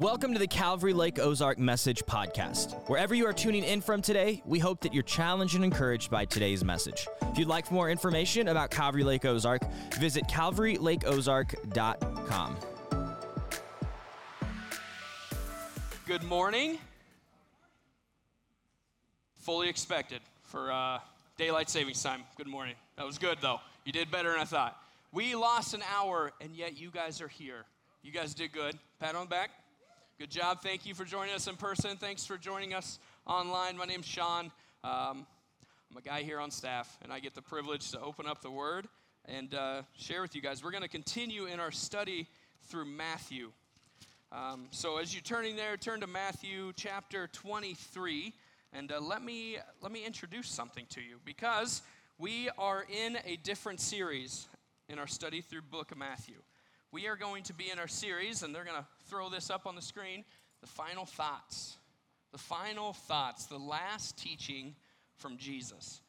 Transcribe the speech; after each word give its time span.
Welcome 0.00 0.32
to 0.32 0.40
the 0.40 0.48
Calvary 0.48 0.92
Lake 0.92 1.20
Ozark 1.20 1.56
Message 1.56 2.04
Podcast. 2.04 2.74
Wherever 2.88 3.14
you 3.14 3.28
are 3.28 3.32
tuning 3.32 3.62
in 3.62 3.80
from 3.80 4.02
today, 4.02 4.42
we 4.44 4.58
hope 4.58 4.80
that 4.80 4.92
you're 4.92 5.04
challenged 5.04 5.54
and 5.54 5.62
encouraged 5.62 6.10
by 6.10 6.24
today's 6.24 6.64
message. 6.64 7.06
If 7.22 7.38
you'd 7.38 7.46
like 7.46 7.70
more 7.70 7.88
information 7.88 8.48
about 8.48 8.72
Calvary 8.72 9.04
Lake 9.04 9.24
Ozark, 9.24 9.62
visit 10.00 10.26
calvarylakeozark.com. 10.26 12.56
Good 16.06 16.24
morning. 16.24 16.78
Fully 19.38 19.68
expected 19.68 20.22
for 20.42 20.72
uh, 20.72 20.98
daylight 21.38 21.70
savings 21.70 22.02
time. 22.02 22.24
Good 22.36 22.48
morning. 22.48 22.74
That 22.96 23.06
was 23.06 23.16
good, 23.16 23.38
though. 23.40 23.60
You 23.84 23.92
did 23.92 24.10
better 24.10 24.32
than 24.32 24.40
I 24.40 24.44
thought. 24.44 24.76
We 25.12 25.36
lost 25.36 25.72
an 25.72 25.84
hour, 25.96 26.32
and 26.40 26.56
yet 26.56 26.76
you 26.76 26.90
guys 26.90 27.20
are 27.20 27.28
here. 27.28 27.64
You 28.02 28.10
guys 28.10 28.34
did 28.34 28.52
good. 28.52 28.76
Pat 28.98 29.14
on 29.14 29.26
the 29.26 29.30
back. 29.30 29.50
Good 30.16 30.30
job. 30.30 30.62
Thank 30.62 30.86
you 30.86 30.94
for 30.94 31.04
joining 31.04 31.34
us 31.34 31.48
in 31.48 31.56
person. 31.56 31.96
Thanks 31.96 32.24
for 32.24 32.38
joining 32.38 32.72
us 32.72 33.00
online. 33.26 33.76
My 33.76 33.84
name's 33.84 34.06
Sean. 34.06 34.52
Um, 34.84 35.26
I'm 35.90 35.96
a 35.96 36.00
guy 36.00 36.22
here 36.22 36.38
on 36.38 36.52
staff, 36.52 36.96
and 37.02 37.12
I 37.12 37.18
get 37.18 37.34
the 37.34 37.42
privilege 37.42 37.90
to 37.90 38.00
open 38.00 38.28
up 38.28 38.40
the 38.40 38.50
Word 38.50 38.86
and 39.24 39.52
uh, 39.56 39.82
share 39.96 40.22
with 40.22 40.36
you 40.36 40.40
guys. 40.40 40.62
We're 40.62 40.70
going 40.70 40.84
to 40.84 40.88
continue 40.88 41.46
in 41.46 41.58
our 41.58 41.72
study 41.72 42.28
through 42.68 42.84
Matthew. 42.84 43.50
Um, 44.30 44.68
so 44.70 44.98
as 44.98 45.12
you're 45.12 45.20
turning 45.20 45.56
there, 45.56 45.76
turn 45.76 46.00
to 46.00 46.06
Matthew 46.06 46.72
chapter 46.76 47.26
23, 47.32 48.32
and 48.72 48.92
uh, 48.92 49.00
let 49.00 49.20
me 49.20 49.56
let 49.82 49.90
me 49.90 50.06
introduce 50.06 50.46
something 50.46 50.86
to 50.90 51.00
you 51.00 51.16
because 51.24 51.82
we 52.18 52.50
are 52.56 52.84
in 52.88 53.18
a 53.26 53.34
different 53.42 53.80
series 53.80 54.46
in 54.88 55.00
our 55.00 55.08
study 55.08 55.40
through 55.40 55.62
Book 55.62 55.90
of 55.90 55.98
Matthew 55.98 56.36
we 56.94 57.08
are 57.08 57.16
going 57.16 57.42
to 57.42 57.52
be 57.52 57.72
in 57.72 57.80
our 57.80 57.88
series, 57.88 58.44
and 58.44 58.54
they're 58.54 58.62
going 58.62 58.76
to 58.76 58.86
throw 59.08 59.28
this 59.28 59.50
up 59.50 59.66
on 59.66 59.74
the 59.74 59.82
screen 59.82 60.24
the 60.60 60.70
final 60.70 61.04
thoughts. 61.04 61.76
The 62.32 62.38
final 62.38 62.94
thoughts, 62.94 63.44
the 63.46 63.58
last 63.58 64.16
teaching 64.16 64.74
from 65.16 65.36
Jesus. 65.36 66.00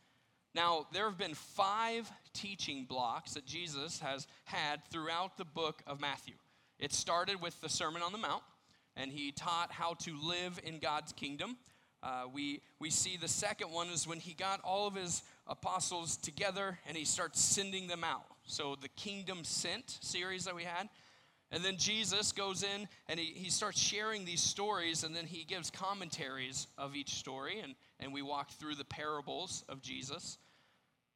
Now, 0.56 0.88
there 0.94 1.06
have 1.06 1.18
been 1.18 1.34
five 1.34 2.10
teaching 2.34 2.86
blocks 2.86 3.34
that 3.34 3.46
Jesus 3.46 4.00
has 4.00 4.26
had 4.46 4.82
throughout 4.90 5.38
the 5.38 5.44
book 5.44 5.84
of 5.86 6.00
Matthew. 6.00 6.36
It 6.80 6.94
started 6.94 7.42
with 7.42 7.60
the 7.60 7.68
Sermon 7.68 8.02
on 8.02 8.14
the 8.14 8.18
Mount, 8.18 8.44
and 8.96 9.12
he 9.12 9.34
taught 9.34 9.74
how 9.74 9.96
to 9.96 10.18
live 10.18 10.60
in 10.64 10.80
God's 10.80 11.12
kingdom. 11.12 11.58
Uh, 12.02 12.24
we, 12.34 12.62
we 12.80 12.90
see 12.90 13.18
the 13.18 13.28
second 13.28 13.72
one 13.72 13.90
is 13.90 14.08
when 14.08 14.20
he 14.20 14.34
got 14.34 14.62
all 14.64 14.88
of 14.88 14.96
his 14.96 15.24
apostles 15.48 16.18
together 16.18 16.80
and 16.88 16.96
he 16.96 17.04
starts 17.04 17.42
sending 17.42 17.88
them 17.88 18.04
out. 18.04 18.26
So, 18.46 18.78
the 18.80 18.90
Kingdom 18.90 19.44
Sent 19.44 19.98
series 20.02 20.46
that 20.46 20.56
we 20.56 20.64
had. 20.64 20.88
And 21.52 21.64
then 21.64 21.78
Jesus 21.78 22.32
goes 22.32 22.64
in 22.64 22.88
and 23.08 23.20
he, 23.20 23.28
he 23.28 23.50
starts 23.50 23.80
sharing 23.80 24.26
these 24.26 24.42
stories, 24.42 25.04
and 25.04 25.16
then 25.16 25.26
he 25.26 25.44
gives 25.44 25.70
commentaries 25.70 26.68
of 26.78 26.96
each 26.96 27.16
story, 27.16 27.60
and, 27.62 27.76
and 28.00 28.14
we 28.14 28.22
walk 28.22 28.52
through 28.52 28.76
the 28.76 28.86
parables 28.86 29.64
of 29.70 29.82
Jesus. 29.82 30.38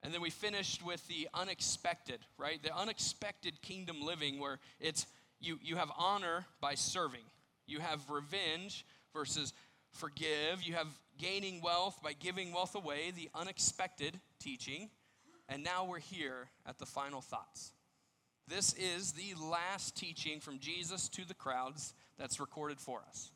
And 0.01 0.13
then 0.13 0.21
we 0.21 0.29
finished 0.29 0.85
with 0.85 1.05
the 1.07 1.27
unexpected, 1.33 2.19
right? 2.37 2.61
The 2.63 2.75
unexpected 2.75 3.61
kingdom 3.61 4.01
living 4.01 4.39
where 4.39 4.59
it's 4.79 5.05
you, 5.41 5.59
you 5.61 5.75
have 5.75 5.91
honor 5.97 6.45
by 6.61 6.75
serving, 6.75 7.23
you 7.65 7.79
have 7.79 8.09
revenge 8.09 8.85
versus 9.13 9.53
forgive, 9.91 10.61
you 10.63 10.75
have 10.75 10.87
gaining 11.17 11.61
wealth 11.61 11.99
by 12.03 12.13
giving 12.13 12.53
wealth 12.53 12.75
away, 12.75 13.11
the 13.11 13.29
unexpected 13.35 14.19
teaching. 14.39 14.89
And 15.49 15.63
now 15.63 15.85
we're 15.85 15.99
here 15.99 16.49
at 16.65 16.77
the 16.77 16.85
final 16.85 17.21
thoughts. 17.21 17.73
This 18.49 18.73
is 18.73 19.11
the 19.11 19.35
last 19.39 19.95
teaching 19.95 20.39
from 20.39 20.57
Jesus 20.57 21.07
to 21.09 21.23
the 21.23 21.35
crowds 21.35 21.93
that's 22.17 22.39
recorded 22.39 22.79
for 22.79 23.01
us. 23.07 23.31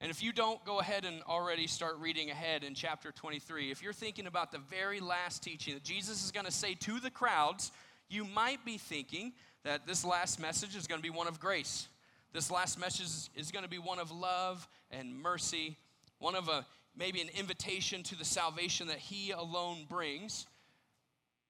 And 0.00 0.10
if 0.10 0.20
you 0.20 0.32
don't 0.32 0.62
go 0.64 0.80
ahead 0.80 1.04
and 1.04 1.22
already 1.22 1.68
start 1.68 1.96
reading 2.00 2.30
ahead 2.30 2.64
in 2.64 2.74
chapter 2.74 3.12
23, 3.12 3.70
if 3.70 3.82
you're 3.82 3.92
thinking 3.92 4.26
about 4.26 4.50
the 4.50 4.58
very 4.58 4.98
last 4.98 5.44
teaching 5.44 5.74
that 5.74 5.84
Jesus 5.84 6.24
is 6.24 6.32
going 6.32 6.44
to 6.44 6.52
say 6.52 6.74
to 6.74 6.98
the 6.98 7.10
crowds, 7.10 7.70
you 8.08 8.24
might 8.24 8.64
be 8.64 8.78
thinking 8.78 9.32
that 9.62 9.86
this 9.86 10.04
last 10.04 10.40
message 10.40 10.74
is 10.74 10.88
going 10.88 10.98
to 10.98 11.08
be 11.08 11.16
one 11.16 11.28
of 11.28 11.38
grace. 11.38 11.86
This 12.32 12.50
last 12.50 12.80
message 12.80 13.30
is 13.36 13.52
going 13.52 13.64
to 13.64 13.70
be 13.70 13.78
one 13.78 14.00
of 14.00 14.10
love 14.10 14.66
and 14.90 15.16
mercy, 15.16 15.76
one 16.18 16.34
of 16.34 16.48
a 16.48 16.66
maybe 16.96 17.20
an 17.20 17.28
invitation 17.38 18.02
to 18.02 18.16
the 18.16 18.24
salvation 18.24 18.88
that 18.88 18.98
he 18.98 19.30
alone 19.30 19.86
brings. 19.88 20.46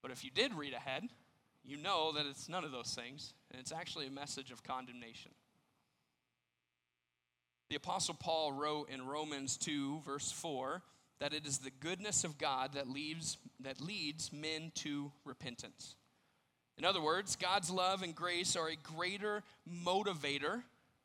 But 0.03 0.11
if 0.11 0.25
you 0.25 0.31
did 0.31 0.53
read 0.55 0.75
ahead, 0.75 1.05
you 1.67 1.77
know 1.77 2.13
that 2.13 2.27
it's 2.27 2.49
none 2.49 2.65
of 2.65 2.73
those 2.73 2.95
things, 2.95 3.35
and 3.51 3.61
it's 3.61 3.73
actually 3.73 4.07
a 4.07 4.11
message 4.11 4.51
of 4.51 4.63
condemnation. 4.63 5.33
The 7.69 7.77
Apostle 7.77 8.15
Paul 8.15 8.53
wrote 8.53 8.89
in 8.91 9.07
Romans 9.07 9.57
2, 9.57 10.03
verse 10.07 10.31
4, 10.31 10.83
that 11.19 11.33
it 11.33 11.47
is 11.47 11.59
the 11.59 11.73
goodness 11.81 12.23
of 12.23 12.39
God 12.39 12.75
that 12.75 12.89
leads, 12.89 13.39
that 13.61 13.81
leads 13.81 14.33
men 14.33 14.71
to 14.77 15.11
repentance. 15.25 15.97
In 16.79 16.85
other 16.85 17.01
words, 17.01 17.37
God's 17.37 17.71
love 17.71 18.03
and 18.03 18.15
grace 18.15 18.55
are 18.55 18.69
a 18.69 18.77
greater 18.77 19.43
motivator 19.69 20.63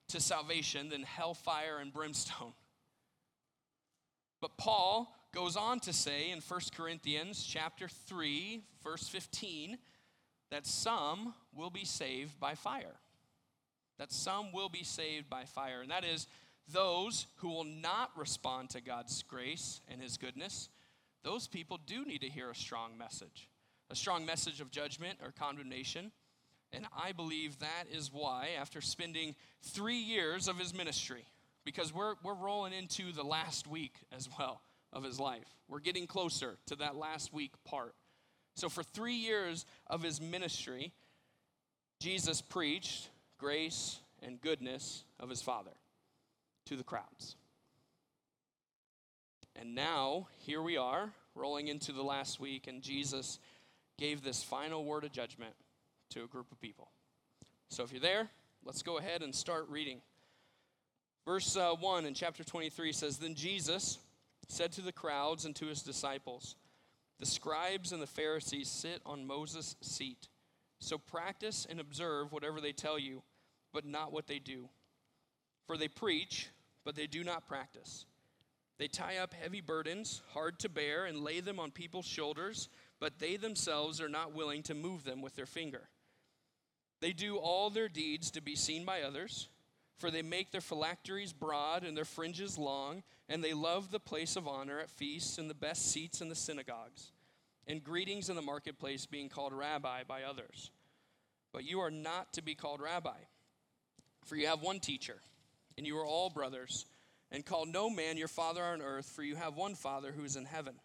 to 0.10 0.20
salvation 0.20 0.90
than 0.90 1.04
hellfire 1.04 1.80
and 1.80 1.94
brimstone. 1.94 2.54
But 4.42 4.58
Paul 4.58 5.16
goes 5.34 5.56
on 5.56 5.80
to 5.82 5.94
say 5.94 6.32
in 6.32 6.42
1 6.42 6.60
Corinthians 6.76 7.44
chapter 7.44 7.88
3 7.88 8.62
verse 8.84 9.08
15 9.08 9.78
that 10.52 10.68
some 10.68 11.34
will 11.56 11.70
be 11.70 11.86
saved 11.86 12.40
by 12.40 12.56
fire. 12.56 13.00
That 13.98 14.12
some 14.12 14.52
will 14.52 14.70
be 14.70 14.84
saved 14.84 15.30
by 15.30 15.46
fire. 15.46 15.82
And 15.82 15.92
that 15.92 16.06
is 16.06 16.28
those 16.72 17.28
who 17.38 17.50
will 17.50 17.64
not 17.64 18.12
respond 18.16 18.70
to 18.72 18.82
God's 18.82 19.24
grace 19.24 19.82
and 19.90 20.02
his 20.02 20.18
goodness. 20.18 20.70
Those 21.24 21.48
people 21.48 21.80
do 21.86 22.06
need 22.06 22.22
to 22.22 22.30
hear 22.30 22.50
a 22.50 22.56
strong 22.56 22.98
message. 22.98 23.50
A 23.90 23.96
strong 23.96 24.26
message 24.26 24.62
of 24.62 24.72
judgment 24.72 25.20
or 25.24 25.32
condemnation. 25.32 26.12
And 26.74 26.86
I 26.96 27.12
believe 27.12 27.60
that 27.60 27.86
is 27.92 28.12
why, 28.14 28.50
after 28.60 28.82
spending 28.82 29.36
three 29.62 29.98
years 29.98 30.48
of 30.48 30.58
his 30.58 30.74
ministry, 30.74 31.26
because 31.66 31.94
we're, 31.94 32.16
we're 32.24 32.34
rolling 32.34 32.74
into 32.74 33.12
the 33.12 33.24
last 33.24 33.68
week 33.68 33.96
as 34.16 34.30
well 34.38 34.62
of 34.94 35.04
his 35.04 35.20
life. 35.20 35.48
We're 35.68 35.80
getting 35.80 36.08
closer 36.08 36.58
to 36.68 36.76
that 36.78 36.96
last 36.96 37.34
week 37.34 37.52
part. 37.66 37.94
So, 38.62 38.70
for 38.70 38.84
three 38.84 39.16
years 39.16 39.66
of 39.88 40.04
his 40.04 40.22
ministry, 40.22 40.92
Jesus 42.00 42.44
preached 42.44 43.10
grace 43.40 43.98
and 44.22 44.40
goodness 44.40 45.04
of 45.20 45.32
his 45.32 45.42
Father 45.42 45.72
to 46.68 46.76
the 46.76 46.84
crowds. 46.84 47.38
And 49.56 49.74
now, 49.74 50.28
here 50.38 50.62
we 50.62 50.78
are, 50.78 51.10
rolling 51.34 51.70
into 51.70 51.92
the 51.92 52.04
last 52.04 52.40
week, 52.40 52.68
and 52.68 52.84
Jesus 52.84 53.40
gave 53.98 54.22
this 54.22 54.44
final 54.44 54.86
word 54.86 55.06
of 55.06 55.12
judgment 55.12 55.56
to 56.12 56.24
a 56.24 56.28
group 56.28 56.52
of 56.52 56.62
people. 56.62 56.92
So, 57.70 57.82
if 57.82 57.92
you're 57.92 58.00
there, 58.00 58.30
let's 58.64 58.84
go 58.84 59.00
ahead 59.00 59.24
and 59.24 59.34
start 59.34 59.70
reading. 59.70 60.02
Verse 61.26 61.58
uh, 61.58 61.74
1 61.80 62.06
in 62.06 62.14
chapter 62.14 62.44
23 62.44 62.94
says 62.94 63.18
Then 63.18 63.34
Jesus 63.34 63.98
said 64.50 64.72
to 64.74 64.82
the 64.84 64.92
crowds 64.92 65.46
and 65.46 65.56
to 65.56 65.66
his 65.66 65.82
disciples, 65.82 66.54
The 67.22 67.28
scribes 67.28 67.92
and 67.92 68.02
the 68.02 68.08
Pharisees 68.08 68.68
sit 68.68 69.00
on 69.06 69.28
Moses' 69.28 69.76
seat. 69.80 70.28
So 70.80 70.98
practice 70.98 71.68
and 71.70 71.80
observe 71.80 72.32
whatever 72.32 72.60
they 72.60 72.72
tell 72.72 72.98
you, 72.98 73.22
but 73.72 73.86
not 73.86 74.12
what 74.12 74.26
they 74.26 74.40
do. 74.40 74.70
For 75.68 75.78
they 75.78 75.88
preach, 75.88 76.50
but 76.84 76.96
they 76.96 77.06
do 77.06 77.24
not 77.24 77.48
practice. 77.48 78.08
They 78.80 78.88
tie 78.88 79.18
up 79.18 79.36
heavy 79.36 79.62
burdens, 79.62 80.24
hard 80.34 80.58
to 80.62 80.70
bear, 80.70 81.06
and 81.06 81.24
lay 81.24 81.42
them 81.42 81.60
on 81.60 81.70
people's 81.70 82.08
shoulders, 82.08 82.70
but 83.00 83.20
they 83.20 83.38
themselves 83.38 84.02
are 84.02 84.10
not 84.10 84.34
willing 84.34 84.64
to 84.64 84.74
move 84.74 85.04
them 85.04 85.22
with 85.22 85.36
their 85.36 85.46
finger. 85.46 85.90
They 87.02 87.14
do 87.14 87.38
all 87.38 87.70
their 87.70 87.88
deeds 87.88 88.32
to 88.32 88.42
be 88.42 88.56
seen 88.56 88.84
by 88.84 89.04
others. 89.04 89.48
For 90.02 90.10
they 90.10 90.24
make 90.24 90.50
their 90.50 90.62
phylacteries 90.62 91.32
broad 91.32 91.84
and 91.84 91.96
their 91.96 92.06
fringes 92.06 92.58
long, 92.58 93.04
and 93.30 93.44
they 93.44 93.54
love 93.54 93.92
the 93.92 94.00
place 94.00 94.36
of 94.36 94.48
honor 94.48 94.80
at 94.80 94.90
feasts 94.90 95.38
and 95.38 95.48
the 95.48 95.54
best 95.54 95.92
seats 95.92 96.22
in 96.22 96.28
the 96.28 96.34
synagogues, 96.34 97.12
and 97.72 97.82
greetings 97.82 98.28
in 98.30 98.36
the 98.36 98.42
marketplace, 98.42 99.06
being 99.06 99.30
called 99.30 99.54
rabbi 99.54 100.04
by 100.04 100.24
others. 100.24 100.72
But 101.54 101.64
you 101.64 101.80
are 101.80 101.90
not 101.90 102.34
to 102.34 102.44
be 102.44 102.54
called 102.54 102.82
rabbi, 102.82 103.18
for 104.26 104.36
you 104.36 104.48
have 104.48 104.62
one 104.62 104.82
teacher, 104.82 105.22
and 105.78 105.88
you 105.88 105.98
are 105.98 106.06
all 106.06 106.30
brothers. 106.30 106.86
And 107.32 107.46
call 107.46 107.66
no 107.66 107.90
man 107.90 108.18
your 108.18 108.28
father 108.28 108.62
on 108.62 108.82
earth, 108.82 109.10
for 109.16 109.24
you 109.24 109.38
have 109.38 109.56
one 109.56 109.76
Father 109.76 110.12
who 110.12 110.26
is 110.26 110.36
in 110.36 110.44
heaven. 110.44 110.76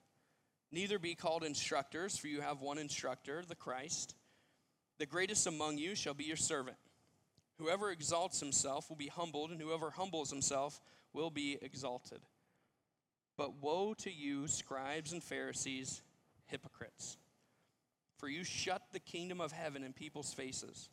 Neither 0.71 1.01
be 1.01 1.17
called 1.17 1.43
instructors, 1.43 2.17
for 2.17 2.29
you 2.29 2.41
have 2.41 2.61
one 2.61 2.79
instructor, 2.79 3.43
the 3.49 3.57
Christ. 3.57 4.15
The 5.01 5.07
greatest 5.07 5.49
among 5.49 5.79
you 5.79 5.97
shall 5.97 6.15
be 6.15 6.23
your 6.23 6.37
servant. 6.37 6.77
Whoever 7.59 7.91
exalts 7.91 8.39
himself 8.39 8.89
will 8.89 8.97
be 8.97 9.09
humbled, 9.09 9.51
and 9.51 9.61
whoever 9.61 9.91
humbles 9.91 10.31
himself 10.31 10.81
will 11.13 11.31
be 11.31 11.59
exalted. 11.61 12.21
But 13.37 13.61
woe 13.61 13.95
to 13.95 14.13
you, 14.13 14.47
scribes 14.47 15.13
and 15.13 15.23
Pharisees, 15.23 16.01
hypocrites! 16.47 17.19
For 18.19 18.29
you 18.29 18.45
shut 18.45 18.83
the 18.93 19.01
kingdom 19.01 19.41
of 19.41 19.53
heaven 19.53 19.83
in 19.83 19.93
people's 19.93 20.33
faces. 20.33 20.89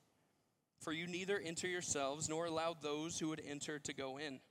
for 0.80 0.92
you 0.92 1.08
neither 1.08 1.40
enter 1.40 1.68
yourselves 1.68 2.28
nor 2.28 2.46
allow 2.46 2.74
those 2.74 3.18
who 3.20 3.30
would 3.30 3.42
enter 3.48 3.80
to 3.80 3.94
go 3.94 4.18
in. 4.18 4.42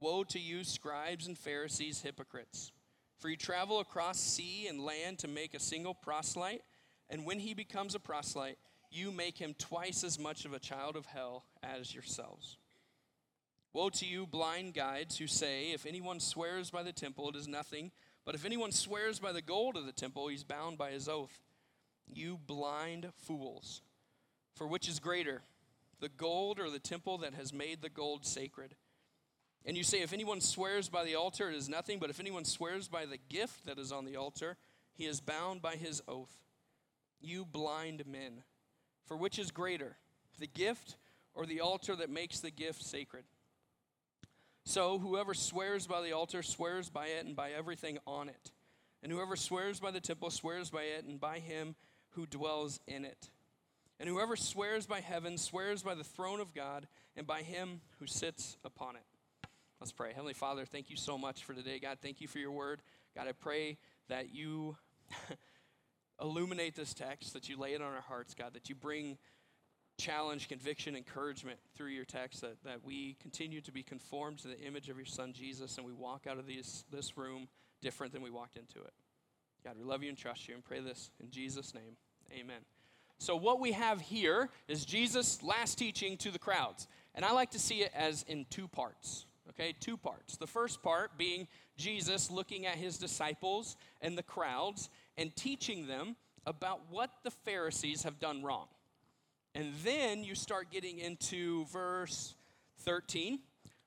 Woe 0.00 0.24
to 0.24 0.38
you, 0.38 0.64
scribes 0.64 1.26
and 1.26 1.36
Pharisees, 1.36 2.00
hypocrites! 2.00 2.72
For 3.18 3.28
you 3.28 3.36
travel 3.36 3.80
across 3.80 4.18
sea 4.18 4.66
and 4.66 4.80
land 4.82 5.18
to 5.18 5.28
make 5.28 5.52
a 5.52 5.60
single 5.60 5.92
proselyte, 5.92 6.62
and 7.10 7.26
when 7.26 7.38
he 7.40 7.52
becomes 7.52 7.94
a 7.94 8.00
proselyte, 8.00 8.56
you 8.90 9.12
make 9.12 9.36
him 9.36 9.54
twice 9.58 10.02
as 10.02 10.18
much 10.18 10.46
of 10.46 10.54
a 10.54 10.58
child 10.58 10.96
of 10.96 11.04
hell 11.04 11.44
as 11.62 11.94
yourselves. 11.94 12.56
Woe 13.74 13.90
to 13.90 14.06
you, 14.06 14.26
blind 14.26 14.72
guides, 14.72 15.18
who 15.18 15.26
say, 15.26 15.72
If 15.72 15.84
anyone 15.84 16.18
swears 16.18 16.70
by 16.70 16.82
the 16.82 16.92
temple, 16.92 17.28
it 17.28 17.36
is 17.36 17.46
nothing, 17.46 17.92
but 18.24 18.34
if 18.34 18.44
anyone 18.44 18.72
swears 18.72 19.18
by 19.18 19.32
the 19.32 19.42
gold 19.42 19.76
of 19.76 19.86
the 19.86 19.92
temple, 19.92 20.28
he's 20.28 20.44
bound 20.44 20.78
by 20.78 20.90
his 20.90 21.08
oath. 21.08 21.40
You 22.06 22.38
blind 22.46 23.08
fools! 23.16 23.82
For 24.54 24.66
which 24.66 24.88
is 24.88 24.98
greater, 24.98 25.42
the 26.00 26.08
gold 26.08 26.58
or 26.58 26.70
the 26.70 26.78
temple 26.78 27.18
that 27.18 27.34
has 27.34 27.52
made 27.52 27.80
the 27.80 27.88
gold 27.88 28.26
sacred? 28.26 28.74
And 29.64 29.76
you 29.76 29.82
say, 29.82 30.00
if 30.00 30.12
anyone 30.12 30.40
swears 30.40 30.88
by 30.88 31.04
the 31.04 31.14
altar, 31.14 31.50
it 31.50 31.54
is 31.54 31.68
nothing, 31.68 31.98
but 31.98 32.10
if 32.10 32.20
anyone 32.20 32.44
swears 32.44 32.88
by 32.88 33.04
the 33.06 33.18
gift 33.28 33.66
that 33.66 33.78
is 33.78 33.92
on 33.92 34.04
the 34.04 34.16
altar, 34.16 34.56
he 34.94 35.06
is 35.06 35.20
bound 35.20 35.62
by 35.62 35.76
his 35.76 36.02
oath. 36.08 36.42
You 37.20 37.44
blind 37.44 38.06
men, 38.06 38.42
for 39.06 39.16
which 39.16 39.38
is 39.38 39.50
greater, 39.50 39.96
the 40.38 40.46
gift 40.46 40.96
or 41.34 41.44
the 41.44 41.60
altar 41.60 41.94
that 41.96 42.10
makes 42.10 42.40
the 42.40 42.50
gift 42.50 42.82
sacred? 42.82 43.24
So 44.64 44.98
whoever 44.98 45.34
swears 45.34 45.86
by 45.86 46.02
the 46.02 46.12
altar 46.12 46.42
swears 46.42 46.88
by 46.88 47.06
it 47.06 47.24
and 47.24 47.34
by 47.34 47.52
everything 47.52 47.98
on 48.06 48.28
it. 48.28 48.50
And 49.02 49.10
whoever 49.10 49.36
swears 49.36 49.80
by 49.80 49.90
the 49.90 50.00
temple 50.00 50.30
swears 50.30 50.70
by 50.70 50.82
it 50.82 51.04
and 51.04 51.18
by 51.18 51.38
him 51.38 51.74
who 52.10 52.26
dwells 52.26 52.80
in 52.86 53.04
it. 53.04 53.30
And 53.98 54.08
whoever 54.08 54.36
swears 54.36 54.86
by 54.86 55.00
heaven 55.00 55.38
swears 55.38 55.82
by 55.82 55.94
the 55.94 56.04
throne 56.04 56.40
of 56.40 56.54
God 56.54 56.86
and 57.16 57.26
by 57.26 57.42
him 57.42 57.80
who 57.98 58.06
sits 58.06 58.56
upon 58.64 58.96
it. 58.96 59.02
Let's 59.80 59.92
pray. 59.92 60.10
Heavenly 60.10 60.34
Father, 60.34 60.64
thank 60.66 60.90
you 60.90 60.96
so 60.96 61.16
much 61.16 61.44
for 61.44 61.54
today. 61.54 61.78
God, 61.78 61.98
thank 62.02 62.20
you 62.20 62.28
for 62.28 62.38
your 62.38 62.50
word. 62.50 62.82
God, 63.16 63.26
I 63.28 63.32
pray 63.32 63.78
that 64.08 64.34
you 64.34 64.76
illuminate 66.20 66.74
this 66.74 66.92
text, 66.92 67.32
that 67.32 67.48
you 67.48 67.58
lay 67.58 67.72
it 67.72 67.80
on 67.80 67.92
our 67.92 68.02
hearts, 68.02 68.34
God, 68.34 68.52
that 68.52 68.68
you 68.68 68.74
bring 68.74 69.16
challenge, 70.00 70.48
conviction, 70.48 70.96
encouragement 70.96 71.58
through 71.74 71.90
your 71.90 72.04
text, 72.04 72.40
that, 72.40 72.56
that 72.64 72.84
we 72.84 73.16
continue 73.20 73.60
to 73.60 73.70
be 73.70 73.82
conformed 73.82 74.38
to 74.38 74.48
the 74.48 74.58
image 74.60 74.88
of 74.88 74.96
your 74.96 75.06
Son, 75.06 75.32
Jesus, 75.32 75.76
and 75.76 75.86
we 75.86 75.92
walk 75.92 76.26
out 76.28 76.38
of 76.38 76.46
these, 76.46 76.84
this 76.90 77.16
room 77.16 77.48
different 77.82 78.12
than 78.12 78.22
we 78.22 78.30
walked 78.30 78.56
into 78.56 78.78
it. 78.80 78.92
God, 79.62 79.74
we 79.78 79.84
love 79.84 80.02
you 80.02 80.08
and 80.08 80.16
trust 80.16 80.48
you 80.48 80.54
and 80.54 80.64
pray 80.64 80.80
this 80.80 81.10
in 81.22 81.30
Jesus' 81.30 81.74
name. 81.74 81.96
Amen. 82.32 82.60
So, 83.18 83.36
what 83.36 83.60
we 83.60 83.72
have 83.72 84.00
here 84.00 84.48
is 84.66 84.86
Jesus' 84.86 85.42
last 85.42 85.76
teaching 85.76 86.16
to 86.18 86.30
the 86.30 86.38
crowds. 86.38 86.88
And 87.14 87.24
I 87.24 87.32
like 87.32 87.50
to 87.50 87.58
see 87.58 87.82
it 87.82 87.92
as 87.94 88.22
in 88.22 88.46
two 88.48 88.66
parts. 88.66 89.26
Okay, 89.50 89.74
two 89.78 89.98
parts. 89.98 90.36
The 90.36 90.46
first 90.46 90.82
part 90.82 91.18
being 91.18 91.46
Jesus 91.76 92.30
looking 92.30 92.64
at 92.64 92.76
his 92.76 92.96
disciples 92.96 93.76
and 94.00 94.16
the 94.16 94.22
crowds 94.22 94.88
and 95.18 95.34
teaching 95.36 95.86
them 95.86 96.16
about 96.46 96.80
what 96.88 97.10
the 97.24 97.30
Pharisees 97.30 98.04
have 98.04 98.18
done 98.18 98.42
wrong. 98.42 98.68
And 99.54 99.72
then 99.84 100.22
you 100.22 100.34
start 100.34 100.70
getting 100.70 100.98
into 100.98 101.64
verse 101.66 102.34
13 102.80 103.40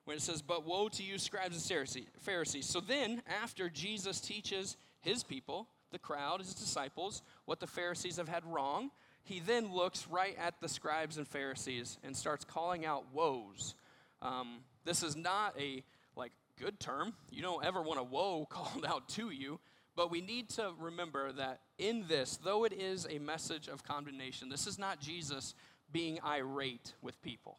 when 0.04 0.16
it 0.16 0.22
says, 0.22 0.42
But 0.42 0.66
woe 0.66 0.88
to 0.88 1.02
you, 1.02 1.18
scribes 1.18 1.56
and 1.56 2.06
Pharisees. 2.20 2.66
So 2.66 2.80
then, 2.80 3.22
after 3.42 3.68
Jesus 3.68 4.20
teaches 4.20 4.76
his 5.00 5.24
people, 5.24 5.68
the 5.90 5.98
crowd, 5.98 6.40
his 6.40 6.54
disciples, 6.54 7.22
what 7.46 7.60
the 7.60 7.66
Pharisees 7.66 8.16
have 8.16 8.28
had 8.28 8.44
wrong, 8.44 8.90
he 9.22 9.40
then 9.40 9.72
looks 9.72 10.06
right 10.08 10.36
at 10.38 10.60
the 10.60 10.68
scribes 10.68 11.16
and 11.16 11.26
Pharisees 11.26 11.98
and 12.04 12.14
starts 12.14 12.44
calling 12.44 12.84
out 12.84 13.04
woes. 13.12 13.74
Um, 14.20 14.58
this 14.84 15.02
is 15.02 15.16
not 15.16 15.58
a 15.58 15.82
like 16.14 16.32
good 16.60 16.78
term. 16.78 17.14
You 17.30 17.42
don't 17.42 17.64
ever 17.64 17.80
want 17.80 18.00
a 18.00 18.04
woe 18.04 18.46
called 18.50 18.84
out 18.86 19.08
to 19.10 19.30
you. 19.30 19.60
But 19.96 20.10
we 20.10 20.20
need 20.20 20.50
to 20.50 20.72
remember 20.78 21.32
that 21.32 21.60
in 21.78 22.06
this, 22.08 22.38
though 22.42 22.64
it 22.64 22.72
is 22.72 23.06
a 23.08 23.18
message 23.18 23.68
of 23.68 23.84
condemnation, 23.84 24.48
this 24.48 24.66
is 24.66 24.78
not 24.78 25.00
Jesus 25.00 25.54
being 25.92 26.18
irate 26.24 26.94
with 27.00 27.20
people. 27.22 27.58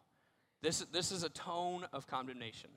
This, 0.61 0.79
this 0.91 1.11
is 1.11 1.23
a 1.23 1.29
tone 1.29 1.85
of 1.93 2.07
condemnation 2.07 2.71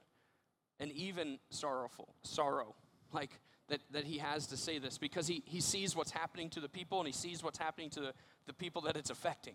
and 0.79 0.93
even 0.93 1.39
sorrowful, 1.51 2.15
sorrow. 2.23 2.75
Like 3.13 3.31
that, 3.69 3.81
that 3.91 4.05
he 4.05 4.19
has 4.19 4.47
to 4.49 4.57
say 4.57 4.79
this 4.79 4.99
because 4.99 5.27
he, 5.27 5.43
he 5.47 5.61
sees 5.61 5.97
what's 5.97 6.11
happening 6.11 6.51
to 6.51 6.61
the 6.61 6.69
people 6.69 6.99
and 6.99 7.07
he 7.07 7.13
sees 7.13 7.43
what's 7.43 7.59
happening 7.59 7.91
to 7.91 8.01
the, 8.01 8.13
the 8.47 8.53
people 8.53 8.83
that 8.83 8.97
it's 8.97 9.11
affecting. 9.11 9.55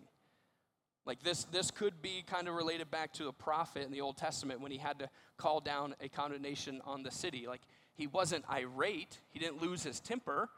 Like 1.06 1.22
this, 1.22 1.44
this 1.44 1.70
could 1.70 2.00
be 2.00 2.24
kind 2.26 2.48
of 2.48 2.54
related 2.54 2.90
back 2.90 3.12
to 3.14 3.28
a 3.28 3.32
prophet 3.32 3.84
in 3.84 3.92
the 3.92 4.00
Old 4.00 4.16
Testament 4.16 4.60
when 4.60 4.72
he 4.72 4.78
had 4.78 4.98
to 5.00 5.10
call 5.36 5.60
down 5.60 5.94
a 6.00 6.08
condemnation 6.08 6.80
on 6.84 7.02
the 7.02 7.10
city. 7.10 7.46
Like 7.46 7.62
he 7.94 8.06
wasn't 8.06 8.44
irate, 8.50 9.18
he 9.30 9.38
didn't 9.38 9.62
lose 9.62 9.82
his 9.82 10.00
temper. 10.00 10.48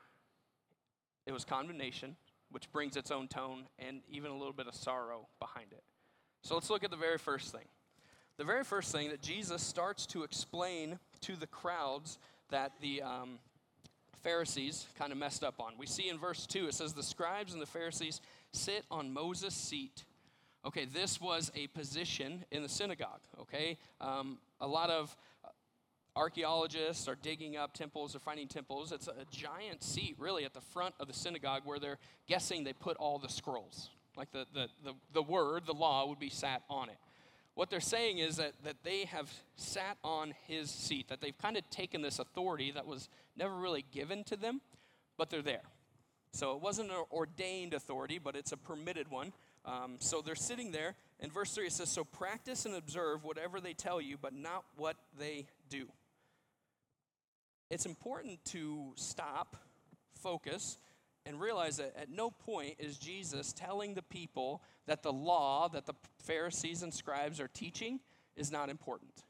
It 1.27 1.33
was 1.33 1.45
condemnation, 1.45 2.17
which 2.51 2.71
brings 2.71 2.97
its 2.97 3.11
own 3.11 3.29
tone 3.29 3.65
and 3.79 4.01
even 4.09 4.31
a 4.31 4.37
little 4.37 4.53
bit 4.53 4.69
of 4.69 4.75
sorrow 4.75 5.27
behind 5.41 5.73
it. 5.73 5.83
So 6.43 6.55
let's 6.55 6.71
look 6.71 6.85
at 6.85 6.91
the 6.91 6.97
very 6.97 7.19
first 7.19 7.53
thing. 7.53 7.65
The 8.37 8.45
very 8.45 8.65
first 8.65 8.93
thing 8.93 9.11
that 9.11 9.23
Jesus 9.23 9.63
starts 9.63 10.07
to 10.07 10.23
explain 10.23 10.99
to 11.23 11.37
the 11.37 11.47
crowds 11.47 12.19
that 12.51 12.73
the 12.81 13.03
um, 13.03 13.39
Pharisees 14.23 14.87
kind 14.99 15.11
of 15.11 15.19
messed 15.19 15.43
up 15.43 15.61
on. 15.61 15.73
We 15.79 15.87
see 15.87 16.09
in 16.09 16.19
verse 16.19 16.47
2, 16.47 16.69
it 16.69 16.75
says, 16.75 16.93
The 16.93 17.03
scribes 17.03 17.53
and 17.53 17.63
the 17.63 17.67
Pharisees 17.67 18.21
sit 18.53 18.85
on 18.91 19.13
Moses' 19.13 19.55
seat. 19.55 20.05
Okay, 20.65 20.85
this 20.85 21.21
was 21.21 21.51
a 21.55 21.69
position 21.69 22.45
in 22.51 22.63
the 22.63 22.69
synagogue, 22.69 23.21
okay? 23.41 23.79
Um, 24.01 24.39
a 24.61 24.67
lot 24.67 24.91
of 24.91 25.17
archaeologists 26.17 27.07
are 27.07 27.15
digging 27.15 27.57
up 27.57 27.75
temples 27.75 28.17
or 28.17 28.19
finding 28.19 28.49
temples. 28.49 28.91
It's 28.91 29.07
a 29.09 29.25
giant 29.31 29.83
seat, 29.83 30.17
really, 30.19 30.45
at 30.45 30.55
the 30.55 30.61
front 30.61 30.95
of 30.99 31.07
the 31.07 31.15
synagogue 31.15 31.63
where 31.65 31.79
they're 31.79 31.99
guessing 32.27 32.65
they 32.65 32.73
put 32.73 32.97
all 32.97 33.19
the 33.19 33.29
scrolls. 33.29 33.91
Like 34.17 34.33
the, 34.33 34.47
the, 34.55 34.69
the, 34.83 34.95
the 35.13 35.23
word, 35.23 35.67
the 35.67 35.75
law, 35.75 36.09
would 36.09 36.19
be 36.19 36.31
sat 36.31 36.63
on 36.69 36.89
it 36.89 36.97
what 37.57 37.71
they're 37.71 37.81
saying 37.81 38.19
is 38.19 38.37
that, 38.37 38.53
that 38.65 38.77
they 38.85 39.07
have 39.07 39.33
sat 39.57 39.97
on 40.05 40.35
his 40.47 40.71
seat, 40.71 41.09
that 41.09 41.23
they've 41.23 41.37
kind 41.39 41.57
of 41.57 41.69
taken 41.71 42.03
this 42.03 42.19
authority 42.19 42.71
that 42.71 42.87
was 42.87 43.09
never 43.35 43.55
really 43.55 43.83
given 43.93 44.25
to 44.25 44.37
them, 44.37 44.61
but 45.17 45.31
they're 45.31 45.41
there. 45.41 45.63
So 46.33 46.55
it 46.55 46.61
wasn't 46.61 46.91
an 46.91 47.03
ordained 47.11 47.73
authority, 47.73 48.21
but 48.23 48.37
it's 48.37 48.53
a 48.53 48.59
permitted 48.59 49.11
one. 49.11 49.33
Um, 49.65 49.97
so 50.01 50.21
they're 50.21 50.35
sitting 50.35 50.71
there. 50.71 50.97
In 51.19 51.31
verse 51.31 51.55
3, 51.55 51.69
it 51.69 51.73
says, 51.73 51.89
So 51.89 52.05
practice 52.05 52.67
and 52.67 52.75
observe 52.75 53.25
whatever 53.25 53.59
they 53.59 53.73
tell 53.73 54.03
you, 54.03 54.19
but 54.21 54.35
not 54.35 54.65
what 54.77 54.97
they 55.19 55.47
do. 55.71 55.87
It's 57.71 57.87
important 57.87 58.45
to 58.47 58.93
stop, 58.95 59.57
focus, 60.15 60.79
and 61.25 61.41
realize 61.41 61.79
that 61.79 61.95
at 62.01 62.11
no 62.11 62.31
point 62.31 62.77
is 62.79 62.97
Jesus 62.99 63.53
telling 63.53 63.95
the 63.95 64.03
people 64.03 64.63
that 64.87 65.03
the 65.03 65.13
law 65.13 65.69
that 65.69 65.87
the 65.87 65.95
Pharisees 66.23 66.83
and 66.83 66.95
scribes 66.95 67.41
are 67.41 67.49
teaching 67.49 68.01
is 68.37 68.53
not 68.53 68.71
important. 68.71 69.25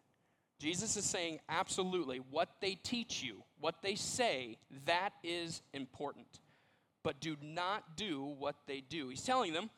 Jesus 0.59 0.97
is 0.97 1.05
saying, 1.05 1.41
absolutely, 1.49 2.19
what 2.31 2.49
they 2.61 2.75
teach 2.83 3.23
you, 3.23 3.43
what 3.61 3.77
they 3.83 3.95
say, 3.95 4.59
that 4.87 5.11
is 5.23 5.63
important. 5.73 6.41
But 7.03 7.21
do 7.21 7.37
not 7.43 7.97
do 7.97 8.35
what 8.39 8.57
they 8.67 8.83
do. 8.87 9.09
He's 9.09 9.23
telling 9.23 9.53
them, 9.53 9.71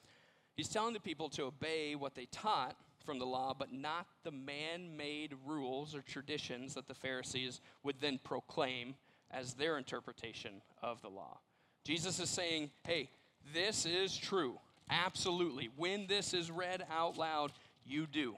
he's 0.57 0.69
telling 0.69 0.95
the 0.95 1.01
people 1.01 1.29
to 1.31 1.45
obey 1.45 1.95
what 1.95 2.15
they 2.15 2.27
taught 2.27 2.77
from 3.05 3.19
the 3.19 3.27
law, 3.27 3.55
but 3.59 3.73
not 3.73 4.07
the 4.25 4.31
man 4.31 4.97
made 4.97 5.35
rules 5.47 5.95
or 5.95 6.03
traditions 6.03 6.75
that 6.75 6.89
the 6.89 6.95
Pharisees 6.95 7.61
would 7.83 8.01
then 8.01 8.19
proclaim 8.23 8.95
as 9.31 9.55
their 9.55 9.79
interpretation 9.79 10.63
of 10.83 11.01
the 11.03 11.09
law. 11.09 11.39
Jesus 11.85 12.19
is 12.21 12.31
saying, 12.31 12.71
hey, 12.85 13.11
this 13.55 13.87
is 13.87 14.17
true. 14.17 14.59
Absolutely. 14.91 15.71
When 15.77 16.07
this 16.07 16.35
is 16.35 16.51
read 16.51 16.85
out 16.91 17.17
loud, 17.17 17.53
you 17.85 18.07
do. 18.07 18.37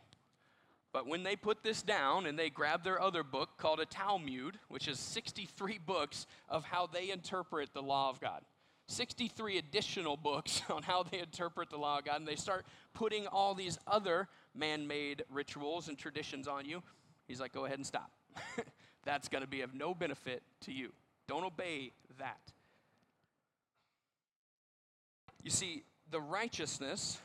But 0.92 1.06
when 1.06 1.22
they 1.22 1.36
put 1.36 1.62
this 1.62 1.82
down 1.82 2.26
and 2.26 2.38
they 2.38 2.50
grab 2.50 2.82
their 2.82 3.00
other 3.00 3.22
book 3.22 3.50
called 3.58 3.80
a 3.80 3.86
Talmud, 3.86 4.58
which 4.68 4.88
is 4.88 4.98
63 4.98 5.78
books 5.86 6.26
of 6.48 6.64
how 6.64 6.86
they 6.86 7.10
interpret 7.10 7.72
the 7.72 7.82
law 7.82 8.10
of 8.10 8.20
God, 8.20 8.42
63 8.88 9.58
additional 9.58 10.16
books 10.16 10.62
on 10.70 10.82
how 10.82 11.04
they 11.04 11.20
interpret 11.20 11.70
the 11.70 11.78
law 11.78 11.98
of 11.98 12.04
God, 12.04 12.16
and 12.16 12.28
they 12.28 12.36
start 12.36 12.66
putting 12.92 13.26
all 13.28 13.54
these 13.54 13.78
other 13.86 14.28
man 14.54 14.86
made 14.86 15.24
rituals 15.30 15.88
and 15.88 15.98
traditions 15.98 16.48
on 16.48 16.64
you, 16.64 16.82
he's 17.28 17.40
like, 17.40 17.52
go 17.52 17.64
ahead 17.64 17.78
and 17.78 17.86
stop. 17.86 18.10
That's 19.04 19.28
going 19.28 19.42
to 19.42 19.48
be 19.48 19.62
of 19.62 19.74
no 19.74 19.94
benefit 19.94 20.42
to 20.62 20.72
you. 20.72 20.92
Don't 21.28 21.44
obey 21.44 21.92
that. 22.18 22.40
You 25.42 25.50
see, 25.50 25.84
the 26.10 26.20
righteousness 26.20 27.18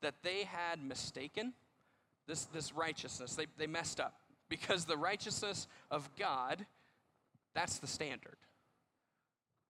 that 0.00 0.14
they 0.22 0.44
had 0.44 0.82
mistaken, 0.82 1.54
this, 2.26 2.44
this 2.46 2.72
righteousness, 2.72 3.34
they, 3.34 3.46
they 3.56 3.66
messed 3.66 4.00
up. 4.00 4.14
Because 4.48 4.84
the 4.84 4.96
righteousness 4.96 5.66
of 5.90 6.08
God, 6.18 6.64
that's 7.54 7.78
the 7.78 7.86
standard. 7.86 8.36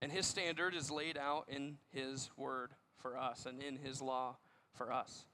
And 0.00 0.12
his 0.12 0.26
standard 0.26 0.74
is 0.74 0.90
laid 0.90 1.16
out 1.16 1.48
in 1.48 1.78
his 1.92 2.30
word 2.36 2.70
for 2.98 3.18
us 3.18 3.46
and 3.46 3.62
in 3.62 3.76
his 3.76 4.00
law 4.00 4.36
for 4.74 4.92
us. 4.92 5.24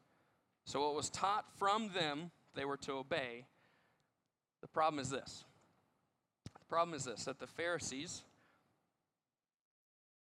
So, 0.64 0.80
what 0.80 0.94
was 0.94 1.10
taught 1.10 1.44
from 1.58 1.90
them, 1.94 2.30
they 2.54 2.64
were 2.64 2.78
to 2.78 2.92
obey. 2.92 3.44
The 4.62 4.68
problem 4.68 5.00
is 5.00 5.10
this. 5.10 5.44
The 6.44 6.64
problem 6.68 6.94
is 6.94 7.04
this 7.04 7.24
that 7.26 7.38
the 7.38 7.46
Pharisees 7.46 8.22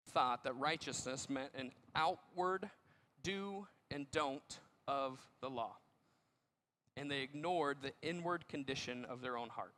thought 0.09 0.43
that 0.43 0.57
righteousness 0.57 1.29
meant 1.29 1.51
an 1.57 1.71
outward 1.95 2.69
do 3.23 3.67
and 3.89 4.09
don't 4.11 4.59
of 4.87 5.19
the 5.41 5.49
law. 5.49 5.75
And 6.97 7.09
they 7.09 7.21
ignored 7.21 7.77
the 7.81 7.93
inward 8.01 8.47
condition 8.47 9.05
of 9.05 9.21
their 9.21 9.37
own 9.37 9.49
heart, 9.49 9.73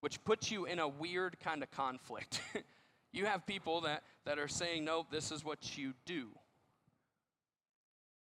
which 0.00 0.22
puts 0.24 0.50
you 0.50 0.66
in 0.66 0.78
a 0.78 0.88
weird 0.88 1.38
kind 1.40 1.62
of 1.62 1.70
conflict. 1.70 2.40
you 3.12 3.26
have 3.26 3.46
people 3.46 3.80
that, 3.82 4.02
that 4.26 4.38
are 4.38 4.48
saying, 4.48 4.84
no, 4.84 5.06
this 5.10 5.32
is 5.32 5.44
what 5.44 5.78
you 5.78 5.94
do, 6.04 6.28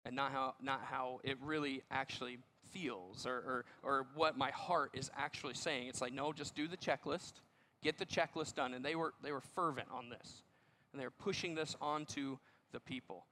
and 0.04 0.14
not 0.14 0.32
how, 0.32 0.54
not 0.62 0.82
how 0.84 1.20
it 1.24 1.38
really 1.42 1.82
actually 1.90 2.38
feels 2.70 3.26
or, 3.26 3.32
or, 3.32 3.64
or 3.82 4.06
what 4.14 4.36
my 4.36 4.50
heart 4.50 4.90
is 4.94 5.10
actually 5.16 5.54
saying. 5.54 5.88
It's 5.88 6.00
like, 6.00 6.12
no, 6.12 6.32
just 6.32 6.54
do 6.54 6.68
the 6.68 6.76
checklist, 6.76 7.34
get 7.82 7.98
the 7.98 8.06
checklist 8.06 8.54
done. 8.54 8.74
And 8.74 8.84
they 8.84 8.94
were, 8.94 9.14
they 9.22 9.32
were 9.32 9.40
fervent 9.40 9.88
on 9.92 10.08
this, 10.10 10.42
and 10.92 11.00
they 11.00 11.06
were 11.06 11.10
pushing 11.10 11.54
this 11.54 11.76
onto 11.80 12.36
the 12.72 12.80
people. 12.80 13.24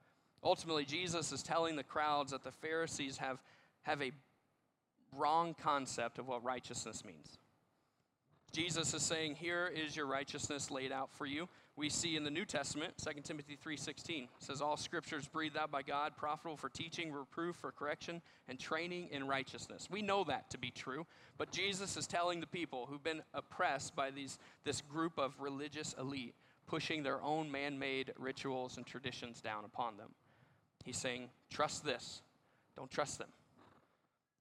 Ultimately, 0.43 0.85
Jesus 0.85 1.31
is 1.31 1.43
telling 1.43 1.75
the 1.75 1.83
crowds 1.83 2.31
that 2.31 2.43
the 2.43 2.51
Pharisees 2.51 3.17
have, 3.17 3.39
have 3.83 4.01
a 4.01 4.11
wrong 5.15 5.55
concept 5.61 6.19
of 6.19 6.27
what 6.27 6.43
righteousness 6.43 7.05
means. 7.05 7.37
Jesus 8.51 8.93
is 8.93 9.01
saying, 9.01 9.35
Here 9.35 9.71
is 9.73 9.95
your 9.95 10.05
righteousness 10.05 10.69
laid 10.69 10.91
out 10.91 11.11
for 11.13 11.25
you. 11.25 11.47
We 11.75 11.89
see 11.89 12.15
in 12.15 12.23
the 12.23 12.29
New 12.29 12.45
Testament, 12.45 12.93
2 13.03 13.21
Timothy 13.21 13.57
3.16, 13.63 14.27
says, 14.37 14.61
All 14.61 14.77
scriptures 14.77 15.27
breathed 15.27 15.57
out 15.57 15.71
by 15.71 15.81
God, 15.81 16.15
profitable 16.15 16.55
for 16.55 16.69
teaching, 16.69 17.11
reproof, 17.11 17.55
for 17.55 17.71
correction, 17.71 18.21
and 18.47 18.59
training 18.59 19.09
in 19.11 19.27
righteousness. 19.27 19.87
We 19.89 20.03
know 20.03 20.23
that 20.25 20.51
to 20.51 20.59
be 20.59 20.69
true, 20.69 21.07
but 21.37 21.51
Jesus 21.51 21.97
is 21.97 22.05
telling 22.05 22.39
the 22.39 22.47
people 22.47 22.85
who've 22.85 23.03
been 23.03 23.23
oppressed 23.33 23.95
by 23.95 24.11
these, 24.11 24.37
this 24.63 24.81
group 24.81 25.17
of 25.17 25.33
religious 25.39 25.95
elite, 25.99 26.35
pushing 26.67 27.01
their 27.01 27.21
own 27.23 27.51
man 27.51 27.79
made 27.79 28.13
rituals 28.19 28.77
and 28.77 28.85
traditions 28.85 29.41
down 29.41 29.65
upon 29.65 29.97
them. 29.97 30.09
He's 30.85 30.97
saying, 30.97 31.29
Trust 31.49 31.83
this, 31.83 32.21
don't 32.77 32.91
trust 32.91 33.17
them. 33.17 33.29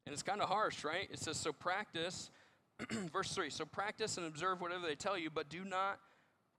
And 0.04 0.12
it's 0.12 0.22
kind 0.22 0.42
of 0.42 0.48
harsh, 0.48 0.84
right? 0.84 1.08
It 1.10 1.18
says, 1.18 1.38
So 1.38 1.52
practice 1.52 2.30
verse 3.12 3.32
3 3.34 3.50
So 3.50 3.64
practice 3.64 4.16
and 4.16 4.26
observe 4.26 4.60
whatever 4.60 4.86
they 4.86 4.94
tell 4.94 5.18
you, 5.18 5.30
but 5.30 5.48
do 5.48 5.64
not, 5.64 5.98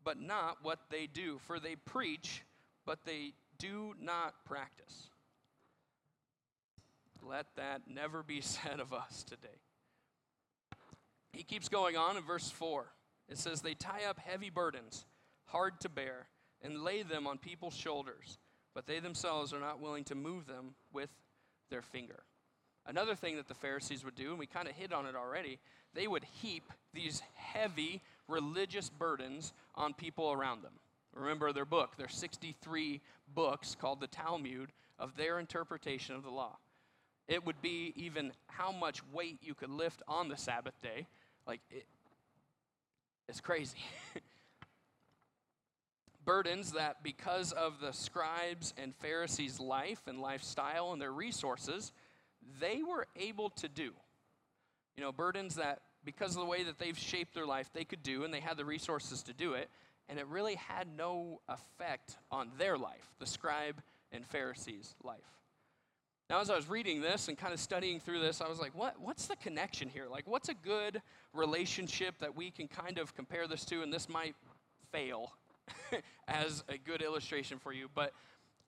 but 0.04 0.20
not 0.20 0.58
what 0.62 0.80
they 0.90 1.08
do. 1.08 1.40
For 1.46 1.60
they 1.60 1.76
preach, 1.76 2.44
but 2.86 3.00
they 3.06 3.34
do 3.58 3.94
not 4.00 4.34
practice. 4.46 5.10
Let 7.22 7.48
that 7.56 7.84
never 7.88 8.24
be 8.24 8.42
said 8.42 8.80
of 8.80 8.94
us 8.94 9.24
today. 9.24 9.60
He 11.32 11.44
keeps 11.44 11.70
going 11.70 11.98
on 11.98 12.18
in 12.18 12.24
verse 12.24 12.50
4. 12.50 12.86
It 13.30 13.38
says, 13.38 13.62
They 13.62 13.74
tie 13.74 14.04
up 14.08 14.20
heavy 14.20 14.50
burdens, 14.50 15.06
hard 15.46 15.80
to 15.82 15.90
bear, 15.90 16.28
and 16.62 16.84
lay 16.84 17.04
them 17.04 17.26
on 17.26 17.38
people's 17.38 17.76
shoulders, 17.76 18.38
but 18.76 18.86
they 18.86 19.00
themselves 19.00 19.54
are 19.54 19.60
not 19.60 19.82
willing 19.82 20.04
to 20.06 20.16
move 20.16 20.46
them 20.46 20.76
with 20.92 21.10
their 21.70 21.82
finger. 21.82 22.24
Another 22.86 23.16
thing 23.16 23.38
that 23.38 23.48
the 23.48 23.54
Pharisees 23.54 24.04
would 24.04 24.16
do, 24.16 24.32
and 24.32 24.40
we 24.40 24.46
kind 24.46 24.68
of 24.68 24.76
hit 24.76 24.92
on 24.92 25.06
it 25.06 25.16
already, 25.16 25.60
they 25.94 26.08
would 26.08 26.26
heap 26.26 26.72
these 26.94 27.22
heavy 27.36 28.02
religious 28.34 28.90
burdens 28.90 29.54
on 29.76 29.94
people 29.94 30.32
around 30.32 30.64
them. 30.64 30.74
Remember 31.14 31.54
their 31.54 31.66
book, 31.66 31.96
their 31.98 32.10
63 32.10 33.00
books 33.34 33.76
called 33.80 34.02
the 34.02 34.08
Talmud 34.08 34.72
of 34.98 35.16
their 35.16 35.40
interpretation 35.40 36.16
of 36.16 36.24
the 36.24 36.32
law. 36.32 36.58
It 37.28 37.46
would 37.46 37.62
be 37.62 37.94
even 37.96 38.34
how 38.48 38.72
much 38.72 39.02
weight 39.14 39.38
you 39.42 39.54
could 39.54 39.70
lift 39.70 40.02
on 40.08 40.28
the 40.28 40.38
Sabbath 40.38 40.74
day. 40.82 41.08
Like, 41.48 41.62
it, 41.70 41.86
it's 43.30 43.40
crazy. 43.40 43.78
Burdens 46.26 46.72
that, 46.72 47.04
because 47.04 47.52
of 47.52 47.80
the 47.80 47.92
scribes 47.92 48.74
and 48.78 48.96
Pharisees' 48.96 49.60
life 49.60 50.02
and 50.08 50.20
lifestyle 50.20 50.94
and 50.94 51.02
their 51.02 51.12
resources, 51.12 51.92
they 52.60 52.82
were 52.82 53.08
able 53.16 53.50
to 53.52 53.68
do. 53.68 53.92
You 54.96 55.04
know, 55.04 55.12
burdens 55.12 55.56
that, 55.56 55.82
because 56.06 56.36
of 56.36 56.42
the 56.42 56.48
way 56.48 56.64
that 56.64 56.80
they've 56.80 56.98
shaped 56.98 57.34
their 57.34 57.46
life, 57.46 57.70
they 57.74 57.84
could 57.84 58.04
do, 58.04 58.24
and 58.24 58.34
they 58.34 58.40
had 58.40 58.58
the 58.58 58.66
resources 58.66 59.24
to 59.24 59.34
do 59.34 59.54
it, 59.54 59.70
and 60.10 60.20
it 60.20 60.28
really 60.28 60.56
had 60.56 60.88
no 60.98 61.42
effect 61.48 62.18
on 62.32 62.52
their 62.58 62.78
life, 62.78 63.14
the 63.20 63.26
scribe 63.26 63.82
and 64.12 64.26
Pharisees' 64.26 64.96
life. 65.04 65.20
Now, 66.30 66.40
as 66.40 66.50
I 66.50 66.56
was 66.56 66.70
reading 66.70 67.02
this 67.02 67.28
and 67.28 67.38
kind 67.38 67.54
of 67.54 67.60
studying 67.60 68.00
through 68.00 68.20
this, 68.20 68.42
I 68.42 68.48
was 68.48 68.60
like, 68.60 68.74
what, 68.74 69.00
what's 69.00 69.28
the 69.28 69.36
connection 69.36 69.90
here? 69.90 70.08
Like, 70.10 70.28
what's 70.28 70.50
a 70.50 70.54
good 70.54 71.02
relationship 71.34 72.18
that 72.20 72.36
we 72.36 72.50
can 72.50 72.68
kind 72.68 72.98
of 72.98 73.14
compare 73.14 73.48
this 73.48 73.66
to? 73.66 73.82
And 73.82 73.94
this 73.94 74.08
might 74.08 74.36
fail 74.92 75.34
as 76.28 76.64
a 76.70 76.78
good 76.78 77.02
illustration 77.02 77.60
for 77.60 77.74
you, 77.74 77.90
but 77.94 78.14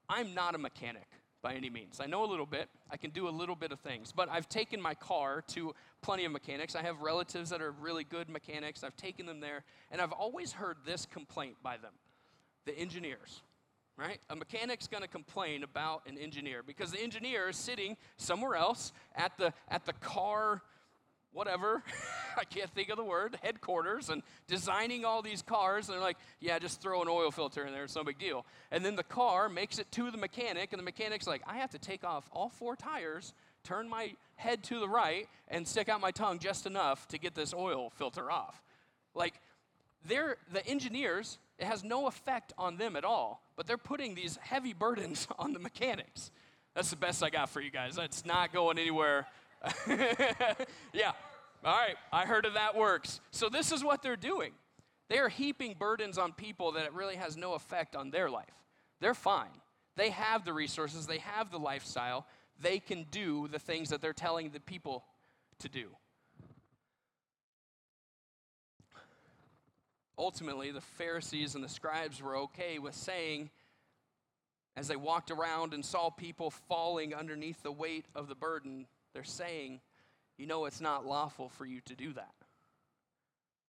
I'm 0.09 0.33
not 0.33 0.53
a 0.53 0.57
mechanic 0.57 1.07
by 1.45 1.53
any 1.53 1.69
means. 1.69 1.99
I 2.01 2.07
know 2.07 2.25
a 2.25 2.25
little 2.25 2.47
bit, 2.47 2.69
I 2.89 2.97
can 2.97 3.11
do 3.11 3.27
a 3.27 3.29
little 3.29 3.55
bit 3.55 3.71
of 3.71 3.79
things, 3.79 4.11
but 4.11 4.27
I've 4.31 4.49
taken 4.49 4.81
my 4.81 4.95
car 4.95 5.43
to 5.49 5.75
plenty 6.01 6.25
of 6.25 6.31
mechanics. 6.31 6.75
I 6.75 6.81
have 6.81 7.01
relatives 7.01 7.51
that 7.51 7.61
are 7.61 7.71
really 7.71 8.03
good 8.03 8.29
mechanics. 8.29 8.83
I've 8.83 8.97
taken 8.97 9.27
them 9.27 9.41
there, 9.41 9.63
and 9.91 10.01
I've 10.01 10.11
always 10.11 10.53
heard 10.53 10.77
this 10.87 11.05
complaint 11.05 11.57
by 11.61 11.77
them 11.77 11.93
the 12.65 12.75
engineers. 12.75 13.43
Right? 13.95 14.17
A 14.31 14.35
mechanic's 14.35 14.87
going 14.87 15.03
to 15.03 15.07
complain 15.07 15.63
about 15.63 16.01
an 16.07 16.17
engineer 16.17 16.63
because 16.63 16.91
the 16.91 16.99
engineer 16.99 17.47
is 17.49 17.55
sitting 17.55 17.95
somewhere 18.17 18.55
else 18.55 18.91
at 19.15 19.37
the 19.37 19.53
at 19.69 19.85
the 19.85 19.93
car 19.93 20.63
whatever, 21.35 21.83
I 22.37 22.45
can't 22.45 22.69
think 22.71 22.89
of 22.89 22.97
the 22.97 23.03
word, 23.03 23.37
headquarters 23.43 24.09
and 24.09 24.23
designing 24.47 25.03
all 25.05 25.21
these 25.21 25.41
cars. 25.41 25.87
And 25.87 25.95
they're 25.95 26.03
like, 26.03 26.17
yeah, 26.39 26.57
just 26.57 26.81
throw 26.81 27.01
an 27.01 27.07
oil 27.09 27.29
filter 27.29 27.65
in 27.65 27.73
there, 27.73 27.83
it's 27.83 27.95
no 27.95 28.03
big 28.03 28.17
deal. 28.17 28.45
And 28.71 28.83
then 28.83 28.95
the 28.95 29.03
car 29.03 29.49
makes 29.49 29.77
it 29.77 29.91
to 29.91 30.09
the 30.09 30.17
mechanic, 30.17 30.71
and 30.71 30.79
the 30.79 30.83
mechanic's 30.83 31.27
like, 31.27 31.43
I 31.45 31.57
have 31.57 31.71
to 31.71 31.79
take 31.79 32.03
off 32.03 32.27
all 32.31 32.49
four 32.49 32.75
tires, 32.75 33.33
turn 33.63 33.89
my 33.89 34.13
head 34.35 34.63
to 34.63 34.79
the 34.79 34.87
right, 34.87 35.27
and 35.49 35.67
stick 35.67 35.89
out 35.89 36.01
my 36.01 36.11
tongue 36.11 36.39
just 36.39 36.65
enough 36.65 37.07
to 37.09 37.19
get 37.19 37.35
this 37.35 37.53
oil 37.53 37.91
filter 37.97 38.31
off. 38.31 38.61
Like, 39.13 39.35
they're 40.07 40.37
the 40.53 40.65
engineers, 40.65 41.37
it 41.59 41.65
has 41.65 41.83
no 41.83 42.07
effect 42.07 42.53
on 42.57 42.77
them 42.77 42.95
at 42.95 43.03
all, 43.03 43.43
but 43.57 43.67
they're 43.67 43.77
putting 43.77 44.15
these 44.15 44.37
heavy 44.41 44.73
burdens 44.73 45.27
on 45.39 45.51
the 45.51 45.59
mechanics. 45.59 46.31
That's 46.75 46.89
the 46.89 46.97
best 46.97 47.23
I 47.23 47.29
got 47.29 47.49
for 47.49 47.61
you 47.61 47.71
guys. 47.71 47.95
That's 47.95 48.25
not 48.25 48.53
going 48.53 48.77
anywhere 48.77 49.27
yeah. 50.93 51.11
All 51.65 51.73
right. 51.73 51.95
I 52.13 52.25
heard 52.25 52.45
of 52.45 52.53
that 52.53 52.75
works. 52.75 53.19
So 53.31 53.49
this 53.49 53.71
is 53.71 53.83
what 53.83 54.03
they're 54.03 54.15
doing. 54.15 54.51
They 55.09 55.17
are 55.17 55.29
heaping 55.29 55.75
burdens 55.77 56.19
on 56.19 56.31
people 56.31 56.73
that 56.73 56.85
it 56.85 56.93
really 56.93 57.15
has 57.15 57.35
no 57.35 57.53
effect 57.53 57.95
on 57.95 58.11
their 58.11 58.29
life. 58.29 58.45
They're 59.01 59.15
fine. 59.15 59.49
They 59.97 60.11
have 60.11 60.45
the 60.45 60.53
resources, 60.53 61.07
they 61.07 61.19
have 61.19 61.51
the 61.51 61.57
lifestyle. 61.57 62.27
They 62.61 62.79
can 62.79 63.05
do 63.11 63.47
the 63.47 63.59
things 63.59 63.89
that 63.89 64.01
they're 64.01 64.13
telling 64.13 64.51
the 64.51 64.59
people 64.59 65.03
to 65.59 65.67
do. 65.69 65.87
Ultimately, 70.17 70.71
the 70.71 70.81
Pharisees 70.81 71.55
and 71.55 71.63
the 71.63 71.69
scribes 71.69 72.21
were 72.21 72.37
okay 72.37 72.79
with 72.79 72.93
saying, 72.93 73.49
as 74.77 74.87
they 74.87 74.95
walked 74.95 75.31
around 75.31 75.73
and 75.73 75.83
saw 75.83 76.09
people 76.09 76.49
falling 76.49 77.13
underneath 77.13 77.61
the 77.63 77.71
weight 77.71 78.05
of 78.15 78.29
the 78.29 78.35
burden, 78.35 78.85
they're 79.13 79.23
saying, 79.23 79.81
you 80.37 80.45
know, 80.45 80.65
it's 80.65 80.81
not 80.81 81.05
lawful 81.05 81.49
for 81.49 81.65
you 81.65 81.81
to 81.81 81.95
do 81.95 82.13
that. 82.13 82.33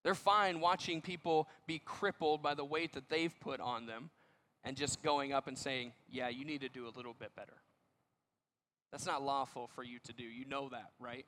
They're 0.05 0.15
fine 0.15 0.61
watching 0.61 1.01
people 1.01 1.49
be 1.67 1.81
crippled 1.85 2.43
by 2.43 2.55
the 2.55 2.65
weight 2.65 2.93
that 2.93 3.09
they've 3.09 3.35
put 3.41 3.61
on 3.61 3.87
them 3.87 4.11
and 4.63 4.77
just 4.77 5.03
going 5.03 5.33
up 5.33 5.49
and 5.49 5.59
saying, 5.59 5.93
yeah, 6.09 6.29
you 6.29 6.45
need 6.45 6.61
to 6.61 6.69
do 6.69 6.87
a 6.87 6.95
little 6.97 7.15
bit 7.19 7.35
better. 7.35 7.55
That's 8.93 9.07
not 9.07 9.23
lawful 9.23 9.69
for 9.75 9.83
you 9.83 9.99
to 10.05 10.13
do. 10.13 10.25
You 10.25 10.45
know 10.45 10.69
that, 10.71 10.91
right? 10.99 11.27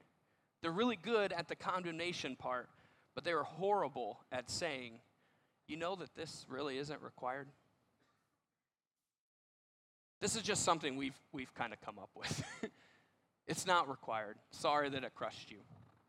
They're 0.62 0.70
really 0.70 0.96
good 0.96 1.32
at 1.32 1.48
the 1.48 1.56
condemnation 1.56 2.36
part, 2.36 2.68
but 3.14 3.24
they 3.24 3.32
are 3.32 3.42
horrible 3.42 4.20
at 4.32 4.50
saying, 4.50 5.00
you 5.66 5.76
know 5.76 5.96
that 5.96 6.14
this 6.14 6.46
really 6.48 6.78
isn't 6.78 7.02
required? 7.02 7.48
This 10.20 10.34
is 10.34 10.42
just 10.42 10.64
something 10.64 10.96
we've, 10.96 11.18
we've 11.32 11.52
kind 11.54 11.72
of 11.72 11.80
come 11.80 11.98
up 11.98 12.10
with. 12.16 12.42
It's 13.48 13.66
not 13.66 13.88
required. 13.88 14.36
Sorry 14.50 14.90
that 14.90 15.02
it 15.02 15.14
crushed 15.14 15.50
you. 15.50 15.58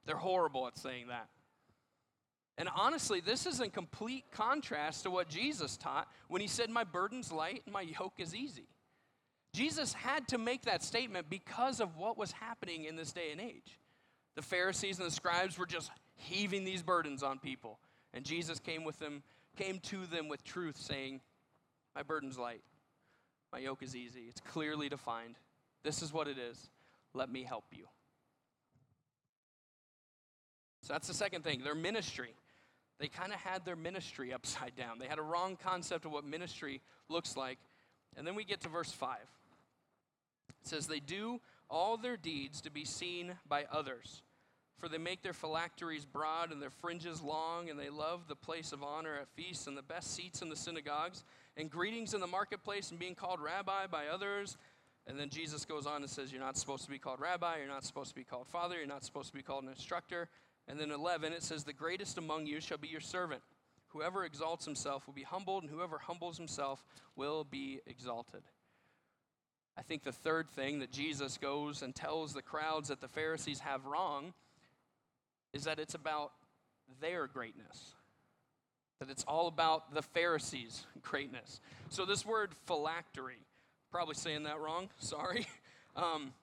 They're 0.06 0.18
horrible 0.18 0.68
at 0.68 0.78
saying 0.78 1.08
that. 1.08 1.30
And 2.58 2.68
honestly, 2.76 3.22
this 3.22 3.46
is 3.46 3.62
in 3.62 3.70
complete 3.70 4.26
contrast 4.32 5.04
to 5.04 5.10
what 5.10 5.30
Jesus 5.30 5.78
taught 5.78 6.10
when 6.28 6.42
he 6.42 6.48
said, 6.48 6.70
My 6.70 6.84
burden's 6.84 7.32
light 7.32 7.62
and 7.66 7.74
my 7.74 7.82
yoke 7.82 8.16
is 8.18 8.36
easy. 8.36 8.68
Jesus 9.54 9.94
had 9.94 10.28
to 10.28 10.38
make 10.38 10.64
that 10.64 10.84
statement 10.84 11.30
because 11.30 11.80
of 11.80 11.96
what 11.96 12.18
was 12.18 12.34
happening 12.34 12.84
in 12.84 12.98
this 12.98 13.14
day 13.14 13.32
and 13.32 13.40
age. 13.40 13.80
The 14.36 14.42
Pharisees 14.42 15.00
and 15.00 15.08
the 15.08 15.12
scribes 15.12 15.58
were 15.58 15.66
just 15.66 15.90
heaving 16.18 16.66
these 16.66 16.84
burdens 16.84 17.24
on 17.24 17.40
people. 17.40 17.80
And 18.14 18.26
Jesus 18.26 18.60
came 18.60 18.84
with 18.84 19.00
them, 19.00 19.24
came 19.58 19.80
to 19.80 20.06
them 20.06 20.28
with 20.28 20.44
truth, 20.44 20.76
saying, 20.76 21.22
My 21.96 22.04
burden's 22.04 22.38
light. 22.38 22.62
My 23.54 23.60
yoke 23.60 23.82
is 23.82 23.96
easy. 23.96 24.26
It's 24.28 24.42
clearly 24.42 24.90
defined. 24.90 25.36
This 25.84 26.02
is 26.02 26.12
what 26.12 26.28
it 26.28 26.38
is. 26.38 26.70
Let 27.14 27.32
me 27.32 27.44
help 27.44 27.66
you. 27.72 27.86
So 30.84 30.94
that's 30.94 31.08
the 31.08 31.14
second 31.14 31.44
thing 31.44 31.64
their 31.64 31.76
ministry. 31.76 32.34
They 33.00 33.08
kind 33.08 33.32
of 33.32 33.40
had 33.40 33.66
their 33.66 33.76
ministry 33.76 34.34
upside 34.34 34.76
down. 34.76 35.00
They 35.00 35.08
had 35.08 35.20
a 35.20 35.24
wrong 35.24 35.58
concept 35.62 36.06
of 36.06 36.12
what 36.12 36.26
ministry 36.26 36.82
looks 37.10 37.38
like. 37.38 37.58
And 38.18 38.26
then 38.26 38.36
we 38.36 38.44
get 38.44 38.62
to 38.62 38.70
verse 38.70 38.92
5. 38.92 39.18
It 40.62 40.68
says, 40.68 40.88
They 40.88 41.00
do 41.00 41.40
all 41.70 41.98
their 41.98 42.18
deeds 42.18 42.62
to 42.62 42.72
be 42.72 42.86
seen 42.86 43.36
by 43.48 43.66
others. 43.72 44.24
For 44.80 44.88
they 44.88 44.98
make 44.98 45.22
their 45.22 45.34
phylacteries 45.34 46.06
broad 46.06 46.52
and 46.52 46.62
their 46.62 46.70
fringes 46.70 47.22
long, 47.22 47.70
and 47.70 47.78
they 47.78 47.90
love 47.90 48.28
the 48.28 48.36
place 48.36 48.72
of 48.72 48.82
honor 48.82 49.18
at 49.22 49.28
feasts 49.36 49.68
and 49.68 49.78
the 49.78 49.82
best 49.82 50.16
seats 50.16 50.42
in 50.42 50.50
the 50.50 50.56
synagogues, 50.56 51.26
and 51.58 51.70
greetings 51.70 52.14
in 52.14 52.22
the 52.22 52.28
marketplace, 52.28 52.90
and 52.90 53.00
being 53.00 53.16
called 53.16 53.42
rabbi 53.42 53.88
by 53.88 54.08
others. 54.08 54.58
And 55.10 55.20
then 55.20 55.30
Jesus 55.30 55.66
goes 55.66 55.88
on 55.88 56.04
and 56.04 56.10
says, 56.10 56.32
You're 56.32 56.40
not 56.40 56.56
supposed 56.56 56.86
to 56.86 56.92
be 56.92 57.00
called 57.00 57.20
rabbi, 57.20 57.58
you're 57.58 57.68
not 57.68 57.84
supposed 57.84 58.10
to 58.12 58.16
be 58.16 58.24
called 58.24 58.48
father, 58.48 58.78
you're 58.78 58.86
not 58.86 59.04
supposed 59.04 59.30
to 59.30 59.36
be 59.36 59.42
called 59.42 59.64
an 59.64 59.70
instructor. 59.70 60.30
And 60.68 60.80
then 60.80 60.92
11, 60.92 61.34
it 61.34 61.42
says, 61.42 61.64
The 61.64 61.74
greatest 61.74 62.20
among 62.20 62.46
you 62.46 62.62
shall 62.62 62.78
be 62.78 62.88
your 62.88 63.02
servant. 63.02 63.42
Whoever 63.88 64.24
exalts 64.24 64.66
himself 64.66 65.08
will 65.08 65.16
be 65.16 65.24
humbled, 65.24 65.64
and 65.64 65.72
whoever 65.72 65.98
humbles 65.98 66.38
himself 66.38 66.86
will 67.16 67.44
be 67.44 67.80
exalted. 67.88 68.44
I 69.76 69.82
think 69.82 70.04
the 70.04 70.12
third 70.12 70.48
thing 70.52 70.80
that 70.80 70.92
Jesus 70.92 71.40
goes 71.40 71.82
and 71.82 71.96
tells 71.96 72.34
the 72.34 72.44
crowds 72.44 72.90
that 72.90 73.02
the 73.02 73.08
Pharisees 73.08 73.62
have 73.62 73.86
wrong 73.86 74.34
is 75.54 75.64
that 75.64 75.80
it's 75.80 75.96
about 75.96 76.34
their 77.02 77.26
greatness. 77.26 77.96
That 79.00 79.10
it's 79.10 79.24
all 79.24 79.48
about 79.48 79.96
the 79.96 80.04
Pharisees' 80.04 80.86
greatness. 81.02 81.62
So, 81.90 82.06
this 82.06 82.26
word 82.26 82.52
phylactery, 82.68 83.40
probably 83.92 84.16
saying 84.16 84.44
that 84.44 84.60
wrong, 84.60 84.90
sorry. 85.00 85.48
Um, 85.96 86.34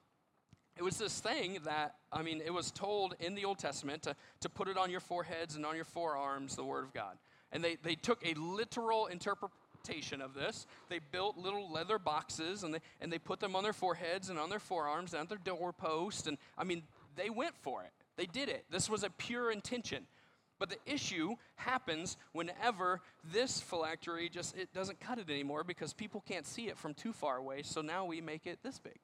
it 0.77 0.83
was 0.83 0.99
this 0.99 1.21
thing 1.21 1.59
that, 1.65 1.95
I 2.13 2.23
mean, 2.23 2.43
it 2.45 2.53
was 2.53 2.71
told 2.71 3.15
in 3.21 3.35
the 3.35 3.45
Old 3.45 3.59
Testament 3.59 4.03
to, 4.03 4.15
to 4.41 4.49
put 4.49 4.69
it 4.69 4.77
on 4.77 4.91
your 4.91 5.01
foreheads 5.01 5.57
and 5.57 5.65
on 5.65 5.75
your 5.75 5.87
forearms, 5.87 6.55
the 6.55 6.65
Word 6.65 6.85
of 6.85 6.93
God. 6.93 7.17
And 7.53 7.65
they, 7.65 7.77
they 7.83 7.95
took 7.95 8.27
a 8.27 8.35
literal 8.35 9.07
interpretation 9.07 10.21
of 10.21 10.35
this. 10.35 10.67
They 10.91 11.01
built 11.13 11.39
little 11.39 11.73
leather 11.73 11.99
boxes 11.99 12.63
and 12.63 12.75
they, 12.75 12.81
and 13.01 13.11
they 13.11 13.19
put 13.19 13.41
them 13.41 13.57
on 13.57 13.63
their 13.63 13.73
foreheads 13.73 14.29
and 14.29 14.39
on 14.39 14.51
their 14.51 14.59
forearms 14.59 15.15
and 15.15 15.23
at 15.23 15.29
their 15.29 15.39
doorpost. 15.39 16.27
And 16.27 16.37
I 16.59 16.65
mean, 16.65 16.83
they 17.17 17.31
went 17.31 17.57
for 17.63 17.83
it. 17.83 17.93
They 18.17 18.27
did 18.27 18.49
it. 18.49 18.65
This 18.71 18.91
was 18.91 19.03
a 19.03 19.11
pure 19.11 19.51
intention. 19.51 20.07
But 20.59 20.71
the 20.71 20.79
issue 20.87 21.35
happens 21.57 22.17
whenever 22.33 23.01
this 23.33 23.61
phylactery 23.61 24.29
just 24.29 24.57
it 24.57 24.73
doesn't 24.73 25.01
cut 25.01 25.19
it 25.19 25.29
anymore 25.29 25.65
because 25.65 25.93
people 25.93 26.23
can't 26.27 26.47
see 26.47 26.69
it 26.69 26.79
from 26.79 26.95
too 26.95 27.13
far 27.13 27.37
away. 27.37 27.63
So 27.63 27.83
now 27.83 28.05
we 28.05 28.21
make 28.21 28.47
it 28.47 28.59
this 28.63 28.79
big. 28.79 28.99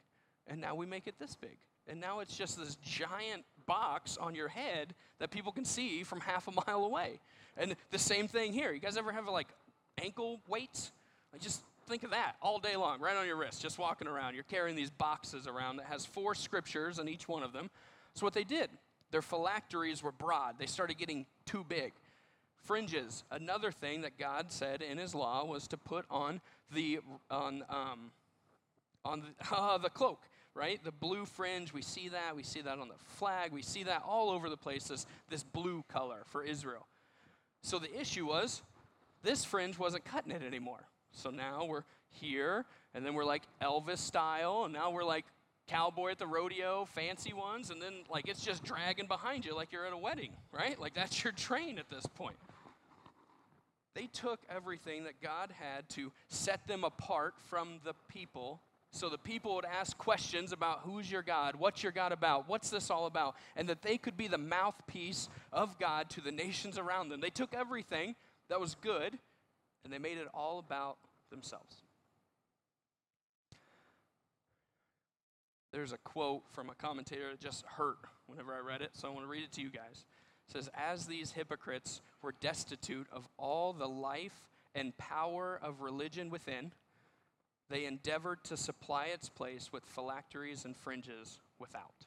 And 0.47 0.61
now 0.61 0.75
we 0.75 0.87
make 0.87 1.07
it 1.07 1.15
this 1.19 1.37
big. 1.37 1.59
And 1.89 2.01
now 2.01 2.21
it's 2.21 2.37
just 2.37 2.59
this 2.59 2.77
giant 2.77 3.45
box 3.67 4.17
on 4.17 4.35
your 4.35 4.49
head 4.49 4.95
that 5.19 5.31
people 5.31 5.53
can 5.53 5.65
see 5.65 6.05
from 6.05 6.21
half 6.21 6.49
a 6.49 6.53
mile 6.67 6.85
away. 6.85 7.21
And 7.57 7.77
the 7.91 7.99
same 7.99 8.29
thing 8.29 8.53
here. 8.53 8.73
You 8.73 8.81
guys 8.81 8.97
ever 8.97 9.13
have 9.13 9.29
like 9.29 9.49
ankle 10.03 10.41
weights? 10.49 10.93
Like 11.33 11.43
just 11.43 11.63
think 11.87 12.03
of 12.03 12.11
that 12.11 12.37
all 12.41 12.59
day 12.59 12.77
long, 12.77 13.01
right 13.01 13.17
on 13.17 13.27
your 13.27 13.37
wrist, 13.37 13.61
just 13.61 13.79
walking 13.79 14.09
around. 14.09 14.35
You're 14.35 14.45
carrying 14.45 14.77
these 14.77 14.91
boxes 14.91 15.47
around 15.47 15.77
that 15.77 15.87
has 15.87 16.07
four 16.07 16.35
scriptures 16.35 16.99
in 16.99 17.09
each 17.09 17.29
one 17.29 17.43
of 17.43 17.53
them. 17.53 17.71
So 18.15 18.25
what 18.25 18.35
they 18.35 18.45
did 18.45 18.71
their 19.13 19.23
phylacteries 19.23 20.03
were 20.03 20.13
broad, 20.13 20.57
they 20.59 20.67
started 20.67 20.99
getting 20.99 21.27
too 21.47 21.65
big. 21.69 21.93
Fringes, 22.65 23.25
another 23.31 23.71
thing 23.71 24.03
that 24.03 24.19
God 24.19 24.51
said 24.51 24.83
in 24.83 24.99
His 24.99 25.15
law 25.15 25.45
was 25.45 25.69
to 25.69 25.77
put 25.77 26.05
on 26.11 26.41
the 26.73 27.01
on 27.31 27.65
um, 27.69 28.11
on 29.05 29.21
the, 29.23 29.57
uh, 29.57 29.79
the 29.79 29.91
cloak, 29.91 30.21
right? 30.55 30.83
The 30.83 30.93
blue 30.93 31.25
fringe. 31.25 31.73
We 31.73 31.83
see 31.83 32.09
that. 32.09 32.37
We 32.37 32.43
see 32.43 32.61
that 32.63 32.79
on 32.79 32.89
the 32.89 32.95
flag. 33.17 33.53
We 33.53 33.63
see 33.63 33.83
that 33.85 34.03
all 34.07 34.31
over 34.31 34.49
the 34.49 34.57
place. 34.57 34.89
This 34.89 35.07
this 35.29 35.43
blue 35.43 35.85
color 35.89 36.23
for 36.27 36.45
Israel. 36.45 36.87
So 37.63 37.79
the 37.79 38.01
issue 38.01 38.27
was, 38.27 38.63
this 39.23 39.45
fringe 39.45 39.79
wasn't 39.79 40.05
cutting 40.05 40.33
it 40.33 40.43
anymore. 40.43 40.85
So 41.13 41.31
now 41.31 41.65
we're 41.65 41.85
here, 42.09 42.65
and 42.95 43.07
then 43.07 43.15
we're 43.15 43.25
like 43.25 43.43
Elvis 43.61 43.99
style, 43.99 44.65
and 44.65 44.73
now 44.73 44.91
we're 44.91 45.05
like 45.05 45.25
cowboy 45.69 46.13
at 46.13 46.19
the 46.19 46.27
rodeo, 46.27 46.85
fancy 46.85 47.33
ones, 47.33 47.71
and 47.71 47.81
then 47.81 48.05
like 48.11 48.29
it's 48.29 48.45
just 48.45 48.63
dragging 48.63 49.07
behind 49.07 49.45
you 49.45 49.55
like 49.55 49.73
you're 49.73 49.87
at 49.87 49.93
a 49.93 49.99
wedding, 49.99 50.33
right? 50.53 50.79
Like 50.79 50.95
that's 50.95 51.23
your 51.23 51.33
train 51.33 51.79
at 51.79 51.89
this 51.91 52.07
point. 52.07 52.37
They 53.95 54.07
took 54.07 54.41
everything 54.49 55.05
that 55.05 55.21
God 55.23 55.53
had 55.59 55.89
to 55.91 56.13
set 56.29 56.67
them 56.67 56.83
apart 56.83 57.35
from 57.49 57.81
the 57.85 57.95
people. 58.09 58.63
So 58.91 59.09
the 59.09 59.19
people 59.19 59.55
would 59.55 59.65
ask 59.65 59.97
questions 59.97 60.53
about 60.53 60.81
who's 60.85 61.11
your 61.11 61.23
God, 61.23 61.57
what's 61.57 61.83
your 61.83 61.93
God 61.93 62.13
about, 62.13 62.49
what's 62.49 62.71
this 62.71 62.91
all 62.91 63.07
about, 63.07 63.37
and 63.57 63.69
that 63.69 63.83
they 63.83 63.99
could 63.99 64.17
be 64.17 64.29
the 64.29 64.39
mouthpiece 64.39 65.29
of 65.53 65.79
God 65.79 66.11
to 66.11 66.21
the 66.21 66.33
nations 66.33 66.79
around 66.79 67.09
them. 67.09 67.21
They 67.21 67.31
took 67.31 67.55
everything 67.55 68.15
that 68.49 68.61
was 68.61 68.75
good 68.75 69.19
and 69.85 69.93
they 69.93 69.99
made 69.99 70.19
it 70.19 70.29
all 70.33 70.59
about 70.59 70.99
themselves. 71.31 71.82
There's 75.73 75.93
a 75.93 75.99
quote 75.99 76.43
from 76.53 76.71
a 76.71 76.75
commentator 76.75 77.31
that 77.31 77.41
just 77.41 77.65
hurt 77.67 77.99
whenever 78.27 78.55
I 78.55 78.59
read 78.59 78.83
it, 78.83 78.91
so 78.93 79.09
I 79.09 79.11
want 79.11 79.25
to 79.25 79.31
read 79.31 79.43
it 79.43 79.53
to 79.53 79.63
you 79.63 79.71
guys. 79.71 80.05
It 80.49 80.53
says, 80.53 80.71
As 80.75 81.07
these 81.07 81.33
hypocrites 81.33 82.01
were 82.21 82.35
destitute 82.41 83.07
of 83.11 83.27
all 83.39 83.73
the 83.73 83.89
life 83.89 84.49
and 84.75 84.97
power 84.99 85.59
of 85.63 85.81
religion 85.81 86.31
within, 86.31 86.73
they 87.71 87.87
endeavored 87.87 88.45
to 88.45 88.57
supply 88.57 89.07
its 89.07 89.29
place 89.29 89.71
with 89.73 89.85
phylacteries 89.87 90.65
and 90.65 90.77
fringes 90.77 91.41
without. 91.59 92.07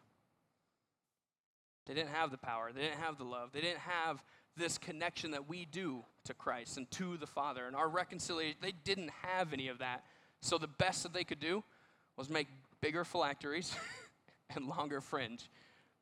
They 1.88 1.93
didn't 1.93 2.10
have 2.10 2.32
the 2.32 2.38
power, 2.38 2.71
they 2.73 2.82
didn't 2.82 2.99
have 2.99 3.17
the 3.17 3.23
love, 3.23 3.49
they 3.51 3.62
didn't 3.62 3.80
have 3.80 4.23
this 4.58 4.78
connection 4.78 5.32
that 5.32 5.49
we 5.49 5.65
do 5.65 6.04
to 6.25 6.34
Christ 6.34 6.78
and 6.78 6.89
to 6.91 7.17
the 7.17 7.28
Father 7.28 7.65
and 7.65 7.75
our 7.75 7.89
reconciliation. 7.89 8.58
They 8.62 8.73
didn't 8.84 9.12
have 9.21 9.54
any 9.54 9.67
of 9.67 9.80
that. 9.80 10.04
So 10.41 10.58
the 10.58 10.67
best 10.67 11.04
that 11.04 11.13
they 11.13 11.23
could 11.23 11.39
do 11.39 11.63
was 12.17 12.30
make 12.30 12.47
bigger 12.86 13.04
phylacteries 13.04 13.76
and 14.56 14.67
longer 14.67 15.02
fringe 15.02 15.50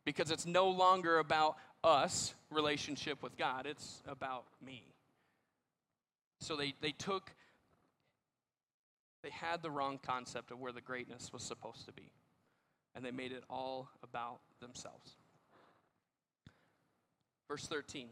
because 0.04 0.32
it's 0.32 0.46
no 0.46 0.68
longer 0.68 1.20
about 1.20 1.56
us 1.82 2.36
relationship 2.52 3.24
with 3.24 3.38
God, 3.38 3.66
it's 3.66 4.04
about 4.06 4.44
me. 4.62 4.84
So 6.42 6.58
they, 6.58 6.74
they 6.82 6.92
took, 6.92 7.32
they 9.24 9.30
had 9.30 9.62
the 9.62 9.72
wrong 9.72 9.98
concept 10.06 10.52
of 10.52 10.60
where 10.60 10.74
the 10.74 10.82
greatness 10.82 11.32
was 11.32 11.42
supposed 11.42 11.86
to 11.86 11.94
be, 11.94 12.12
and 12.96 13.06
they 13.06 13.12
made 13.12 13.32
it 13.32 13.46
all 13.50 13.88
about 14.04 14.40
themselves. 14.60 15.16
Verse 17.48 17.66
13. 17.66 18.10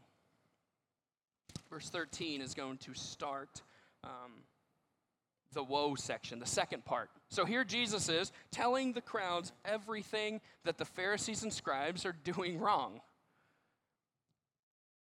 Verse 1.68 1.90
13 1.90 2.40
is 2.40 2.54
going 2.54 2.78
to 2.78 2.94
start 2.94 3.60
um, 4.02 4.32
the 5.52 5.62
woe 5.62 5.94
section, 5.94 6.38
the 6.38 6.46
second 6.46 6.86
part. 6.86 7.10
So 7.32 7.46
here 7.46 7.64
Jesus 7.64 8.10
is 8.10 8.30
telling 8.50 8.92
the 8.92 9.00
crowds 9.00 9.52
everything 9.64 10.42
that 10.64 10.76
the 10.76 10.84
Pharisees 10.84 11.42
and 11.42 11.50
scribes 11.50 12.04
are 12.04 12.12
doing 12.24 12.58
wrong. 12.58 13.00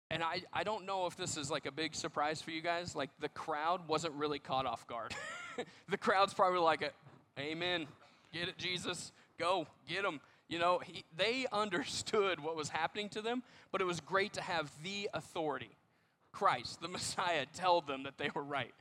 And 0.10 0.24
I, 0.24 0.44
I 0.54 0.64
don't 0.64 0.86
know 0.86 1.08
if 1.08 1.18
this 1.18 1.36
is 1.36 1.52
like 1.52 1.66
a 1.66 1.74
big 1.74 1.94
surprise 1.94 2.42
for 2.42 2.52
you 2.52 2.62
guys. 2.62 2.96
Like 2.96 3.10
the 3.20 3.28
crowd 3.28 3.90
wasn't 3.90 4.14
really 4.14 4.40
caught 4.40 4.66
off 4.66 4.88
guard. 4.88 5.14
the 5.90 5.98
crowd's 5.98 6.34
probably 6.34 6.60
like, 6.60 6.90
Amen. 7.38 7.86
Get 8.32 8.48
it, 8.48 8.58
Jesus. 8.58 9.12
Go. 9.38 9.68
Get 9.86 10.04
them. 10.04 10.22
You 10.48 10.60
know, 10.60 10.80
he, 10.80 11.04
they 11.18 11.48
understood 11.52 12.40
what 12.40 12.56
was 12.56 12.70
happening 12.70 13.10
to 13.10 13.22
them, 13.22 13.44
but 13.74 13.82
it 13.82 13.86
was 13.86 14.00
great 14.00 14.32
to 14.34 14.42
have 14.42 14.72
the 14.86 15.10
authority, 15.14 15.76
Christ, 16.32 16.80
the 16.80 16.88
Messiah, 16.88 17.46
tell 17.54 17.82
them 17.82 18.04
that 18.04 18.18
they 18.18 18.30
were 18.34 18.44
right. 18.44 18.74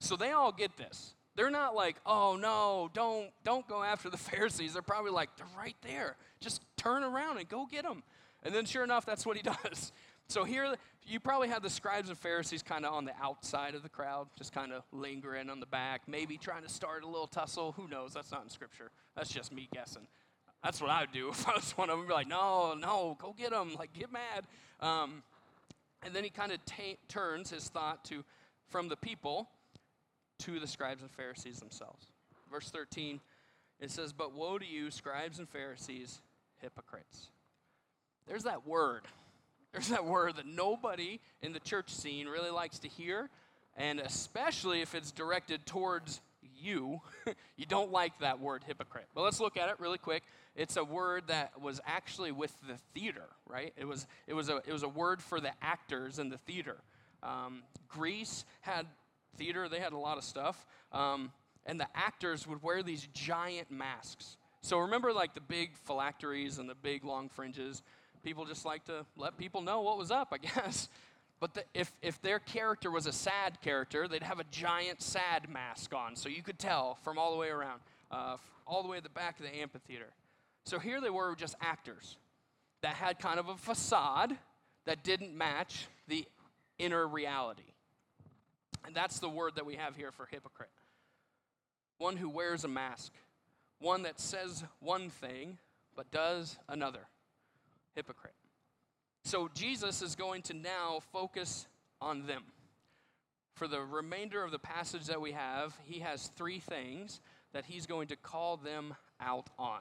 So 0.00 0.16
they 0.16 0.30
all 0.30 0.52
get 0.52 0.78
this. 0.78 1.12
They're 1.34 1.50
not 1.50 1.74
like, 1.74 1.96
"Oh 2.04 2.36
no, 2.36 2.90
don't 2.92 3.30
don't 3.44 3.66
go 3.66 3.82
after 3.82 4.10
the 4.10 4.16
Pharisees." 4.30 4.74
They're 4.74 4.82
probably 4.82 5.10
like, 5.10 5.36
"They're 5.36 5.46
right 5.56 5.76
there. 5.82 6.16
Just 6.40 6.62
turn 6.76 7.02
around 7.02 7.38
and 7.38 7.48
go 7.48 7.66
get 7.66 7.84
them." 7.84 8.02
And 8.42 8.54
then 8.54 8.64
sure 8.64 8.84
enough, 8.84 9.06
that's 9.06 9.24
what 9.24 9.36
he 9.36 9.42
does. 9.64 9.92
So 10.28 10.44
here 10.44 10.74
you 11.06 11.20
probably 11.20 11.48
have 11.48 11.62
the 11.62 11.70
scribes 11.70 12.08
and 12.08 12.18
Pharisees 12.18 12.62
kind 12.62 12.86
of 12.86 12.94
on 12.94 13.04
the 13.04 13.12
outside 13.20 13.74
of 13.74 13.82
the 13.82 13.88
crowd, 13.88 14.28
just 14.38 14.52
kind 14.52 14.72
of 14.72 14.82
lingering 14.92 15.50
on 15.50 15.60
the 15.60 15.66
back, 15.66 16.02
maybe 16.06 16.38
trying 16.38 16.62
to 16.62 16.68
start 16.68 17.02
a 17.02 17.06
little 17.06 17.26
tussle. 17.26 17.72
Who 17.72 17.88
knows? 17.88 18.14
That's 18.14 18.30
not 18.30 18.42
in 18.44 18.48
scripture. 18.48 18.90
That's 19.16 19.30
just 19.30 19.52
me 19.52 19.68
guessing. 19.72 20.06
That's 20.62 20.80
what 20.80 20.90
I 20.90 21.00
would 21.00 21.12
do 21.12 21.28
if 21.30 21.48
I 21.48 21.54
was 21.54 21.72
one 21.72 21.90
of 21.90 21.98
them. 21.98 22.06
Be 22.06 22.12
like, 22.12 22.28
no, 22.28 22.74
no, 22.74 23.16
go 23.20 23.34
get 23.36 23.50
them. 23.50 23.74
Like, 23.78 23.92
get 23.92 24.10
mad. 24.12 24.46
Um, 24.80 25.22
and 26.04 26.14
then 26.14 26.24
he 26.24 26.30
kind 26.30 26.52
of 26.52 26.58
turns 27.08 27.50
his 27.50 27.68
thought 27.68 28.04
to 28.06 28.24
from 28.68 28.88
the 28.88 28.96
people 28.96 29.48
to 30.40 30.58
the 30.58 30.66
scribes 30.66 31.02
and 31.02 31.10
Pharisees 31.10 31.58
themselves. 31.58 32.06
Verse 32.50 32.70
13, 32.70 33.20
it 33.80 33.90
says, 33.90 34.12
But 34.12 34.34
woe 34.34 34.58
to 34.58 34.66
you, 34.66 34.90
scribes 34.90 35.38
and 35.38 35.48
Pharisees, 35.48 36.20
hypocrites. 36.60 37.28
There's 38.26 38.44
that 38.44 38.66
word. 38.66 39.02
There's 39.72 39.88
that 39.88 40.04
word 40.04 40.36
that 40.36 40.46
nobody 40.46 41.20
in 41.40 41.52
the 41.52 41.60
church 41.60 41.90
scene 41.90 42.28
really 42.28 42.50
likes 42.50 42.78
to 42.80 42.88
hear, 42.88 43.30
and 43.76 44.00
especially 44.00 44.82
if 44.82 44.94
it's 44.94 45.10
directed 45.10 45.64
towards 45.64 46.20
you, 46.60 47.00
you 47.56 47.66
don't 47.66 47.90
like 47.90 48.18
that 48.20 48.38
word 48.38 48.64
hypocrite. 48.66 49.08
But 49.14 49.22
let's 49.22 49.40
look 49.40 49.56
at 49.56 49.68
it 49.68 49.76
really 49.78 49.98
quick. 49.98 50.22
It's 50.54 50.76
a 50.76 50.84
word 50.84 51.24
that 51.28 51.60
was 51.60 51.80
actually 51.86 52.32
with 52.32 52.54
the 52.68 52.76
theater, 52.94 53.24
right? 53.48 53.72
It 53.76 53.86
was, 53.86 54.06
it 54.26 54.34
was, 54.34 54.50
a, 54.50 54.56
it 54.66 54.72
was 54.72 54.82
a 54.82 54.88
word 54.88 55.22
for 55.22 55.40
the 55.40 55.52
actors 55.62 56.18
in 56.18 56.28
the 56.28 56.38
theater. 56.38 56.76
Um, 57.22 57.62
Greece 57.88 58.44
had 58.60 58.86
theater, 59.36 59.68
they 59.68 59.80
had 59.80 59.92
a 59.92 59.98
lot 59.98 60.18
of 60.18 60.24
stuff. 60.24 60.66
Um, 60.92 61.32
and 61.66 61.78
the 61.78 61.86
actors 61.94 62.46
would 62.46 62.62
wear 62.62 62.82
these 62.82 63.08
giant 63.14 63.70
masks. 63.70 64.36
So 64.62 64.78
remember, 64.78 65.12
like 65.12 65.34
the 65.34 65.40
big 65.40 65.76
phylacteries 65.76 66.58
and 66.58 66.68
the 66.68 66.74
big 66.74 67.04
long 67.04 67.28
fringes? 67.28 67.82
People 68.22 68.44
just 68.44 68.64
like 68.64 68.84
to 68.84 69.04
let 69.16 69.36
people 69.36 69.60
know 69.60 69.80
what 69.80 69.98
was 69.98 70.10
up, 70.10 70.32
I 70.32 70.38
guess. 70.60 70.88
But 71.40 71.54
the, 71.54 71.64
if, 71.74 71.92
if 72.02 72.22
their 72.22 72.38
character 72.38 72.90
was 72.90 73.06
a 73.06 73.12
sad 73.12 73.60
character, 73.62 74.06
they'd 74.06 74.22
have 74.22 74.38
a 74.38 74.44
giant 74.52 75.02
sad 75.02 75.48
mask 75.48 75.92
on, 75.92 76.14
so 76.14 76.28
you 76.28 76.40
could 76.40 76.58
tell 76.58 76.98
from 77.02 77.18
all 77.18 77.32
the 77.32 77.36
way 77.36 77.48
around, 77.48 77.80
uh, 78.12 78.36
all 78.64 78.84
the 78.84 78.88
way 78.88 78.98
at 78.98 79.02
the 79.02 79.08
back 79.08 79.40
of 79.40 79.46
the 79.46 79.52
amphitheater. 79.52 80.12
So 80.64 80.78
here 80.78 81.00
they 81.00 81.10
were 81.10 81.34
just 81.34 81.56
actors 81.60 82.16
that 82.82 82.94
had 82.94 83.18
kind 83.18 83.40
of 83.40 83.48
a 83.48 83.56
facade 83.56 84.36
that 84.84 85.02
didn't 85.02 85.36
match 85.36 85.88
the 86.06 86.24
inner 86.78 87.08
reality. 87.08 87.71
And 88.84 88.94
that's 88.94 89.18
the 89.20 89.28
word 89.28 89.52
that 89.56 89.66
we 89.66 89.76
have 89.76 89.96
here 89.96 90.12
for 90.12 90.26
hypocrite 90.26 90.70
one 92.02 92.16
who 92.16 92.28
wears 92.28 92.64
a 92.64 92.68
mask, 92.68 93.12
one 93.78 94.02
that 94.02 94.18
says 94.20 94.64
one 94.80 95.08
thing 95.08 95.56
but 95.94 96.10
does 96.10 96.58
another. 96.68 97.06
Hypocrite. 97.94 98.34
So 99.24 99.48
Jesus 99.54 100.02
is 100.02 100.16
going 100.16 100.42
to 100.42 100.54
now 100.54 101.00
focus 101.12 101.66
on 102.00 102.26
them. 102.26 102.42
For 103.54 103.68
the 103.68 103.80
remainder 103.80 104.42
of 104.42 104.50
the 104.50 104.58
passage 104.58 105.06
that 105.06 105.20
we 105.20 105.32
have, 105.32 105.76
he 105.84 106.00
has 106.00 106.28
three 106.28 106.58
things 106.58 107.20
that 107.52 107.66
he's 107.66 107.86
going 107.86 108.08
to 108.08 108.16
call 108.16 108.56
them 108.56 108.96
out 109.20 109.48
on. 109.58 109.80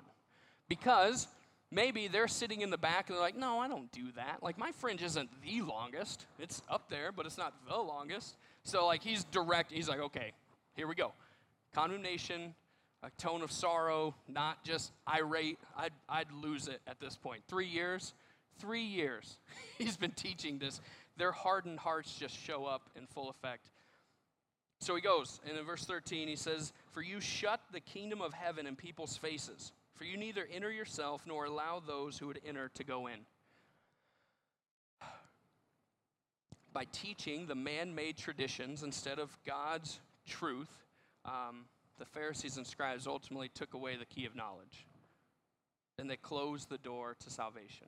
Because 0.67 1.27
maybe 1.71 2.07
they're 2.07 2.27
sitting 2.27 2.61
in 2.61 2.69
the 2.69 2.77
back 2.77 3.07
and 3.07 3.15
they're 3.15 3.23
like, 3.23 3.37
no, 3.37 3.59
I 3.59 3.67
don't 3.67 3.91
do 3.91 4.11
that. 4.15 4.43
Like, 4.43 4.57
my 4.57 4.71
fringe 4.73 5.01
isn't 5.01 5.29
the 5.41 5.61
longest. 5.61 6.25
It's 6.37 6.61
up 6.69 6.89
there, 6.89 7.11
but 7.11 7.25
it's 7.25 7.37
not 7.37 7.53
the 7.67 7.77
longest. 7.77 8.35
So, 8.63 8.85
like, 8.85 9.01
he's 9.03 9.23
direct. 9.25 9.71
He's 9.71 9.89
like, 9.89 9.99
okay, 9.99 10.31
here 10.75 10.87
we 10.87 10.95
go. 10.95 11.13
Condemnation, 11.73 12.53
a 13.03 13.09
tone 13.17 13.41
of 13.41 13.51
sorrow, 13.51 14.13
not 14.27 14.63
just 14.63 14.91
irate. 15.07 15.57
I'd, 15.75 15.93
I'd 16.07 16.31
lose 16.31 16.67
it 16.67 16.81
at 16.87 16.99
this 16.99 17.15
point. 17.15 17.41
Three 17.47 17.67
years, 17.67 18.13
three 18.59 18.83
years 18.83 19.37
he's 19.77 19.97
been 19.97 20.11
teaching 20.11 20.59
this. 20.59 20.81
Their 21.17 21.31
hardened 21.31 21.79
hearts 21.79 22.15
just 22.15 22.37
show 22.37 22.65
up 22.65 22.89
in 22.95 23.07
full 23.07 23.29
effect. 23.29 23.69
So 24.79 24.95
he 24.95 25.01
goes, 25.01 25.39
and 25.47 25.57
in 25.57 25.65
verse 25.65 25.85
13, 25.85 26.27
he 26.27 26.35
says, 26.35 26.73
For 26.91 27.01
you 27.01 27.19
shut 27.19 27.61
the 27.71 27.79
kingdom 27.79 28.21
of 28.21 28.33
heaven 28.33 28.65
in 28.65 28.75
people's 28.75 29.15
faces, 29.15 29.71
for 29.93 30.05
you 30.05 30.17
neither 30.17 30.47
enter 30.51 30.71
yourself 30.71 31.21
nor 31.27 31.45
allow 31.45 31.79
those 31.85 32.17
who 32.17 32.27
would 32.27 32.41
enter 32.47 32.69
to 32.73 32.83
go 32.83 33.05
in. 33.07 33.19
By 36.73 36.85
teaching 36.91 37.47
the 37.47 37.55
man 37.55 37.95
made 37.95 38.17
traditions 38.17 38.83
instead 38.83 39.19
of 39.19 39.37
God's 39.45 39.99
truth, 40.27 40.69
um, 41.25 41.65
the 41.99 42.05
Pharisees 42.05 42.57
and 42.57 42.65
scribes 42.65 43.07
ultimately 43.07 43.49
took 43.49 43.73
away 43.73 43.97
the 43.97 44.05
key 44.05 44.25
of 44.25 44.35
knowledge. 44.35 44.87
And 45.99 46.09
they 46.09 46.15
closed 46.15 46.69
the 46.69 46.77
door 46.77 47.15
to 47.19 47.29
salvation 47.29 47.87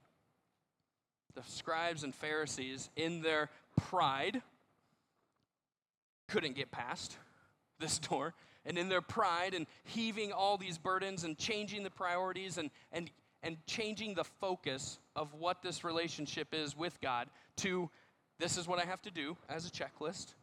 the 1.35 1.43
scribes 1.47 2.03
and 2.03 2.13
Pharisees, 2.13 2.89
in 2.95 3.21
their 3.21 3.49
pride, 3.75 4.41
couldn't 6.27 6.55
get 6.55 6.71
past 6.71 7.17
this 7.79 7.99
door. 7.99 8.33
And 8.65 8.77
in 8.77 8.87
their 8.87 9.01
pride 9.01 9.53
and 9.53 9.67
heaving 9.83 10.31
all 10.31 10.57
these 10.57 10.77
burdens 10.77 11.25
and 11.25 11.37
changing 11.37 11.83
the 11.83 11.89
priorities 11.89 12.57
and, 12.57 12.69
and, 12.93 13.11
and 13.41 13.57
changing 13.67 14.13
the 14.13 14.23
focus 14.23 14.99
of 15.15 15.33
what 15.33 15.61
this 15.61 15.83
relationship 15.83 16.53
is 16.53 16.77
with 16.77 16.99
God 17.01 17.27
to 17.57 17.89
this 18.39 18.57
is 18.57 18.67
what 18.67 18.79
I 18.79 18.85
have 18.85 19.01
to 19.03 19.11
do 19.11 19.37
as 19.49 19.65
a 19.65 19.69
checklist, 19.69 20.33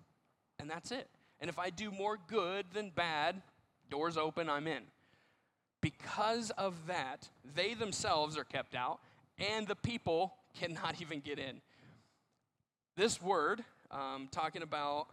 and 0.58 0.70
that's 0.70 0.90
it. 0.90 1.08
And 1.40 1.48
if 1.48 1.58
I 1.58 1.70
do 1.70 1.90
more 1.90 2.18
good 2.28 2.66
than 2.72 2.90
bad, 2.90 3.40
doors 3.90 4.16
open, 4.16 4.48
I'm 4.48 4.66
in. 4.66 4.82
Because 5.80 6.50
of 6.50 6.74
that, 6.86 7.28
they 7.54 7.74
themselves 7.74 8.36
are 8.36 8.44
kept 8.44 8.74
out, 8.74 9.00
and 9.38 9.66
the 9.66 9.76
people 9.76 10.34
cannot 10.60 11.00
even 11.00 11.20
get 11.20 11.38
in. 11.38 11.60
This 12.96 13.22
word, 13.22 13.64
um, 13.90 14.28
talking 14.30 14.62
about 14.62 15.06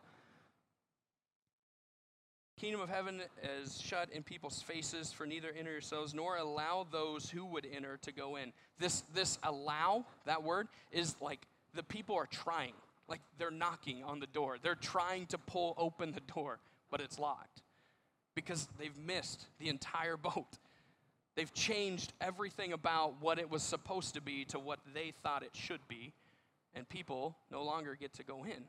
kingdom 2.60 2.82
of 2.82 2.90
heaven 2.90 3.22
is 3.62 3.80
shut 3.80 4.10
in 4.12 4.24
people's 4.24 4.62
faces 4.62 5.14
for 5.14 5.28
neither 5.28 5.50
enter 5.58 5.72
yourselves 5.72 6.14
nor 6.16 6.38
allow 6.38 6.88
those 6.92 7.30
who 7.30 7.46
would 7.46 7.68
enter 7.72 7.98
to 8.02 8.12
go 8.12 8.36
in 8.36 8.52
this 8.80 9.04
this 9.14 9.38
allow 9.44 10.04
that 10.26 10.42
word 10.42 10.68
is 10.92 11.16
like 11.22 11.46
the 11.78 11.84
people 11.84 12.16
are 12.16 12.28
trying 12.28 12.74
like 13.08 13.22
they're 13.38 13.52
knocking 13.52 14.04
on 14.04 14.20
the 14.20 14.28
door 14.28 14.58
they're 14.62 14.76
trying 14.76 15.26
to 15.28 15.38
pull 15.38 15.74
open 15.78 16.12
the 16.12 16.34
door 16.34 16.60
but 16.92 17.00
it's 17.00 17.18
locked 17.18 17.62
because 18.36 18.68
they've 18.78 18.98
missed 18.98 19.46
the 19.60 19.70
entire 19.70 20.18
boat 20.18 20.58
They've 21.38 21.54
changed 21.54 22.14
everything 22.20 22.74
about 22.74 23.22
what 23.22 23.38
it 23.38 23.52
was 23.52 23.62
supposed 23.62 24.16
to 24.16 24.22
be 24.22 24.44
to 24.46 24.58
what 24.58 24.80
they 24.96 25.14
thought 25.22 25.44
it 25.44 25.52
should 25.54 25.88
be, 25.88 26.12
and 26.74 26.90
people 26.90 27.38
no 27.52 27.64
longer 27.64 27.94
get 27.94 28.12
to 28.14 28.24
go 28.24 28.44
in. 28.44 28.64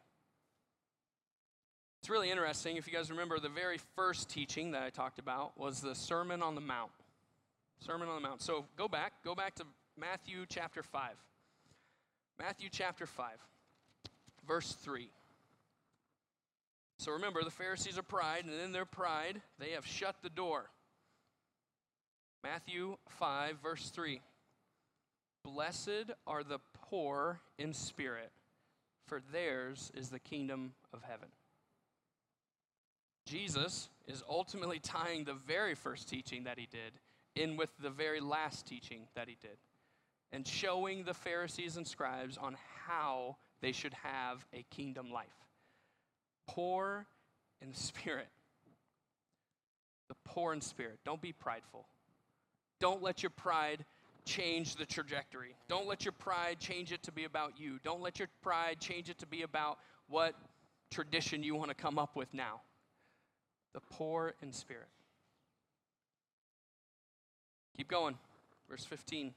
It's 2.02 2.10
really 2.10 2.30
interesting. 2.30 2.76
If 2.76 2.86
you 2.86 2.92
guys 2.92 3.10
remember, 3.10 3.40
the 3.40 3.48
very 3.48 3.78
first 3.96 4.28
teaching 4.28 4.72
that 4.72 4.82
I 4.82 4.90
talked 4.90 5.18
about 5.18 5.58
was 5.58 5.80
the 5.80 5.94
Sermon 5.94 6.42
on 6.42 6.54
the 6.54 6.60
Mount. 6.60 6.90
Sermon 7.80 8.06
on 8.06 8.20
the 8.20 8.28
Mount. 8.28 8.42
So 8.42 8.66
go 8.76 8.86
back, 8.86 9.14
go 9.24 9.34
back 9.34 9.54
to 9.54 9.64
Matthew 9.98 10.44
chapter 10.46 10.82
5. 10.82 11.12
Matthew 12.38 12.68
chapter 12.70 13.04
5, 13.04 13.34
verse 14.46 14.72
3. 14.82 15.10
So 16.98 17.12
remember, 17.12 17.42
the 17.42 17.50
Pharisees 17.50 17.98
are 17.98 18.02
pride, 18.02 18.44
and 18.44 18.54
in 18.54 18.72
their 18.72 18.84
pride, 18.84 19.40
they 19.58 19.70
have 19.70 19.86
shut 19.86 20.16
the 20.22 20.30
door. 20.30 20.70
Matthew 22.44 22.96
5, 23.08 23.56
verse 23.60 23.90
3. 23.90 24.20
Blessed 25.44 26.12
are 26.26 26.44
the 26.44 26.60
poor 26.88 27.40
in 27.58 27.72
spirit, 27.72 28.30
for 29.06 29.20
theirs 29.32 29.90
is 29.94 30.08
the 30.08 30.18
kingdom 30.20 30.72
of 30.92 31.02
heaven. 31.02 31.28
Jesus 33.26 33.88
is 34.06 34.22
ultimately 34.28 34.78
tying 34.78 35.24
the 35.24 35.34
very 35.34 35.74
first 35.74 36.08
teaching 36.08 36.44
that 36.44 36.58
he 36.58 36.68
did 36.70 36.92
in 37.34 37.56
with 37.56 37.70
the 37.78 37.90
very 37.90 38.20
last 38.20 38.66
teaching 38.66 39.06
that 39.14 39.28
he 39.28 39.36
did 39.40 39.58
and 40.32 40.46
showing 40.46 41.04
the 41.04 41.14
Pharisees 41.14 41.76
and 41.76 41.86
scribes 41.86 42.36
on 42.36 42.56
how 42.86 43.36
they 43.60 43.72
should 43.72 43.94
have 43.94 44.44
a 44.52 44.64
kingdom 44.70 45.10
life. 45.10 45.26
Poor 46.46 47.06
in 47.62 47.74
spirit. 47.74 48.28
The 50.08 50.16
poor 50.24 50.52
in 50.52 50.60
spirit. 50.60 50.98
Don't 51.04 51.20
be 51.20 51.32
prideful. 51.32 51.86
Don't 52.80 53.02
let 53.02 53.22
your 53.22 53.30
pride 53.30 53.84
change 54.24 54.76
the 54.76 54.86
trajectory. 54.86 55.54
Don't 55.68 55.86
let 55.86 56.04
your 56.04 56.12
pride 56.12 56.58
change 56.60 56.92
it 56.92 57.02
to 57.02 57.12
be 57.12 57.24
about 57.24 57.58
you. 57.58 57.78
Don't 57.82 58.00
let 58.00 58.18
your 58.18 58.28
pride 58.42 58.78
change 58.78 59.10
it 59.10 59.18
to 59.18 59.26
be 59.26 59.42
about 59.42 59.78
what 60.08 60.34
tradition 60.90 61.42
you 61.42 61.54
want 61.54 61.68
to 61.68 61.74
come 61.74 61.98
up 61.98 62.14
with 62.14 62.32
now. 62.32 62.60
The 63.74 63.80
poor 63.80 64.34
in 64.42 64.52
spirit. 64.52 64.88
Keep 67.76 67.88
going. 67.88 68.16
Verse 68.68 68.84
15 68.84 69.26
it 69.28 69.34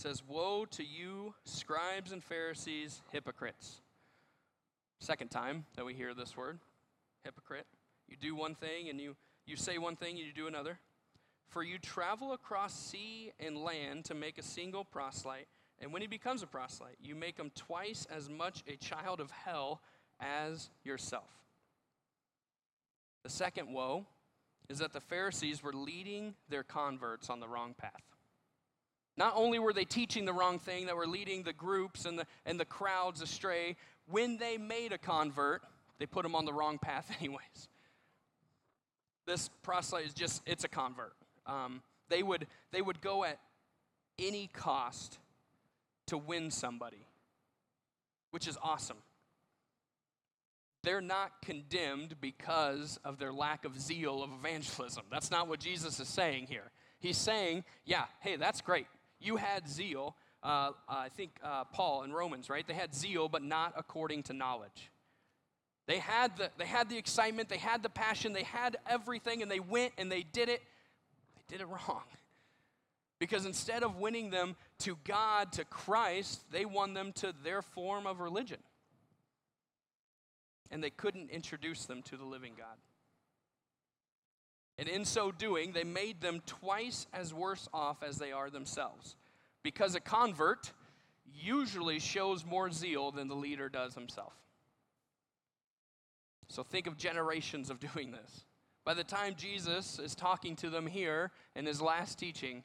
says, 0.00 0.22
Woe 0.26 0.64
to 0.70 0.84
you, 0.84 1.34
scribes 1.44 2.12
and 2.12 2.24
Pharisees, 2.24 3.02
hypocrites. 3.12 3.80
Second 4.98 5.30
time 5.30 5.66
that 5.76 5.84
we 5.84 5.94
hear 5.94 6.14
this 6.14 6.36
word, 6.36 6.58
hypocrite. 7.24 7.66
You 8.08 8.16
do 8.16 8.34
one 8.34 8.54
thing 8.54 8.88
and 8.88 9.00
you, 9.00 9.16
you 9.46 9.56
say 9.56 9.78
one 9.78 9.96
thing 9.96 10.16
and 10.16 10.26
you 10.26 10.32
do 10.32 10.46
another. 10.46 10.78
For 11.48 11.62
you 11.62 11.78
travel 11.78 12.32
across 12.32 12.74
sea 12.74 13.32
and 13.38 13.58
land 13.58 14.04
to 14.06 14.14
make 14.14 14.38
a 14.38 14.42
single 14.42 14.84
proselyte, 14.84 15.48
and 15.80 15.92
when 15.92 16.02
he 16.02 16.08
becomes 16.08 16.42
a 16.42 16.46
proselyte, 16.46 16.96
you 17.02 17.14
make 17.14 17.38
him 17.38 17.50
twice 17.54 18.06
as 18.14 18.28
much 18.28 18.62
a 18.68 18.76
child 18.76 19.20
of 19.20 19.30
hell 19.30 19.80
as 20.20 20.70
yourself. 20.84 21.30
The 23.24 23.30
second 23.30 23.72
woe 23.72 24.06
is 24.68 24.78
that 24.78 24.92
the 24.92 25.00
Pharisees 25.00 25.62
were 25.62 25.72
leading 25.72 26.34
their 26.48 26.62
converts 26.62 27.28
on 27.28 27.40
the 27.40 27.48
wrong 27.48 27.74
path. 27.76 28.09
Not 29.20 29.34
only 29.36 29.58
were 29.58 29.74
they 29.74 29.84
teaching 29.84 30.24
the 30.24 30.32
wrong 30.32 30.58
thing, 30.58 30.86
that 30.86 30.96
were 30.96 31.06
leading 31.06 31.42
the 31.42 31.52
groups 31.52 32.06
and 32.06 32.18
the, 32.18 32.26
and 32.46 32.58
the 32.58 32.64
crowds 32.64 33.20
astray, 33.20 33.76
when 34.10 34.38
they 34.38 34.56
made 34.56 34.94
a 34.94 34.98
convert, 34.98 35.60
they 35.98 36.06
put 36.06 36.22
them 36.22 36.34
on 36.34 36.46
the 36.46 36.54
wrong 36.54 36.78
path, 36.78 37.14
anyways. 37.20 37.68
This 39.26 39.50
proselyte 39.62 40.06
is 40.06 40.14
just, 40.14 40.40
it's 40.46 40.64
a 40.64 40.68
convert. 40.68 41.12
Um, 41.46 41.82
they, 42.08 42.22
would, 42.22 42.46
they 42.72 42.80
would 42.80 43.02
go 43.02 43.22
at 43.22 43.38
any 44.18 44.48
cost 44.54 45.18
to 46.06 46.16
win 46.16 46.50
somebody, 46.50 47.06
which 48.30 48.48
is 48.48 48.56
awesome. 48.62 48.96
they're 50.82 51.02
not 51.02 51.42
condemned 51.42 52.14
because 52.22 52.98
of 53.04 53.18
their 53.18 53.34
lack 53.34 53.66
of 53.66 53.78
zeal 53.78 54.22
of 54.22 54.30
evangelism. 54.32 55.04
That's 55.12 55.30
not 55.30 55.46
what 55.46 55.60
Jesus 55.60 56.00
is 56.00 56.08
saying 56.08 56.46
here. 56.48 56.70
He's 57.00 57.18
saying, 57.18 57.64
yeah, 57.84 58.04
hey, 58.20 58.36
that's 58.36 58.62
great. 58.62 58.86
You 59.20 59.36
had 59.36 59.68
zeal. 59.68 60.16
Uh, 60.42 60.70
I 60.88 61.10
think 61.10 61.32
uh, 61.44 61.64
Paul 61.64 62.02
in 62.02 62.12
Romans, 62.12 62.48
right? 62.48 62.66
They 62.66 62.74
had 62.74 62.94
zeal, 62.94 63.28
but 63.28 63.42
not 63.42 63.74
according 63.76 64.24
to 64.24 64.32
knowledge. 64.32 64.90
They 65.86 65.98
had, 65.98 66.36
the, 66.36 66.50
they 66.56 66.66
had 66.66 66.88
the 66.88 66.96
excitement, 66.96 67.48
they 67.48 67.58
had 67.58 67.82
the 67.82 67.88
passion, 67.88 68.32
they 68.32 68.44
had 68.44 68.76
everything, 68.88 69.42
and 69.42 69.50
they 69.50 69.60
went 69.60 69.92
and 69.98 70.10
they 70.10 70.22
did 70.22 70.48
it. 70.48 70.62
They 71.36 71.56
did 71.56 71.60
it 71.60 71.68
wrong. 71.68 72.04
Because 73.18 73.44
instead 73.44 73.82
of 73.82 73.96
winning 73.96 74.30
them 74.30 74.56
to 74.78 74.96
God, 75.04 75.52
to 75.52 75.64
Christ, 75.64 76.40
they 76.50 76.64
won 76.64 76.94
them 76.94 77.12
to 77.14 77.34
their 77.44 77.60
form 77.60 78.06
of 78.06 78.20
religion. 78.20 78.58
And 80.70 80.82
they 80.82 80.90
couldn't 80.90 81.30
introduce 81.30 81.84
them 81.84 82.02
to 82.04 82.16
the 82.16 82.24
living 82.24 82.52
God. 82.56 82.76
And 84.80 84.88
in 84.88 85.04
so 85.04 85.30
doing, 85.30 85.72
they 85.72 85.84
made 85.84 86.22
them 86.22 86.40
twice 86.46 87.06
as 87.12 87.34
worse 87.34 87.68
off 87.70 88.02
as 88.02 88.16
they 88.16 88.32
are 88.32 88.48
themselves. 88.48 89.14
Because 89.62 89.94
a 89.94 90.00
convert 90.00 90.72
usually 91.34 91.98
shows 91.98 92.46
more 92.46 92.72
zeal 92.72 93.10
than 93.10 93.28
the 93.28 93.34
leader 93.34 93.68
does 93.68 93.94
himself. 93.94 94.32
So 96.48 96.62
think 96.62 96.86
of 96.86 96.96
generations 96.96 97.68
of 97.68 97.78
doing 97.92 98.10
this. 98.10 98.46
By 98.86 98.94
the 98.94 99.04
time 99.04 99.34
Jesus 99.36 99.98
is 99.98 100.14
talking 100.14 100.56
to 100.56 100.70
them 100.70 100.86
here 100.86 101.30
in 101.54 101.66
his 101.66 101.82
last 101.82 102.18
teaching, 102.18 102.64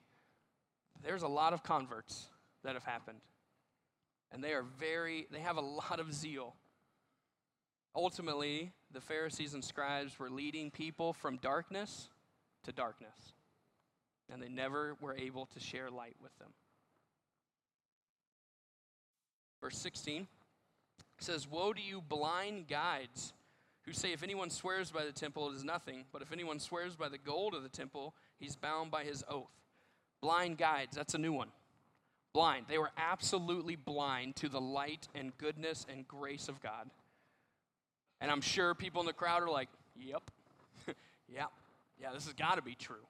there's 1.04 1.23
a 1.23 1.28
lot 1.28 1.51
of 1.51 1.63
converts 1.63 2.28
that 2.63 2.75
have 2.75 2.86
happened. 2.86 3.19
And 4.32 4.41
they 4.41 4.54
are 4.54 4.63
very, 4.80 5.28
they 5.34 5.41
have 5.41 5.58
a 5.58 5.62
lot 5.62 5.99
of 5.99 6.13
zeal. 6.13 6.56
Ultimately, 7.93 8.71
the 8.95 9.01
Pharisees 9.01 9.53
and 9.53 9.63
scribes 9.63 10.17
were 10.17 10.29
leading 10.29 10.71
people 10.71 11.12
from 11.12 11.38
darkness 11.38 12.10
to 12.63 12.71
darkness, 12.71 13.34
and 14.31 14.41
they 14.41 14.47
never 14.47 14.95
were 15.01 15.15
able 15.15 15.47
to 15.47 15.60
share 15.60 15.91
light 15.91 16.15
with 16.23 16.36
them. 16.39 16.49
Verse 19.62 19.77
16 19.77 20.27
says, 21.19 21.47
Woe 21.47 21.73
to 21.73 21.81
you, 21.81 22.01
blind 22.01 22.67
guides, 22.69 23.34
who 23.84 23.91
say, 23.91 24.13
If 24.13 24.23
anyone 24.23 24.49
swears 24.49 24.91
by 24.91 25.03
the 25.03 25.12
temple, 25.12 25.49
it 25.49 25.55
is 25.55 25.65
nothing, 25.65 26.05
but 26.13 26.21
if 26.21 26.31
anyone 26.31 26.60
swears 26.60 26.95
by 26.95 27.10
the 27.10 27.17
gold 27.17 27.53
of 27.53 27.63
the 27.63 27.69
temple, 27.69 28.15
he's 28.39 28.55
bound 28.55 28.91
by 28.91 29.03
his 29.03 29.25
oath. 29.29 29.51
Blind 30.21 30.58
guides, 30.58 30.95
that's 30.95 31.15
a 31.15 31.19
new 31.19 31.34
one. 31.34 31.49
Blind. 32.34 32.65
They 32.69 32.77
were 32.77 32.91
absolutely 32.97 33.75
blind 33.75 34.38
to 34.38 34.49
the 34.49 34.62
light 34.62 35.08
and 35.13 35.38
goodness 35.38 35.86
and 35.91 36.08
grace 36.08 36.47
of 36.47 36.62
God. 36.62 36.89
And 38.21 38.32
I'm 38.32 38.41
sure 38.41 38.73
people 38.73 39.01
in 39.01 39.08
the 39.08 39.13
crowd 39.13 39.43
are 39.43 39.49
like, 39.49 39.69
Yep, 39.97 40.32
yep, 41.30 41.51
yeah, 41.99 42.12
this 42.13 42.25
has 42.25 42.34
got 42.34 42.56
to 42.56 42.62
be 42.62 42.75
true. 42.75 43.06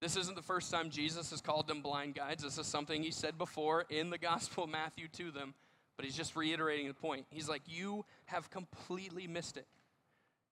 This 0.00 0.16
isn't 0.16 0.34
the 0.34 0.42
first 0.42 0.70
time 0.70 0.88
Jesus 0.88 1.30
has 1.30 1.42
called 1.42 1.68
them 1.68 1.82
blind 1.82 2.14
guides. 2.14 2.42
This 2.42 2.56
is 2.56 2.66
something 2.66 3.02
he 3.02 3.10
said 3.10 3.36
before 3.36 3.84
in 3.90 4.08
the 4.08 4.16
Gospel 4.16 4.64
of 4.64 4.70
Matthew 4.70 5.08
to 5.08 5.30
them, 5.30 5.52
but 5.96 6.06
he's 6.06 6.16
just 6.16 6.34
reiterating 6.36 6.88
the 6.88 6.94
point. 6.94 7.26
He's 7.28 7.48
like, 7.48 7.62
"You 7.66 8.06
have 8.26 8.48
completely 8.48 9.26
missed 9.26 9.58
it. 9.58 9.66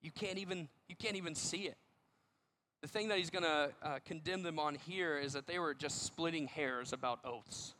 You 0.02 0.10
can't 0.10 0.38
even 0.38 0.68
you 0.88 0.96
can't 0.96 1.16
even 1.16 1.34
see 1.34 1.62
it." 1.62 1.78
The 2.82 2.88
thing 2.88 3.08
that 3.08 3.18
he's 3.18 3.30
going 3.30 3.44
to 3.44 3.70
uh, 3.82 3.98
condemn 4.04 4.42
them 4.42 4.58
on 4.58 4.76
here 4.76 5.18
is 5.18 5.32
that 5.32 5.46
they 5.46 5.58
were 5.58 5.74
just 5.74 6.04
splitting 6.04 6.46
hairs 6.46 6.92
about 6.92 7.18
oaths. 7.24 7.74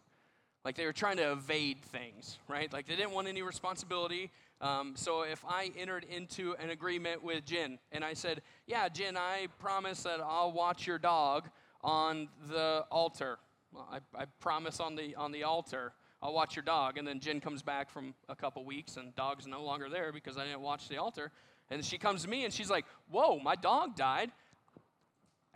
Like 0.64 0.74
they 0.74 0.86
were 0.86 0.92
trying 0.92 1.18
to 1.18 1.32
evade 1.32 1.80
things, 1.80 2.38
right? 2.48 2.72
Like 2.72 2.86
they 2.86 2.96
didn't 2.96 3.12
want 3.12 3.28
any 3.28 3.42
responsibility. 3.42 4.32
Um, 4.60 4.94
so 4.96 5.22
if 5.22 5.44
I 5.48 5.70
entered 5.76 6.04
into 6.04 6.54
an 6.58 6.70
agreement 6.70 7.22
with 7.22 7.44
Jen 7.44 7.78
and 7.92 8.04
I 8.04 8.14
said, 8.14 8.42
Yeah, 8.66 8.88
Jen, 8.88 9.16
I 9.16 9.46
promise 9.58 10.02
that 10.02 10.20
I'll 10.20 10.52
watch 10.52 10.86
your 10.86 10.98
dog 10.98 11.48
on 11.82 12.28
the 12.48 12.84
altar. 12.90 13.38
I, 13.76 13.98
I 14.14 14.24
promise 14.40 14.80
on 14.80 14.96
the, 14.96 15.14
on 15.14 15.30
the 15.30 15.44
altar. 15.44 15.92
I'll 16.20 16.34
watch 16.34 16.56
your 16.56 16.64
dog. 16.64 16.98
And 16.98 17.06
then 17.06 17.20
Jen 17.20 17.40
comes 17.40 17.62
back 17.62 17.88
from 17.88 18.14
a 18.28 18.34
couple 18.34 18.64
weeks 18.64 18.96
and 18.96 19.14
dog's 19.14 19.46
no 19.46 19.62
longer 19.62 19.88
there 19.88 20.12
because 20.12 20.36
I 20.36 20.44
didn't 20.44 20.62
watch 20.62 20.88
the 20.88 20.96
altar. 20.96 21.30
And 21.70 21.84
she 21.84 21.98
comes 21.98 22.22
to 22.22 22.28
me 22.28 22.44
and 22.44 22.52
she's 22.52 22.70
like, 22.70 22.84
Whoa, 23.10 23.38
my 23.38 23.54
dog 23.54 23.94
died. 23.94 24.32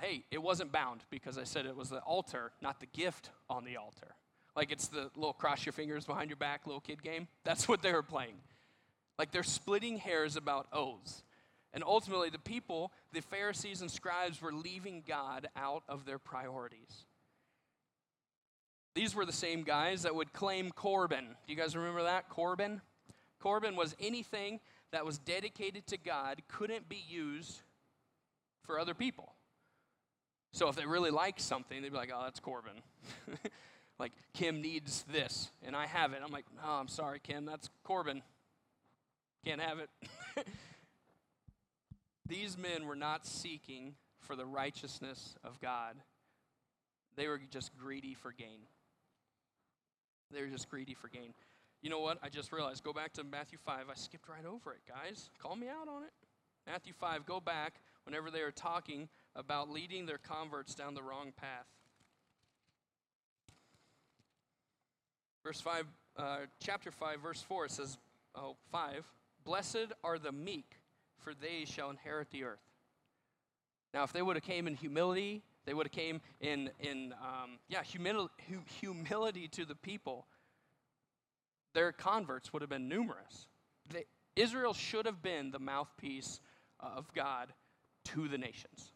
Hey, 0.00 0.24
it 0.30 0.42
wasn't 0.42 0.72
bound 0.72 1.02
because 1.10 1.38
I 1.38 1.44
said 1.44 1.66
it 1.66 1.76
was 1.76 1.90
the 1.90 1.98
altar, 2.00 2.52
not 2.60 2.80
the 2.80 2.86
gift 2.86 3.30
on 3.50 3.64
the 3.64 3.76
altar. 3.76 4.14
Like 4.54 4.70
it's 4.70 4.88
the 4.88 5.10
little 5.16 5.32
cross 5.32 5.66
your 5.66 5.72
fingers 5.72 6.04
behind 6.06 6.30
your 6.30 6.36
back 6.36 6.66
little 6.66 6.80
kid 6.80 7.02
game. 7.02 7.26
That's 7.44 7.66
what 7.66 7.82
they 7.82 7.92
were 7.92 8.02
playing. 8.02 8.34
Like 9.18 9.32
they're 9.32 9.42
splitting 9.42 9.98
hairs 9.98 10.36
about 10.36 10.66
oaths. 10.72 11.22
And 11.74 11.82
ultimately, 11.82 12.28
the 12.28 12.38
people, 12.38 12.92
the 13.12 13.22
Pharisees 13.22 13.80
and 13.80 13.90
scribes, 13.90 14.42
were 14.42 14.52
leaving 14.52 15.02
God 15.06 15.48
out 15.56 15.84
of 15.88 16.04
their 16.04 16.18
priorities. 16.18 17.06
These 18.94 19.14
were 19.14 19.24
the 19.24 19.32
same 19.32 19.62
guys 19.62 20.02
that 20.02 20.14
would 20.14 20.34
claim 20.34 20.70
Corban. 20.70 21.24
Do 21.46 21.52
you 21.52 21.58
guys 21.58 21.74
remember 21.74 22.02
that? 22.02 22.28
Corban? 22.28 22.82
Corban 23.40 23.74
was 23.74 23.96
anything 23.98 24.60
that 24.92 25.06
was 25.06 25.18
dedicated 25.18 25.86
to 25.88 25.96
God 25.96 26.42
couldn't 26.48 26.88
be 26.88 27.02
used 27.08 27.62
for 28.64 28.78
other 28.78 28.94
people. 28.94 29.32
So 30.52 30.68
if 30.68 30.76
they 30.76 30.84
really 30.84 31.10
liked 31.10 31.40
something, 31.40 31.80
they'd 31.80 31.90
be 31.90 31.96
like, 31.96 32.12
oh, 32.14 32.20
that's 32.24 32.38
Corban. 32.38 32.82
like, 33.98 34.12
Kim 34.34 34.60
needs 34.60 35.04
this, 35.10 35.50
and 35.62 35.74
I 35.74 35.86
have 35.86 36.12
it. 36.12 36.20
I'm 36.22 36.30
like, 36.30 36.44
oh, 36.62 36.74
I'm 36.74 36.88
sorry, 36.88 37.20
Kim, 37.22 37.46
that's 37.46 37.70
Corban. 37.84 38.22
Can't 39.44 39.60
have 39.60 39.78
it. 39.78 39.90
These 42.26 42.56
men 42.56 42.86
were 42.86 42.96
not 42.96 43.26
seeking 43.26 43.94
for 44.20 44.36
the 44.36 44.46
righteousness 44.46 45.34
of 45.44 45.60
God, 45.60 45.96
they 47.16 47.26
were 47.26 47.40
just 47.50 47.76
greedy 47.76 48.14
for 48.14 48.32
gain. 48.32 48.60
They 50.30 50.40
were 50.40 50.48
just 50.48 50.70
greedy 50.70 50.94
for 50.94 51.08
gain. 51.08 51.34
You 51.82 51.90
know 51.90 51.98
what? 51.98 52.18
I 52.22 52.28
just 52.28 52.52
realized. 52.52 52.84
Go 52.84 52.92
back 52.92 53.12
to 53.14 53.24
Matthew 53.24 53.58
5. 53.66 53.86
I 53.90 53.94
skipped 53.94 54.28
right 54.28 54.46
over 54.46 54.72
it, 54.72 54.80
guys. 54.88 55.28
Call 55.38 55.56
me 55.56 55.66
out 55.68 55.88
on 55.88 56.04
it. 56.04 56.12
Matthew 56.66 56.92
5, 56.92 57.26
go 57.26 57.40
back 57.40 57.80
whenever 58.04 58.30
they 58.30 58.40
are 58.40 58.52
talking 58.52 59.08
about 59.34 59.68
leading 59.68 60.06
their 60.06 60.18
converts 60.18 60.74
down 60.74 60.94
the 60.94 61.02
wrong 61.02 61.32
path. 61.36 61.66
Verse 65.44 65.60
5, 65.60 65.86
uh, 66.16 66.36
chapter 66.60 66.92
5, 66.92 67.20
verse 67.20 67.42
4, 67.42 67.64
it 67.64 67.72
says, 67.72 67.98
oh, 68.36 68.54
5, 68.70 69.04
Blessed 69.44 69.92
are 70.04 70.18
the 70.18 70.32
meek, 70.32 70.78
for 71.18 71.34
they 71.34 71.64
shall 71.64 71.90
inherit 71.90 72.30
the 72.30 72.44
earth. 72.44 72.60
Now, 73.94 74.04
if 74.04 74.12
they 74.12 74.22
would 74.22 74.36
have 74.36 74.44
came 74.44 74.66
in 74.66 74.74
humility, 74.74 75.42
they 75.64 75.74
would 75.74 75.86
have 75.86 75.92
came 75.92 76.20
in, 76.40 76.70
in 76.80 77.14
um, 77.20 77.58
yeah, 77.68 77.82
humil- 77.82 78.30
humility 78.80 79.48
to 79.48 79.64
the 79.64 79.74
people, 79.74 80.26
their 81.74 81.92
converts 81.92 82.52
would 82.52 82.62
have 82.62 82.70
been 82.70 82.88
numerous. 82.88 83.46
They, 83.92 84.04
Israel 84.34 84.72
should 84.72 85.06
have 85.06 85.22
been 85.22 85.50
the 85.50 85.58
mouthpiece 85.58 86.40
of 86.80 87.12
God 87.12 87.52
to 88.06 88.28
the 88.28 88.38
nations. 88.38 88.92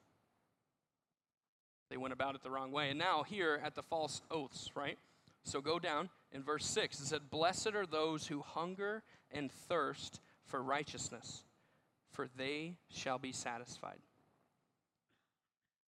They 1.91 1.97
went 1.97 2.13
about 2.13 2.35
it 2.35 2.43
the 2.43 2.51
wrong 2.51 2.73
way. 2.73 2.91
And 2.91 2.99
now, 2.99 3.23
here 3.23 3.61
at 3.63 3.75
the 3.75 3.83
false 3.83 4.21
oaths, 4.31 4.71
right? 4.75 4.99
So 5.45 5.61
go 5.61 5.79
down 5.79 6.11
in 6.33 6.43
verse 6.43 6.67
6. 6.67 7.01
It 7.01 7.07
said, 7.07 7.31
Blessed 7.31 7.75
are 7.75 7.87
those 7.87 8.27
who 8.27 8.41
hunger 8.41 9.05
and 9.31 9.53
thirst 9.53 10.21
for 10.47 10.63
righteousness, 10.63 11.43
for 12.13 12.29
they 12.37 12.77
shall 12.91 13.19
be 13.19 13.33
satisfied. 13.33 13.99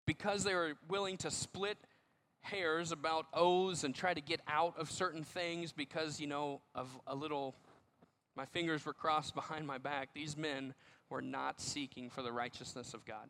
Because 0.05 0.43
they 0.43 0.53
were 0.53 0.73
willing 0.87 1.17
to 1.17 1.31
split 1.31 1.77
hairs 2.41 2.91
about 2.91 3.25
oaths 3.33 3.83
and 3.83 3.95
try 3.95 4.13
to 4.13 4.21
get 4.21 4.39
out 4.47 4.75
of 4.77 4.91
certain 4.91 5.23
things 5.23 5.71
because, 5.71 6.19
you 6.19 6.27
know, 6.27 6.61
of 6.75 6.87
a 7.07 7.15
little, 7.15 7.55
my 8.35 8.45
fingers 8.45 8.85
were 8.85 8.93
crossed 8.93 9.35
behind 9.35 9.65
my 9.65 9.77
back, 9.77 10.09
these 10.13 10.37
men 10.37 10.73
were 11.09 11.21
not 11.21 11.59
seeking 11.59 12.09
for 12.09 12.21
the 12.21 12.31
righteousness 12.31 12.93
of 12.93 13.05
God. 13.05 13.29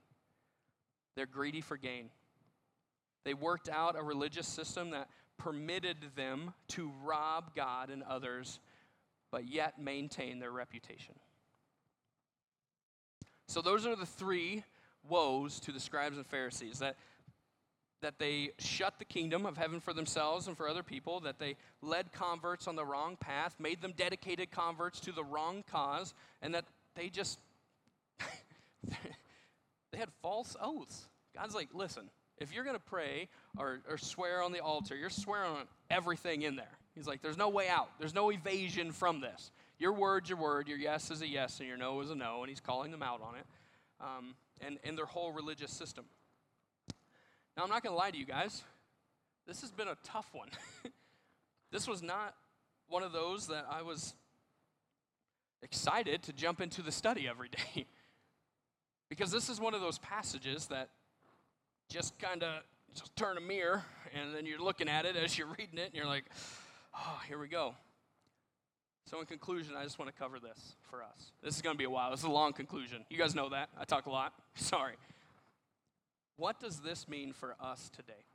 They're 1.15 1.25
greedy 1.25 1.61
for 1.61 1.77
gain. 1.77 2.09
They 3.23 3.33
worked 3.33 3.69
out 3.69 3.97
a 3.97 4.03
religious 4.03 4.47
system 4.47 4.91
that 4.91 5.07
permitted 5.37 5.97
them 6.15 6.53
to 6.69 6.91
rob 7.03 7.55
God 7.55 7.89
and 7.89 8.03
others 8.03 8.59
but 9.31 9.47
yet 9.47 9.79
maintain 9.79 10.39
their 10.39 10.51
reputation. 10.51 11.15
So, 13.47 13.61
those 13.61 13.85
are 13.85 13.95
the 13.95 14.05
three 14.05 14.63
woes 15.07 15.59
to 15.61 15.71
the 15.71 15.79
scribes 15.79 16.17
and 16.17 16.25
Pharisees 16.25 16.79
that, 16.79 16.95
that 18.01 18.17
they 18.17 18.51
shut 18.57 18.97
the 18.97 19.05
kingdom 19.05 19.45
of 19.45 19.57
heaven 19.57 19.79
for 19.79 19.93
themselves 19.93 20.47
and 20.47 20.57
for 20.57 20.67
other 20.67 20.83
people, 20.83 21.19
that 21.21 21.39
they 21.39 21.55
led 21.81 22.11
converts 22.11 22.67
on 22.67 22.75
the 22.75 22.85
wrong 22.85 23.17
path, 23.19 23.55
made 23.59 23.81
them 23.81 23.93
dedicated 23.95 24.51
converts 24.51 24.99
to 25.01 25.11
the 25.11 25.23
wrong 25.23 25.63
cause, 25.69 26.13
and 26.41 26.53
that 26.55 26.65
they 26.95 27.09
just 27.09 27.39
they 28.83 29.97
had 29.97 30.09
false 30.21 30.55
oaths. 30.61 31.07
God's 31.35 31.53
like, 31.53 31.69
listen, 31.73 32.09
if 32.37 32.53
you're 32.53 32.63
going 32.63 32.75
to 32.75 32.81
pray 32.81 33.29
or, 33.57 33.81
or 33.89 33.97
swear 33.97 34.41
on 34.41 34.51
the 34.51 34.59
altar, 34.59 34.95
you're 34.95 35.09
swearing 35.09 35.51
on 35.51 35.65
everything 35.89 36.41
in 36.41 36.55
there. 36.55 36.77
He's 36.95 37.07
like, 37.07 37.21
there's 37.21 37.37
no 37.37 37.49
way 37.49 37.67
out. 37.67 37.89
There's 37.99 38.15
no 38.15 38.31
evasion 38.31 38.91
from 38.91 39.19
this. 39.19 39.51
Your 39.77 39.91
word's 39.91 40.29
your 40.29 40.37
word, 40.37 40.67
your 40.67 40.77
yes 40.77 41.11
is 41.11 41.21
a 41.21 41.27
yes, 41.27 41.59
and 41.59 41.67
your 41.67 41.77
no 41.77 41.99
is 41.99 42.09
a 42.09 42.15
no, 42.15 42.41
and 42.41 42.49
he's 42.49 42.61
calling 42.61 42.91
them 42.91 43.03
out 43.03 43.21
on 43.21 43.35
it, 43.35 43.45
um, 43.99 44.35
and, 44.61 44.79
and 44.85 44.97
their 44.97 45.05
whole 45.05 45.33
religious 45.33 45.71
system. 45.71 46.05
Now, 47.57 47.63
I'm 47.63 47.69
not 47.69 47.83
going 47.83 47.93
to 47.93 47.97
lie 47.97 48.11
to 48.11 48.17
you 48.17 48.25
guys. 48.25 48.63
This 49.45 49.61
has 49.61 49.71
been 49.71 49.89
a 49.89 49.97
tough 50.03 50.27
one. 50.33 50.49
this 51.71 51.87
was 51.87 52.01
not 52.01 52.35
one 52.87 53.03
of 53.03 53.11
those 53.11 53.47
that 53.47 53.65
I 53.69 53.81
was 53.81 54.13
excited 55.61 56.23
to 56.23 56.33
jump 56.33 56.61
into 56.61 56.81
the 56.81 56.91
study 56.91 57.27
every 57.27 57.49
day. 57.49 57.85
because 59.09 59.31
this 59.31 59.49
is 59.49 59.59
one 59.59 59.73
of 59.73 59.81
those 59.81 59.97
passages 59.99 60.67
that 60.67 60.89
just 61.89 62.17
kind 62.19 62.43
of 62.43 62.61
just 62.93 63.15
turn 63.15 63.37
a 63.37 63.41
mirror 63.41 63.83
and 64.13 64.33
then 64.33 64.45
you're 64.45 64.61
looking 64.61 64.87
at 64.87 65.05
it 65.05 65.15
as 65.15 65.37
you're 65.37 65.47
reading 65.47 65.77
it 65.77 65.87
and 65.87 65.93
you're 65.93 66.07
like, 66.07 66.25
oh, 66.97 67.19
here 67.27 67.39
we 67.39 67.47
go. 67.47 67.75
So, 69.09 69.19
in 69.19 69.25
conclusion, 69.27 69.75
I 69.77 69.83
just 69.83 69.99
want 69.99 70.11
to 70.11 70.17
cover 70.19 70.39
this 70.39 70.75
for 70.89 71.03
us. 71.03 71.31
This 71.43 71.55
is 71.55 71.61
going 71.61 71.75
to 71.75 71.77
be 71.77 71.83
a 71.83 71.89
while. 71.89 72.09
This 72.09 72.21
is 72.21 72.25
a 72.25 72.31
long 72.31 72.53
conclusion. 72.53 73.05
You 73.09 73.17
guys 73.17 73.35
know 73.35 73.49
that. 73.49 73.69
I 73.79 73.85
talk 73.85 74.07
a 74.07 74.09
lot. 74.09 74.33
Sorry. 74.55 74.95
What 76.37 76.59
does 76.59 76.79
this 76.79 77.07
mean 77.07 77.31
for 77.31 77.55
us 77.61 77.89
today? 77.95 78.25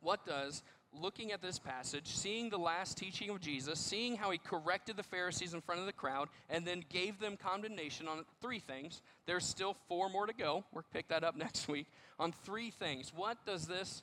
What 0.00 0.26
does 0.26 0.62
looking 0.92 1.32
at 1.32 1.42
this 1.42 1.58
passage, 1.58 2.06
seeing 2.06 2.50
the 2.50 2.58
last 2.58 2.96
teaching 2.96 3.30
of 3.30 3.40
Jesus, 3.40 3.78
seeing 3.78 4.16
how 4.16 4.30
he 4.30 4.38
corrected 4.38 4.96
the 4.96 5.02
Pharisees 5.02 5.54
in 5.54 5.60
front 5.60 5.80
of 5.80 5.86
the 5.86 5.92
crowd, 5.92 6.28
and 6.48 6.66
then 6.66 6.84
gave 6.88 7.18
them 7.20 7.36
condemnation 7.36 8.08
on 8.08 8.24
three 8.40 8.58
things. 8.58 9.02
There's 9.26 9.44
still 9.44 9.76
four 9.88 10.08
more 10.08 10.26
to 10.26 10.32
go. 10.32 10.64
We'll 10.72 10.84
pick 10.92 11.08
that 11.08 11.24
up 11.24 11.36
next 11.36 11.68
week. 11.68 11.86
On 12.18 12.32
three 12.32 12.70
things. 12.70 13.12
What 13.14 13.44
does 13.46 13.66
this 13.66 14.02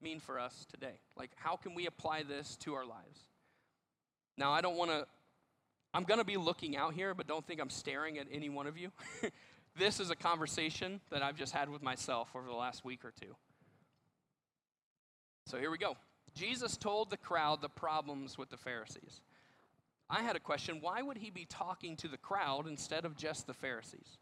mean 0.00 0.20
for 0.20 0.38
us 0.38 0.66
today? 0.70 0.98
Like, 1.16 1.30
how 1.36 1.56
can 1.56 1.74
we 1.74 1.86
apply 1.86 2.22
this 2.22 2.56
to 2.58 2.74
our 2.74 2.84
lives? 2.84 3.24
Now, 4.36 4.52
I 4.52 4.60
don't 4.60 4.76
want 4.76 4.90
to, 4.90 5.06
I'm 5.94 6.04
going 6.04 6.18
to 6.18 6.24
be 6.24 6.36
looking 6.36 6.76
out 6.76 6.94
here, 6.94 7.14
but 7.14 7.26
don't 7.26 7.46
think 7.46 7.60
I'm 7.60 7.70
staring 7.70 8.18
at 8.18 8.26
any 8.30 8.48
one 8.48 8.66
of 8.66 8.76
you. 8.76 8.90
this 9.78 10.00
is 10.00 10.10
a 10.10 10.16
conversation 10.16 11.00
that 11.10 11.22
I've 11.22 11.36
just 11.36 11.52
had 11.52 11.68
with 11.68 11.82
myself 11.82 12.28
over 12.34 12.46
the 12.46 12.54
last 12.54 12.84
week 12.84 13.04
or 13.04 13.12
two. 13.18 13.34
So 15.46 15.58
here 15.58 15.70
we 15.70 15.78
go. 15.78 15.96
Jesus 16.34 16.76
told 16.76 17.10
the 17.10 17.16
crowd 17.16 17.62
the 17.62 17.68
problems 17.68 18.36
with 18.36 18.50
the 18.50 18.56
Pharisees. 18.56 19.22
I 20.08 20.22
had 20.22 20.36
a 20.36 20.40
question 20.40 20.78
why 20.80 21.02
would 21.02 21.16
he 21.16 21.30
be 21.30 21.46
talking 21.46 21.96
to 21.96 22.08
the 22.08 22.18
crowd 22.18 22.66
instead 22.68 23.04
of 23.04 23.16
just 23.16 23.46
the 23.46 23.54
Pharisees? 23.54 24.18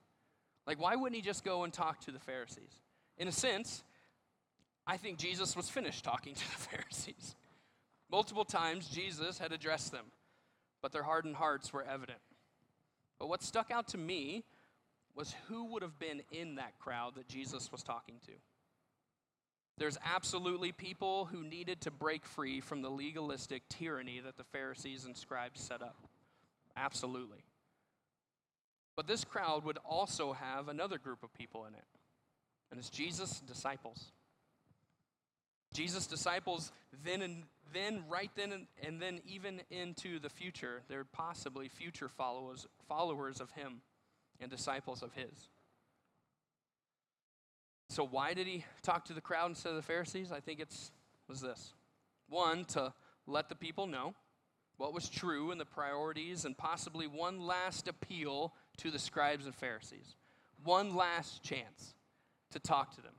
Like, 0.66 0.80
why 0.80 0.96
wouldn't 0.96 1.16
he 1.16 1.22
just 1.22 1.44
go 1.44 1.64
and 1.64 1.72
talk 1.72 2.00
to 2.00 2.10
the 2.10 2.18
Pharisees? 2.18 2.80
In 3.18 3.28
a 3.28 3.32
sense, 3.32 3.82
I 4.86 4.96
think 4.96 5.18
Jesus 5.18 5.56
was 5.56 5.68
finished 5.70 6.04
talking 6.04 6.34
to 6.34 6.40
the 6.40 6.56
Pharisees. 6.70 7.34
Multiple 8.10 8.44
times, 8.44 8.88
Jesus 8.88 9.38
had 9.38 9.52
addressed 9.52 9.92
them, 9.92 10.06
but 10.82 10.92
their 10.92 11.02
hardened 11.02 11.36
hearts 11.36 11.72
were 11.72 11.82
evident. 11.82 12.18
But 13.18 13.28
what 13.28 13.42
stuck 13.42 13.70
out 13.70 13.88
to 13.88 13.98
me 13.98 14.44
was 15.14 15.34
who 15.48 15.64
would 15.66 15.82
have 15.82 15.98
been 15.98 16.22
in 16.30 16.56
that 16.56 16.78
crowd 16.78 17.14
that 17.14 17.28
Jesus 17.28 17.70
was 17.72 17.82
talking 17.82 18.16
to. 18.26 18.32
There's 19.76 19.98
absolutely 20.04 20.72
people 20.72 21.24
who 21.24 21.42
needed 21.42 21.80
to 21.82 21.90
break 21.90 22.24
free 22.24 22.60
from 22.60 22.82
the 22.82 22.90
legalistic 22.90 23.62
tyranny 23.68 24.20
that 24.20 24.36
the 24.36 24.44
Pharisees 24.44 25.04
and 25.04 25.16
scribes 25.16 25.60
set 25.60 25.82
up. 25.82 25.96
Absolutely. 26.76 27.44
But 28.96 29.08
this 29.08 29.24
crowd 29.24 29.64
would 29.64 29.78
also 29.84 30.32
have 30.32 30.68
another 30.68 30.98
group 30.98 31.22
of 31.22 31.34
people 31.34 31.64
in 31.66 31.74
it, 31.74 31.84
and 32.70 32.78
it's 32.78 32.90
Jesus' 32.90 33.40
disciples. 33.40 34.12
Jesus' 35.74 36.06
disciples 36.06 36.72
then 37.04 37.20
and 37.20 37.42
then, 37.74 38.04
right 38.08 38.30
then 38.36 38.52
and, 38.52 38.66
and 38.82 39.02
then 39.02 39.20
even 39.26 39.60
into 39.70 40.20
the 40.20 40.30
future, 40.30 40.82
they're 40.88 41.04
possibly 41.04 41.68
future 41.68 42.08
followers, 42.08 42.66
followers 42.88 43.40
of 43.40 43.50
him 43.50 43.80
and 44.40 44.50
disciples 44.50 45.02
of 45.02 45.12
his. 45.12 45.48
So 47.90 48.06
why 48.06 48.32
did 48.32 48.46
he 48.46 48.64
talk 48.82 49.04
to 49.06 49.12
the 49.12 49.20
crowd 49.20 49.50
instead 49.50 49.70
of 49.70 49.76
the 49.76 49.82
Pharisees? 49.82 50.32
I 50.32 50.40
think 50.40 50.60
it's 50.60 50.92
was 51.28 51.40
this. 51.40 51.74
One, 52.28 52.64
to 52.66 52.92
let 53.26 53.48
the 53.48 53.54
people 53.54 53.86
know 53.86 54.14
what 54.76 54.92
was 54.92 55.08
true 55.08 55.50
and 55.50 55.60
the 55.60 55.64
priorities, 55.64 56.44
and 56.44 56.56
possibly 56.56 57.06
one 57.06 57.46
last 57.46 57.86
appeal 57.86 58.52
to 58.78 58.90
the 58.90 58.98
scribes 58.98 59.46
and 59.46 59.54
Pharisees. 59.54 60.16
One 60.64 60.96
last 60.96 61.42
chance 61.42 61.94
to 62.50 62.58
talk 62.58 62.94
to 62.96 63.00
them. 63.00 63.12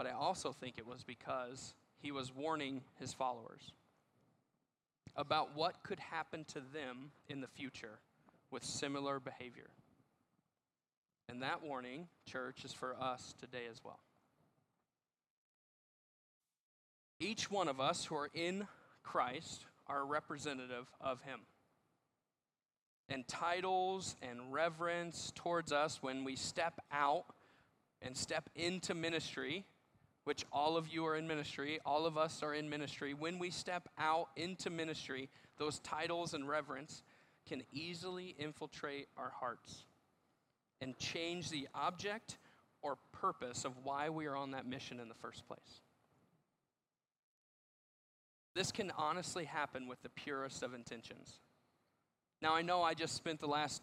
But 0.00 0.06
I 0.06 0.12
also 0.12 0.52
think 0.52 0.78
it 0.78 0.86
was 0.86 1.04
because 1.04 1.74
he 1.98 2.10
was 2.10 2.34
warning 2.34 2.80
his 2.98 3.12
followers 3.12 3.72
about 5.14 5.54
what 5.54 5.82
could 5.82 6.00
happen 6.00 6.46
to 6.54 6.62
them 6.72 7.10
in 7.28 7.42
the 7.42 7.46
future 7.46 7.98
with 8.50 8.64
similar 8.64 9.20
behavior. 9.20 9.68
And 11.28 11.42
that 11.42 11.62
warning, 11.62 12.08
church, 12.24 12.64
is 12.64 12.72
for 12.72 12.96
us 12.98 13.34
today 13.38 13.64
as 13.70 13.84
well. 13.84 14.00
Each 17.18 17.50
one 17.50 17.68
of 17.68 17.78
us 17.78 18.06
who 18.06 18.14
are 18.14 18.30
in 18.32 18.66
Christ 19.02 19.66
are 19.86 20.00
a 20.00 20.04
representative 20.06 20.86
of 20.98 21.20
Him. 21.20 21.40
And 23.10 23.28
titles 23.28 24.16
and 24.22 24.50
reverence 24.50 25.30
towards 25.34 25.72
us 25.72 26.02
when 26.02 26.24
we 26.24 26.36
step 26.36 26.80
out 26.90 27.26
and 28.00 28.16
step 28.16 28.48
into 28.56 28.94
ministry, 28.94 29.66
which 30.24 30.44
all 30.52 30.76
of 30.76 30.88
you 30.88 31.06
are 31.06 31.16
in 31.16 31.26
ministry, 31.26 31.80
all 31.84 32.06
of 32.06 32.16
us 32.18 32.42
are 32.42 32.54
in 32.54 32.68
ministry. 32.68 33.14
When 33.14 33.38
we 33.38 33.50
step 33.50 33.88
out 33.98 34.28
into 34.36 34.70
ministry, 34.70 35.28
those 35.58 35.78
titles 35.80 36.34
and 36.34 36.48
reverence 36.48 37.02
can 37.48 37.62
easily 37.72 38.34
infiltrate 38.38 39.08
our 39.16 39.30
hearts 39.30 39.84
and 40.80 40.96
change 40.98 41.50
the 41.50 41.68
object 41.74 42.38
or 42.82 42.96
purpose 43.12 43.64
of 43.64 43.72
why 43.82 44.08
we 44.08 44.26
are 44.26 44.36
on 44.36 44.52
that 44.52 44.66
mission 44.66 45.00
in 45.00 45.08
the 45.08 45.14
first 45.14 45.46
place. 45.46 45.80
This 48.54 48.72
can 48.72 48.90
honestly 48.96 49.44
happen 49.44 49.86
with 49.86 50.02
the 50.02 50.08
purest 50.08 50.62
of 50.62 50.74
intentions. 50.74 51.38
Now, 52.42 52.54
I 52.54 52.62
know 52.62 52.82
I 52.82 52.94
just 52.94 53.14
spent 53.14 53.40
the 53.40 53.46
last, 53.46 53.82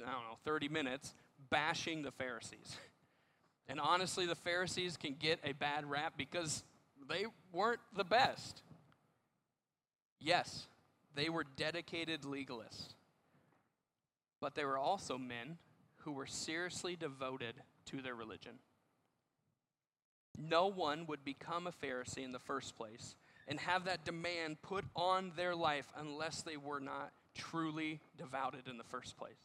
I 0.00 0.10
don't 0.10 0.22
know, 0.22 0.38
30 0.44 0.68
minutes 0.68 1.14
bashing 1.50 2.02
the 2.02 2.10
Pharisees. 2.10 2.76
And 3.68 3.80
honestly, 3.80 4.26
the 4.26 4.34
Pharisees 4.34 4.96
can 4.96 5.14
get 5.18 5.38
a 5.44 5.52
bad 5.52 5.88
rap 5.88 6.14
because 6.16 6.64
they 7.08 7.26
weren't 7.52 7.80
the 7.96 8.04
best. 8.04 8.62
Yes, 10.20 10.66
they 11.14 11.28
were 11.28 11.44
dedicated 11.56 12.22
legalists, 12.22 12.94
but 14.40 14.54
they 14.54 14.64
were 14.64 14.78
also 14.78 15.18
men 15.18 15.58
who 15.98 16.12
were 16.12 16.26
seriously 16.26 16.96
devoted 16.96 17.54
to 17.86 18.02
their 18.02 18.14
religion. 18.14 18.52
No 20.38 20.66
one 20.66 21.06
would 21.06 21.24
become 21.24 21.66
a 21.66 21.72
Pharisee 21.72 22.24
in 22.24 22.32
the 22.32 22.38
first 22.38 22.76
place 22.76 23.16
and 23.48 23.60
have 23.60 23.84
that 23.84 24.04
demand 24.04 24.62
put 24.62 24.84
on 24.96 25.32
their 25.36 25.54
life 25.54 25.86
unless 25.96 26.42
they 26.42 26.56
were 26.56 26.80
not 26.80 27.12
truly 27.34 28.00
devoted 28.16 28.68
in 28.68 28.78
the 28.78 28.84
first 28.84 29.16
place. 29.16 29.36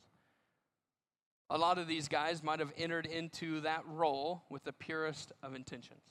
A 1.49 1.57
lot 1.57 1.77
of 1.77 1.87
these 1.87 2.07
guys 2.07 2.43
might 2.43 2.59
have 2.59 2.73
entered 2.77 3.05
into 3.05 3.61
that 3.61 3.83
role 3.87 4.43
with 4.49 4.63
the 4.63 4.73
purest 4.73 5.31
of 5.41 5.55
intentions. 5.55 6.01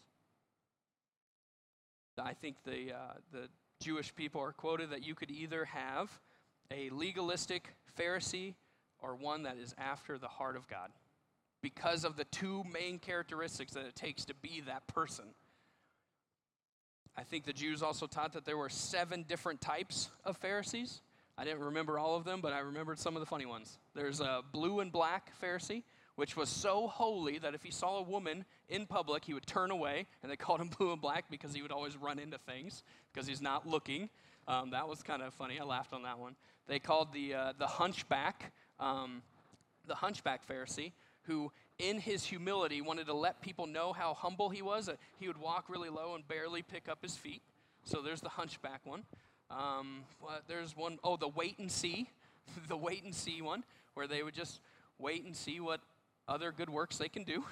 I 2.18 2.32
think 2.32 2.56
the, 2.64 2.94
uh, 2.94 3.14
the 3.32 3.48
Jewish 3.80 4.14
people 4.14 4.40
are 4.40 4.52
quoted 4.52 4.90
that 4.90 5.04
you 5.04 5.14
could 5.14 5.30
either 5.30 5.66
have 5.66 6.10
a 6.70 6.88
legalistic 6.90 7.74
Pharisee 7.98 8.54
or 8.98 9.14
one 9.14 9.42
that 9.42 9.58
is 9.58 9.74
after 9.76 10.18
the 10.18 10.28
heart 10.28 10.56
of 10.56 10.66
God 10.66 10.90
because 11.62 12.04
of 12.04 12.16
the 12.16 12.24
two 12.24 12.64
main 12.72 12.98
characteristics 12.98 13.72
that 13.72 13.84
it 13.84 13.94
takes 13.94 14.24
to 14.26 14.34
be 14.34 14.62
that 14.66 14.86
person. 14.86 15.26
I 17.16 17.22
think 17.22 17.44
the 17.44 17.52
Jews 17.52 17.82
also 17.82 18.06
taught 18.06 18.32
that 18.32 18.44
there 18.44 18.56
were 18.56 18.68
seven 18.68 19.24
different 19.26 19.60
types 19.60 20.10
of 20.24 20.36
Pharisees. 20.36 21.00
I 21.38 21.44
didn't 21.44 21.60
remember 21.60 21.98
all 21.98 22.16
of 22.16 22.24
them, 22.24 22.40
but 22.40 22.52
I 22.52 22.60
remembered 22.60 22.98
some 22.98 23.14
of 23.16 23.20
the 23.20 23.26
funny 23.26 23.46
ones. 23.46 23.78
There's 23.94 24.20
a 24.20 24.42
blue 24.52 24.80
and 24.80 24.90
black 24.90 25.32
Pharisee, 25.42 25.82
which 26.14 26.36
was 26.36 26.48
so 26.48 26.86
holy 26.86 27.38
that 27.38 27.54
if 27.54 27.62
he 27.62 27.70
saw 27.70 27.98
a 27.98 28.02
woman 28.02 28.44
in 28.68 28.86
public, 28.86 29.24
he 29.24 29.34
would 29.34 29.46
turn 29.46 29.70
away, 29.70 30.06
and 30.22 30.32
they 30.32 30.36
called 30.36 30.60
him 30.60 30.68
blue 30.68 30.92
and 30.92 31.00
black 31.00 31.26
because 31.30 31.52
he 31.52 31.62
would 31.62 31.72
always 31.72 31.96
run 31.96 32.18
into 32.18 32.38
things 32.38 32.82
because 33.12 33.26
he's 33.26 33.42
not 33.42 33.68
looking. 33.68 34.08
Um, 34.48 34.70
that 34.70 34.88
was 34.88 35.02
kind 35.02 35.22
of 35.22 35.34
funny. 35.34 35.58
I 35.60 35.64
laughed 35.64 35.92
on 35.92 36.02
that 36.04 36.18
one. 36.18 36.36
They 36.68 36.78
called 36.78 37.12
the 37.12 37.34
uh, 37.34 37.52
the 37.58 37.66
hunchback 37.66 38.52
um, 38.78 39.22
the 39.86 39.94
hunchback 39.94 40.46
Pharisee, 40.46 40.92
who 41.22 41.52
in 41.78 41.98
his 41.98 42.24
humility 42.24 42.80
wanted 42.80 43.06
to 43.06 43.14
let 43.14 43.40
people 43.40 43.66
know 43.66 43.92
how 43.92 44.14
humble 44.14 44.48
he 44.48 44.62
was. 44.62 44.88
He 45.18 45.28
would 45.28 45.38
walk 45.38 45.66
really 45.68 45.88
low 45.88 46.14
and 46.14 46.26
barely 46.26 46.62
pick 46.62 46.88
up 46.88 46.98
his 47.02 47.16
feet. 47.16 47.42
So 47.84 48.02
there's 48.02 48.20
the 48.20 48.28
hunchback 48.28 48.80
one. 48.84 49.04
Um, 49.50 50.02
there's 50.48 50.76
one, 50.76 50.98
oh, 51.04 51.16
the 51.16 51.28
wait 51.28 51.58
and 51.58 51.70
see, 51.70 52.08
the 52.68 52.76
wait 52.76 53.04
and 53.04 53.14
see 53.14 53.42
one, 53.42 53.64
where 53.94 54.06
they 54.06 54.22
would 54.22 54.34
just 54.34 54.60
wait 54.98 55.24
and 55.24 55.36
see 55.36 55.60
what 55.60 55.80
other 56.28 56.52
good 56.52 56.70
works 56.70 56.98
they 56.98 57.08
can 57.08 57.24
do. 57.24 57.44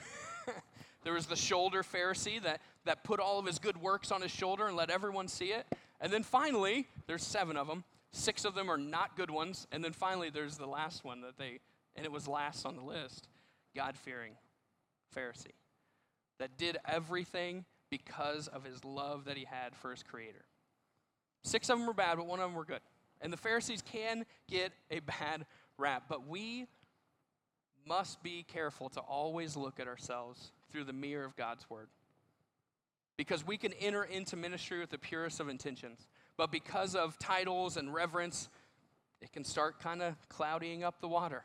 there 1.05 1.13
was 1.13 1.27
the 1.27 1.37
shoulder 1.37 1.83
Pharisee 1.83 2.43
that, 2.43 2.61
that 2.85 3.05
put 3.05 3.21
all 3.21 3.39
of 3.39 3.47
his 3.47 3.59
good 3.59 3.77
works 3.77 4.11
on 4.11 4.23
his 4.23 4.31
shoulder 4.31 4.67
and 4.67 4.77
let 4.77 4.91
everyone 4.91 5.29
see 5.29 5.53
it. 5.53 5.67
And 6.01 6.13
then 6.13 6.23
finally, 6.23 6.87
there's 7.07 7.23
seven 7.23 7.57
of 7.57 7.69
them, 7.69 7.85
Six 8.15 8.45
of 8.45 8.55
them 8.55 8.71
are 8.71 8.79
not 8.79 9.17
good 9.17 9.31
ones. 9.31 9.67
And 9.73 9.83
then 9.83 9.93
finally, 9.93 10.31
there's 10.31 10.57
the 10.57 10.69
last 10.69 11.05
one 11.05 11.23
that 11.23 11.37
they, 11.37 11.59
and 11.97 12.07
it 12.07 12.13
was 12.13 12.29
last 12.29 12.65
on 12.65 12.77
the 12.77 12.83
list 12.83 13.29
God 13.75 13.97
fearing 13.97 14.35
Pharisee 15.17 15.57
that 16.39 16.57
did 16.57 16.79
everything 16.87 17.65
because 17.91 18.47
of 18.47 18.65
his 18.65 18.85
love 18.85 19.25
that 19.25 19.37
he 19.37 19.45
had 19.45 19.75
for 19.75 19.91
his 19.91 20.05
Creator. 20.05 20.45
Six 21.45 21.69
of 21.69 21.79
them 21.79 21.87
were 21.87 21.95
bad, 21.95 22.17
but 22.17 22.27
one 22.27 22.41
of 22.41 22.49
them 22.49 22.55
were 22.55 22.65
good. 22.65 22.81
And 23.21 23.33
the 23.33 23.37
Pharisees 23.37 23.83
can 23.83 24.25
get 24.49 24.73
a 24.91 25.01
bad 25.01 25.47
rap, 25.79 26.05
but 26.09 26.27
we 26.27 26.67
must 27.87 28.23
be 28.23 28.43
careful 28.43 28.89
to 28.91 29.01
always 29.01 29.57
look 29.57 29.79
at 29.79 29.87
ourselves 29.87 30.53
through 30.73 30.85
the 30.85 30.93
mirror 30.93 31.25
of 31.25 31.37
God's 31.37 31.69
Word. 31.69 31.89
Because 33.17 33.47
we 33.47 33.57
can 33.57 33.73
enter 33.75 34.03
into 34.03 34.37
ministry 34.37 34.81
with 34.81 34.91
the 34.91 34.99
purest 34.99 35.39
of 35.39 35.49
intentions, 35.49 36.09
but 36.37 36.51
because 36.51 36.97
of 36.97 37.19
titles 37.19 37.77
and 37.77 37.95
reverence, 37.95 38.49
it 39.21 39.33
can 39.33 39.45
start 39.45 39.79
kind 39.79 40.03
of 40.03 40.17
clouding 40.29 40.83
up 40.83 41.01
the 41.01 41.09
water. 41.09 41.45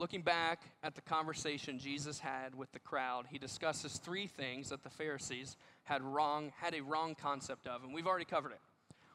Looking 0.00 0.22
back 0.22 0.62
at 0.82 0.94
the 0.94 1.00
conversation 1.00 1.78
Jesus 1.78 2.18
had 2.18 2.54
with 2.54 2.70
the 2.72 2.78
crowd, 2.78 3.26
he 3.30 3.38
discusses 3.38 3.98
three 3.98 4.26
things 4.26 4.70
that 4.70 4.84
the 4.84 4.90
Pharisees 4.90 5.56
had 5.88 6.02
wrong 6.02 6.52
had 6.60 6.74
a 6.74 6.82
wrong 6.82 7.14
concept 7.14 7.66
of, 7.66 7.82
and 7.82 7.94
we've 7.94 8.06
already 8.06 8.24
covered 8.24 8.52
it. 8.52 8.60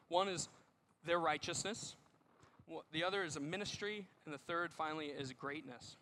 One 0.08 0.28
is 0.28 0.48
their 1.06 1.18
righteousness, 1.18 1.96
the 2.92 3.04
other 3.04 3.22
is 3.24 3.36
a 3.36 3.40
ministry, 3.40 4.06
and 4.24 4.34
the 4.34 4.38
third 4.38 4.72
finally 4.72 5.06
is 5.06 5.32
greatness. 5.32 5.96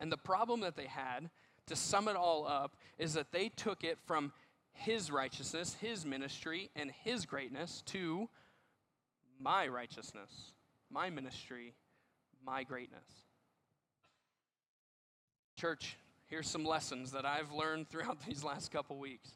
And 0.00 0.12
the 0.12 0.18
problem 0.18 0.60
that 0.60 0.76
they 0.76 0.86
had, 0.86 1.30
to 1.66 1.76
sum 1.76 2.08
it 2.08 2.16
all 2.16 2.46
up, 2.46 2.76
is 2.98 3.14
that 3.14 3.32
they 3.32 3.48
took 3.48 3.82
it 3.82 3.98
from 4.06 4.32
his 4.72 5.10
righteousness, 5.10 5.76
his 5.80 6.06
ministry, 6.06 6.70
and 6.76 6.92
his 7.02 7.26
greatness 7.26 7.82
to 7.86 8.28
my 9.40 9.66
righteousness, 9.66 10.52
my 10.90 11.10
ministry, 11.10 11.74
my 12.44 12.62
greatness. 12.62 13.04
Church, 15.56 15.96
here's 16.26 16.48
some 16.48 16.64
lessons 16.64 17.10
that 17.12 17.24
I've 17.24 17.50
learned 17.52 17.88
throughout 17.88 18.18
these 18.26 18.44
last 18.44 18.70
couple 18.70 18.98
weeks. 18.98 19.30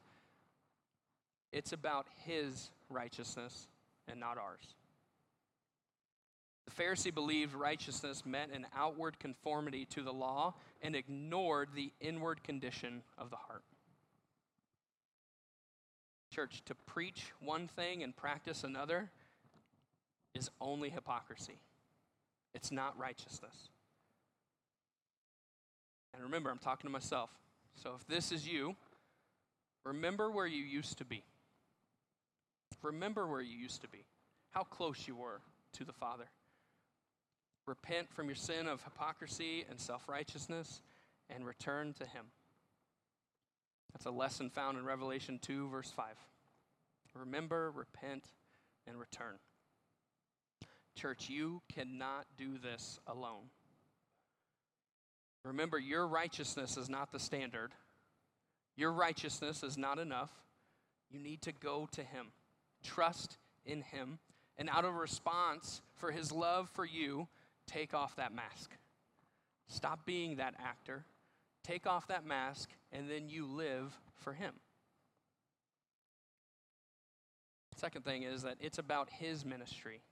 It's 1.52 1.72
about 1.72 2.06
His 2.24 2.70
righteousness 2.88 3.68
and 4.08 4.18
not 4.18 4.38
ours. 4.38 4.74
The 6.66 6.82
Pharisee 6.82 7.14
believed 7.14 7.54
righteousness 7.54 8.24
meant 8.24 8.52
an 8.52 8.66
outward 8.76 9.18
conformity 9.18 9.84
to 9.86 10.02
the 10.02 10.12
law 10.12 10.54
and 10.80 10.94
ignored 10.94 11.70
the 11.74 11.92
inward 12.00 12.42
condition 12.44 13.02
of 13.18 13.30
the 13.30 13.36
heart. 13.36 13.62
Church, 16.30 16.62
to 16.66 16.74
preach 16.74 17.26
one 17.40 17.68
thing 17.68 18.02
and 18.02 18.16
practice 18.16 18.64
another 18.64 19.10
is 20.34 20.50
only 20.60 20.88
hypocrisy. 20.88 21.60
It's 22.54 22.72
not 22.72 22.98
righteousness. 22.98 23.68
And 26.14 26.22
remember, 26.22 26.50
I'm 26.50 26.58
talking 26.58 26.88
to 26.88 26.92
myself. 26.92 27.30
So 27.82 27.94
if 27.98 28.06
this 28.06 28.32
is 28.32 28.46
you, 28.46 28.76
remember 29.84 30.30
where 30.30 30.46
you 30.46 30.62
used 30.62 30.98
to 30.98 31.04
be. 31.04 31.22
Remember 32.82 33.26
where 33.26 33.40
you 33.40 33.56
used 33.56 33.82
to 33.82 33.88
be, 33.88 34.04
how 34.50 34.62
close 34.62 35.06
you 35.06 35.16
were 35.16 35.40
to 35.74 35.84
the 35.84 35.92
Father. 35.92 36.28
Repent 37.66 38.12
from 38.12 38.26
your 38.26 38.34
sin 38.36 38.66
of 38.66 38.82
hypocrisy 38.82 39.64
and 39.68 39.80
self 39.80 40.08
righteousness 40.08 40.80
and 41.30 41.46
return 41.46 41.94
to 41.94 42.04
Him. 42.04 42.26
That's 43.92 44.06
a 44.06 44.10
lesson 44.10 44.50
found 44.50 44.78
in 44.78 44.84
Revelation 44.84 45.38
2, 45.40 45.68
verse 45.68 45.90
5. 45.94 46.06
Remember, 47.14 47.70
repent, 47.70 48.24
and 48.86 48.98
return. 48.98 49.36
Church, 50.96 51.28
you 51.28 51.62
cannot 51.72 52.26
do 52.36 52.58
this 52.58 52.98
alone. 53.06 53.50
Remember, 55.44 55.78
your 55.78 56.06
righteousness 56.06 56.76
is 56.76 56.88
not 56.88 57.12
the 57.12 57.18
standard. 57.18 57.72
Your 58.76 58.92
righteousness 58.92 59.62
is 59.62 59.76
not 59.76 59.98
enough. 59.98 60.30
You 61.10 61.18
need 61.18 61.42
to 61.42 61.52
go 61.52 61.88
to 61.92 62.02
Him, 62.02 62.28
trust 62.82 63.38
in 63.64 63.82
Him, 63.82 64.18
and 64.58 64.68
out 64.68 64.84
of 64.84 64.94
response 64.94 65.82
for 65.94 66.10
His 66.10 66.32
love 66.32 66.68
for 66.70 66.84
you, 66.84 67.28
take 67.66 67.94
off 67.94 68.16
that 68.16 68.34
mask. 68.34 68.72
Stop 69.68 70.04
being 70.04 70.36
that 70.36 70.54
actor. 70.58 71.04
Take 71.64 71.86
off 71.86 72.08
that 72.08 72.26
mask, 72.26 72.70
and 72.90 73.08
then 73.08 73.28
you 73.28 73.46
live 73.46 73.96
for 74.16 74.32
Him. 74.32 74.54
Second 77.76 78.04
thing 78.04 78.22
is 78.22 78.42
that 78.42 78.56
it's 78.60 78.78
about 78.78 79.08
His 79.10 79.44
ministry 79.44 80.02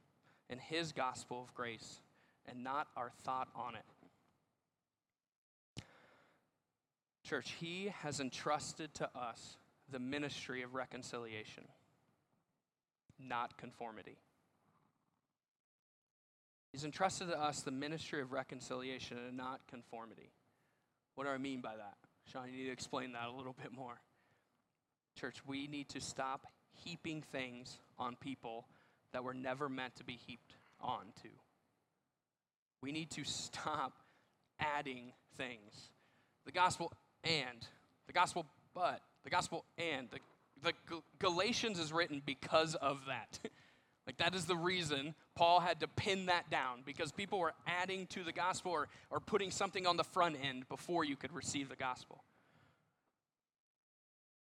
and 0.49 0.61
His 0.61 0.93
gospel 0.93 1.43
of 1.43 1.55
grace 1.55 2.01
and 2.47 2.65
not 2.65 2.89
our 2.97 3.11
thought 3.25 3.49
on 3.55 3.75
it. 3.75 3.85
Church, 7.23 7.55
He 7.61 7.93
has 8.03 8.19
entrusted 8.19 8.95
to 8.95 9.09
us 9.17 9.57
the 9.91 9.99
ministry 9.99 10.63
of 10.63 10.75
reconciliation, 10.75 11.65
not 13.27 13.57
conformity. 13.57 14.19
He's 16.73 16.85
entrusted 16.85 17.29
to 17.29 17.39
us 17.39 17.63
the 17.63 17.71
ministry 17.71 18.21
of 18.21 18.33
reconciliation 18.33 19.19
and 19.19 19.37
not 19.37 19.61
conformity. 19.69 20.31
What 21.15 21.25
do 21.25 21.31
I 21.31 21.39
mean 21.39 21.61
by 21.61 21.77
that? 21.77 21.95
Sean, 22.31 22.47
you 22.51 22.57
need 22.59 22.67
to 22.67 22.73
explain 22.73 23.13
that 23.13 23.27
a 23.27 23.33
little 23.33 23.57
bit 23.61 23.73
more. 23.73 24.01
Church, 25.19 25.37
we 25.47 25.67
need 25.67 25.89
to 25.91 26.01
stop 26.01 26.47
heaping 26.85 27.23
things 27.33 27.79
on 27.99 28.17
people 28.17 28.67
that 29.13 29.25
were 29.25 29.35
never 29.35 29.69
meant 29.69 29.97
to 29.97 30.05
be 30.05 30.19
heaped 30.27 30.55
onto. 30.81 31.31
We 32.81 32.93
need 32.93 33.11
to 33.11 33.25
stop 33.25 33.95
adding 34.61 35.13
things. 35.37 35.91
The 36.47 36.53
gospel 36.53 36.93
and, 37.25 37.67
the 38.07 38.13
gospel 38.13 38.47
but, 38.75 39.01
the 39.25 39.31
gospel 39.31 39.65
and. 39.77 40.09
The, 40.11 40.19
the 40.63 40.73
Galatians 41.19 41.79
is 41.79 41.93
written 41.93 42.23
because 42.25 42.75
of 42.77 43.01
that. 43.07 43.39
like, 44.07 44.19
that 44.19 44.35
is 44.35 44.47
the 44.47 44.57
reason 44.57 45.15
Paul 45.35 45.61
had 45.61 45.81
to 45.81 45.89
pin 45.89 46.27
that 46.27 46.51
down 46.51 46.83
because 46.85 47.13
people 47.13 47.39
were 47.39 47.55
adding 47.67 48.07
to 48.09 48.23
the 48.23 48.33
gospel 48.33 48.73
or, 48.73 48.89
or 49.11 49.21
putting 49.21 49.51
something 49.51 49.87
on 49.87 49.97
the 49.97 50.05
front 50.05 50.37
end 50.43 50.69
before 50.69 51.05
you 51.05 51.17
could 51.17 51.33
receive 51.33 51.69
the 51.69 51.77
gospel. 51.77 52.25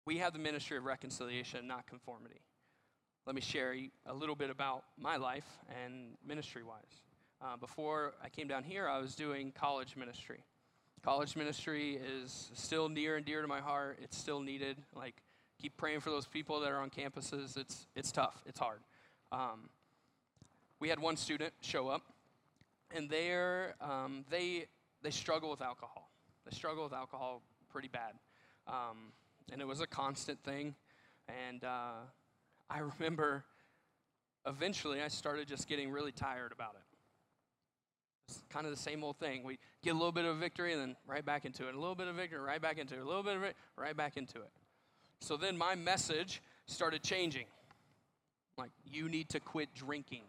We 0.05 0.17
have 0.17 0.33
the 0.33 0.39
ministry 0.39 0.77
of 0.77 0.85
reconciliation, 0.85 1.67
not 1.67 1.85
conformity. 1.85 2.41
Let 3.25 3.35
me 3.35 3.41
share 3.41 3.75
a 4.07 4.13
little 4.13 4.35
bit 4.35 4.49
about 4.49 4.85
my 4.97 5.17
life 5.17 5.45
and 5.83 6.17
ministry 6.25 6.63
wise. 6.63 7.03
Uh, 7.41 7.55
before 7.57 8.15
I 8.23 8.29
came 8.29 8.47
down 8.47 8.63
here, 8.63 8.87
I 8.87 8.97
was 8.97 9.15
doing 9.15 9.51
college 9.51 9.95
ministry. 9.95 10.43
College 11.03 11.35
ministry 11.35 11.97
is 11.97 12.49
still 12.53 12.89
near 12.89 13.15
and 13.15 13.25
dear 13.25 13.41
to 13.41 13.47
my 13.47 13.61
heart. 13.61 13.99
It's 14.01 14.17
still 14.17 14.41
needed. 14.41 14.77
Like, 14.93 15.15
keep 15.61 15.75
praying 15.77 15.99
for 15.99 16.09
those 16.09 16.25
people 16.25 16.59
that 16.61 16.71
are 16.71 16.79
on 16.79 16.89
campuses. 16.89 17.57
It's, 17.57 17.87
it's 17.95 18.11
tough, 18.11 18.41
it's 18.45 18.59
hard. 18.59 18.79
Um, 19.31 19.69
we 20.79 20.89
had 20.89 20.99
one 20.99 21.17
student 21.17 21.53
show 21.61 21.89
up, 21.89 22.03
and 22.95 23.09
they're, 23.09 23.75
um, 23.81 24.25
they, 24.29 24.65
they 25.03 25.11
struggle 25.11 25.49
with 25.49 25.61
alcohol. 25.61 26.09
They 26.49 26.55
struggle 26.55 26.83
with 26.83 26.93
alcohol 26.93 27.41
pretty 27.69 27.89
bad. 27.89 28.13
Um, 28.67 29.13
and 29.51 29.61
it 29.61 29.67
was 29.67 29.81
a 29.81 29.87
constant 29.87 30.41
thing. 30.43 30.75
And 31.49 31.63
uh, 31.63 32.01
I 32.69 32.79
remember 32.99 33.43
eventually 34.45 35.01
I 35.01 35.09
started 35.09 35.47
just 35.47 35.67
getting 35.67 35.91
really 35.91 36.11
tired 36.11 36.51
about 36.51 36.75
it. 36.75 36.81
It's 38.27 38.41
kind 38.49 38.65
of 38.65 38.71
the 38.71 38.77
same 38.77 39.03
old 39.03 39.17
thing. 39.17 39.43
We 39.43 39.57
get 39.83 39.91
a 39.91 39.97
little 39.97 40.11
bit 40.11 40.25
of 40.25 40.37
victory 40.37 40.71
and 40.73 40.81
then 40.81 40.95
right 41.07 41.25
back 41.25 41.45
into 41.45 41.67
it. 41.67 41.73
A 41.73 41.79
little 41.79 41.95
bit 41.95 42.07
of 42.07 42.15
victory, 42.15 42.39
right 42.39 42.61
back 42.61 42.77
into 42.77 42.95
it. 42.95 43.01
A 43.01 43.05
little 43.05 43.23
bit 43.23 43.35
of 43.35 43.43
it, 43.43 43.55
right 43.75 43.97
back 43.97 44.17
into 44.17 44.37
it. 44.37 44.51
So 45.21 45.37
then 45.37 45.57
my 45.57 45.75
message 45.75 46.41
started 46.65 47.03
changing. 47.03 47.45
Like, 48.57 48.71
you 48.85 49.09
need 49.09 49.29
to 49.29 49.39
quit 49.39 49.69
drinking. 49.73 50.23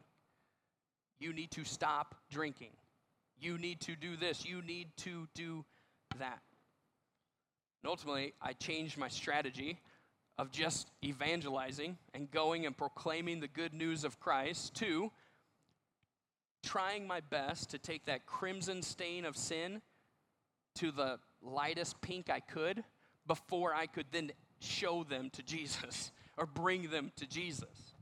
You 1.18 1.32
need 1.32 1.51
to 1.53 1.64
stop 1.64 2.14
drinking. 2.30 2.70
You 3.41 3.59
need 3.59 3.80
to 3.82 3.97
do 3.97 4.16
this. 4.16 4.45
You 4.45 4.62
need 4.62 4.88
to 4.99 5.26
do 5.34 5.64
that. 6.18 6.41
And 7.82 7.91
ultimately, 7.91 8.34
I 8.41 8.53
changed 8.53 8.99
my 8.99 9.09
strategy 9.09 9.78
of 10.38 10.51
just 10.51 10.91
evangelizing 11.05 11.99
and 12.14 12.30
going 12.30 12.66
and 12.66 12.76
proclaiming 12.76 13.41
the 13.41 13.49
good 13.49 13.74
news 13.74 14.05
of 14.05 14.20
Christ 14.20 14.74
to 14.76 15.11
trying 16.62 17.07
my 17.07 17.20
best 17.20 17.70
to 17.70 17.78
take 17.78 18.07
that 18.07 18.26
crimson 18.26 18.82
stain 18.82 19.24
of 19.24 19.36
sin 19.36 19.80
to 20.76 20.91
the 20.91 21.18
lightest 21.43 22.01
pink 22.01 22.30
I 22.30 22.41
could 22.41 22.84
before 23.26 23.74
I 23.74 23.86
could 23.86 24.07
then 24.12 24.32
show 24.61 25.05
them 25.05 25.31
to 25.31 25.43
Jesus 25.43 26.13
or 26.37 26.47
bring 26.47 26.91
them 26.91 27.13
to 27.17 27.27
Jesus. 27.27 27.95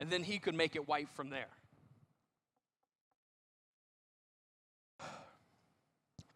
And 0.00 0.10
then 0.10 0.24
he 0.24 0.38
could 0.38 0.54
make 0.54 0.76
it 0.76 0.88
white 0.88 1.08
from 1.10 1.30
there. 1.30 1.48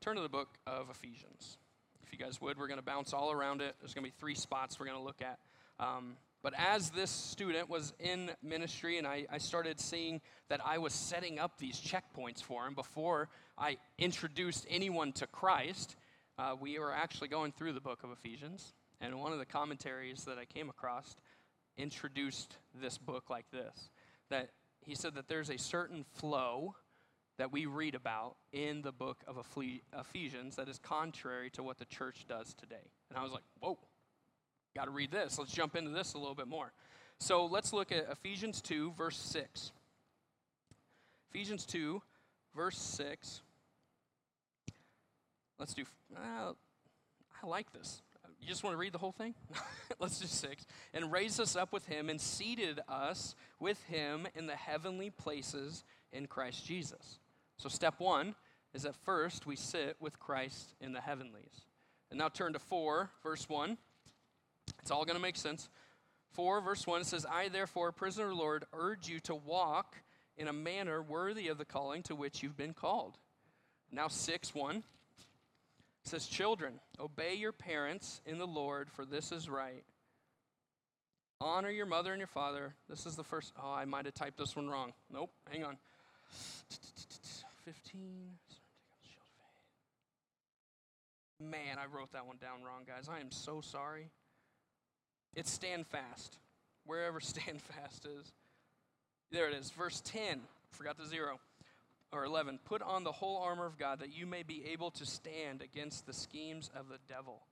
Turn 0.01 0.17
to 0.17 0.23
the 0.23 0.29
book 0.29 0.49
of 0.67 0.91
Ephesians. 0.91 1.59
If 2.03 2.13
you 2.13 2.19
guys 2.19 2.41
would, 2.41 2.59
we're 2.59 2.69
going 2.69 2.79
to 2.79 2.85
bounce 2.85 3.13
all 3.13 3.31
around 3.31 3.61
it. 3.61 3.75
There's 3.81 3.95
going 3.95 4.05
to 4.05 4.11
be 4.11 4.15
three 4.19 4.35
spots 4.35 4.79
we're 4.79 4.87
going 4.87 4.99
to 4.99 5.05
look 5.05 5.23
at. 5.23 5.39
Um, 5.79 6.17
But 6.43 6.55
as 6.57 6.91
this 6.91 7.11
student 7.11 7.69
was 7.69 7.93
in 7.99 8.31
ministry 8.43 8.99
and 8.99 9.07
I, 9.07 9.27
I, 9.31 9.39
started 9.39 9.81
seeing 9.81 10.21
that 10.49 10.61
I 10.65 10.79
was 10.79 10.93
setting 10.93 11.39
up 11.39 11.59
these 11.59 11.81
checkpoints 11.81 12.43
for 12.43 12.67
him 12.67 12.75
before 12.75 13.29
I 13.57 13.79
introduced 13.99 14.67
anyone 14.71 15.13
to 15.15 15.27
Christ, 15.27 15.97
uh, 16.39 16.55
we 16.59 16.79
were 16.79 16.93
actually 16.93 17.29
going 17.29 17.53
through 17.53 17.73
the 17.73 17.81
book 17.81 18.05
of 18.05 18.11
Ephesians. 18.11 18.73
And 19.01 19.21
one 19.21 19.33
of 19.33 19.39
the 19.39 19.47
commentaries 19.47 20.25
that 20.25 20.39
I 20.39 20.45
came 20.45 20.69
across 20.69 21.17
introduced 21.77 22.57
this 22.75 22.99
book 22.99 23.31
like 23.31 23.47
this 23.53 23.91
that 24.31 24.51
he 24.85 24.95
said 24.95 25.15
that 25.15 25.29
there's 25.29 25.51
a 25.51 25.59
certain 25.59 26.05
flow 26.15 26.75
that 27.39 27.53
we 27.53 27.67
read 27.67 27.95
about 27.95 28.37
in 28.53 28.83
the 28.83 28.93
book 28.93 29.19
of 29.27 29.39
Ephesians 29.97 30.57
that 30.57 30.69
is 30.69 30.79
contrary 30.79 31.51
to 31.51 31.63
what 31.63 31.79
the 31.79 31.85
church 31.85 32.27
does 32.29 32.53
today. 32.55 32.91
And 33.09 33.19
I 33.19 33.23
was 33.23 33.33
like, 33.33 33.45
whoa, 33.61 33.79
got 34.75 34.87
to 34.87 34.91
read 34.91 35.13
this. 35.13 35.39
Let's 35.39 35.53
jump 35.53 35.77
into 35.77 35.91
this 35.91 36.15
a 36.15 36.19
little 36.19 36.35
bit 36.35 36.49
more. 36.49 36.73
So 37.19 37.47
let's 37.47 37.73
look 37.73 37.93
at 37.93 38.11
Ephesians 38.11 38.61
2, 38.61 38.93
verse 38.93 39.17
6. 39.17 39.73
Ephesians 41.31 41.65
2, 41.67 42.03
verse 42.57 42.79
6. 42.79 43.43
Let's 45.59 45.75
do, 45.75 45.85
uh, 46.17 46.53
I 47.43 47.47
like 47.47 47.73
this. 47.73 48.03
You 48.41 48.47
just 48.47 48.63
want 48.63 48.75
to 48.75 48.79
read 48.79 48.93
the 48.93 48.99
whole 48.99 49.13
thing? 49.13 49.35
Let's 49.99 50.19
do 50.19 50.27
six. 50.27 50.67
And 50.95 51.13
raised 51.13 51.41
us 51.41 51.57
up 51.57 51.73
with 51.73 51.87
him 51.87 52.09
and 52.09 52.21
seated 52.21 52.81
us 52.89 53.35
with 53.61 53.83
him 53.85 54.27
in 54.35 54.47
the 54.47 54.57
heavenly 54.57 55.11
places 55.11 55.85
in 56.13 56.27
Christ 56.27 56.65
Jesus. 56.65 57.19
So, 57.57 57.69
step 57.69 57.95
one 57.99 58.35
is 58.75 58.83
that 58.83 58.95
first 58.95 59.47
we 59.47 59.57
sit 59.57 59.97
with 60.01 60.19
Christ 60.19 60.75
in 60.81 60.93
the 60.93 61.01
heavenlies. 61.01 61.67
And 62.11 62.19
now 62.19 62.29
turn 62.29 62.53
to 62.53 62.59
4, 62.59 63.11
verse 63.23 63.49
1. 63.49 63.77
It's 64.81 64.91
all 64.91 65.05
going 65.05 65.17
to 65.17 65.23
make 65.23 65.37
sense. 65.37 65.69
4, 66.33 66.61
verse 66.61 66.87
1 66.87 67.05
says, 67.05 67.27
I, 67.27 67.49
therefore, 67.49 67.93
prisoner 67.93 68.33
Lord, 68.33 68.65
urge 68.73 69.09
you 69.09 69.21
to 69.21 69.35
walk 69.35 69.97
in 70.37 70.49
a 70.49 70.53
manner 70.53 71.03
worthy 71.03 71.49
of 71.49 71.59
the 71.59 71.65
calling 71.65 72.03
to 72.05 72.15
which 72.15 72.43
you've 72.43 72.57
been 72.57 72.75
called. 72.75 73.19
Now, 73.91 74.09
6, 74.09 74.55
1 74.55 74.85
says, 76.09 76.27
Children, 76.27 76.81
obey 76.99 77.35
your 77.35 77.53
parents 77.53 78.21
in 78.27 78.39
the 78.39 78.47
Lord, 78.47 78.91
for 78.91 79.05
this 79.05 79.33
is 79.33 79.49
right. 79.49 79.85
Honor 81.41 81.71
your 81.71 81.87
mother 81.87 82.13
and 82.13 82.19
your 82.19 82.27
father. 82.27 82.75
This 82.89 83.07
is 83.07 83.15
the 83.15 83.23
first. 83.23 83.53
Oh, 83.63 83.71
I 83.73 83.85
might 83.85 84.07
have 84.07 84.15
typed 84.15 84.39
this 84.39 84.57
one 84.57 84.69
wrong. 84.69 84.93
Nope, 85.13 85.31
hang 85.51 85.65
on. 85.65 85.77
15. 87.65 88.01
Man, 91.41 91.79
I 91.79 91.87
wrote 91.95 92.13
that 92.13 92.27
one 92.27 92.39
down 92.39 92.65
wrong, 92.65 92.83
guys. 92.87 93.09
I 93.09 93.21
am 93.21 93.31
so 93.31 93.61
sorry. 93.61 94.11
It's 95.37 95.51
stand 95.51 95.87
fast, 95.87 96.39
wherever 96.85 97.21
stand 97.21 97.61
fast 97.63 98.07
is. 98.07 98.33
There 99.31 99.49
it 99.49 99.55
is, 99.55 99.71
verse 99.71 100.01
10. 100.05 100.41
Forgot 100.73 100.97
the 100.97 101.07
zero. 101.07 101.39
Or 102.13 102.25
11. 102.25 102.61
Put 102.65 102.83
on 102.83 103.05
the 103.05 103.13
whole 103.13 103.39
armor 103.39 103.67
of 103.67 103.79
God 103.79 104.01
that 104.01 104.17
you 104.17 104.27
may 104.27 104.43
be 104.43 104.65
able 104.73 104.91
to 104.93 105.05
stand 105.05 105.61
against 105.63 106.07
the 106.07 106.15
schemes 106.15 106.71
of 106.75 106.89
the 106.89 106.99
devil. 107.07 107.43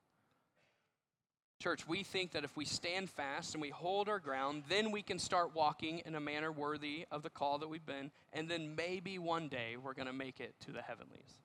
Church, 1.62 1.88
we 1.88 2.02
think 2.02 2.32
that 2.32 2.44
if 2.44 2.54
we 2.56 2.66
stand 2.66 3.08
fast 3.08 3.54
and 3.54 3.62
we 3.62 3.70
hold 3.70 4.08
our 4.08 4.18
ground, 4.18 4.64
then 4.68 4.92
we 4.92 5.02
can 5.02 5.18
start 5.18 5.54
walking 5.54 6.02
in 6.04 6.14
a 6.14 6.20
manner 6.20 6.52
worthy 6.52 7.06
of 7.10 7.22
the 7.22 7.30
call 7.30 7.58
that 7.58 7.68
we've 7.68 7.86
been, 7.86 8.10
and 8.32 8.48
then 8.48 8.76
maybe 8.76 9.18
one 9.18 9.48
day 9.48 9.76
we're 9.82 9.94
going 9.94 10.06
to 10.06 10.12
make 10.12 10.38
it 10.38 10.54
to 10.66 10.72
the 10.72 10.82
heavenlies. 10.82 11.40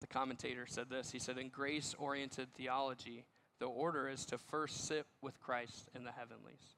The 0.00 0.06
commentator 0.06 0.66
said 0.66 0.88
this 0.88 1.10
He 1.12 1.18
said, 1.18 1.36
In 1.36 1.48
grace 1.48 1.94
oriented 1.98 2.54
theology, 2.54 3.26
the 3.60 3.66
order 3.66 4.08
is 4.08 4.24
to 4.26 4.38
first 4.38 4.86
sit 4.86 5.06
with 5.20 5.38
Christ 5.38 5.90
in 5.94 6.04
the 6.04 6.10
heavenlies, 6.10 6.76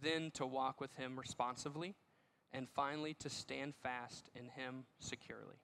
then 0.00 0.30
to 0.34 0.46
walk 0.46 0.80
with 0.80 0.94
Him 0.94 1.18
responsively, 1.18 1.96
and 2.54 2.68
finally 2.70 3.14
to 3.14 3.28
stand 3.28 3.74
fast 3.82 4.30
in 4.34 4.48
Him 4.48 4.84
securely. 5.00 5.60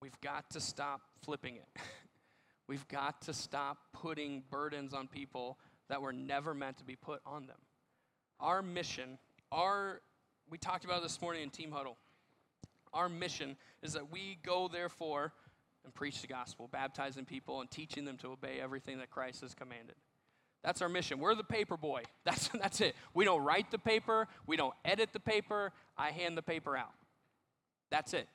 We've 0.00 0.20
got 0.20 0.50
to 0.50 0.60
stop 0.60 1.02
flipping 1.22 1.56
it. 1.56 1.68
We've 2.66 2.86
got 2.88 3.22
to 3.22 3.34
stop 3.34 3.78
putting 3.92 4.42
burdens 4.50 4.94
on 4.94 5.06
people 5.06 5.58
that 5.88 6.00
were 6.00 6.12
never 6.12 6.54
meant 6.54 6.78
to 6.78 6.84
be 6.84 6.96
put 6.96 7.20
on 7.26 7.46
them. 7.46 7.58
Our 8.40 8.62
mission, 8.62 9.18
our 9.52 10.00
we 10.50 10.58
talked 10.58 10.84
about 10.84 11.02
this 11.02 11.20
morning 11.22 11.42
in 11.42 11.50
Team 11.50 11.70
Huddle. 11.70 11.96
Our 12.92 13.08
mission 13.08 13.56
is 13.82 13.92
that 13.92 14.10
we 14.10 14.38
go 14.44 14.68
therefore 14.68 15.32
and 15.84 15.94
preach 15.94 16.20
the 16.20 16.26
gospel, 16.26 16.68
baptizing 16.70 17.24
people 17.24 17.60
and 17.60 17.70
teaching 17.70 18.04
them 18.04 18.16
to 18.18 18.28
obey 18.28 18.58
everything 18.60 18.98
that 18.98 19.10
Christ 19.10 19.40
has 19.42 19.54
commanded. 19.54 19.96
That's 20.62 20.80
our 20.80 20.88
mission. 20.88 21.18
We're 21.18 21.34
the 21.34 21.44
paper 21.44 21.76
boy. 21.76 22.02
That's, 22.24 22.48
that's 22.60 22.80
it. 22.80 22.94
We 23.14 23.24
don't 23.24 23.42
write 23.42 23.72
the 23.72 23.78
paper, 23.78 24.28
we 24.46 24.56
don't 24.56 24.74
edit 24.84 25.10
the 25.12 25.20
paper. 25.20 25.72
I 25.98 26.10
hand 26.10 26.36
the 26.36 26.42
paper 26.42 26.76
out. 26.76 26.92
That's 27.90 28.14
it. 28.14 28.28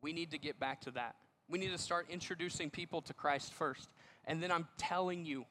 We 0.00 0.12
need 0.12 0.30
to 0.30 0.38
get 0.38 0.60
back 0.60 0.80
to 0.82 0.92
that. 0.92 1.16
We 1.48 1.58
need 1.58 1.72
to 1.72 1.78
start 1.78 2.06
introducing 2.08 2.70
people 2.70 3.02
to 3.02 3.14
Christ 3.14 3.52
first. 3.52 3.88
And 4.26 4.42
then 4.42 4.52
I'm 4.52 4.68
telling 4.78 5.24
you, 5.24 5.44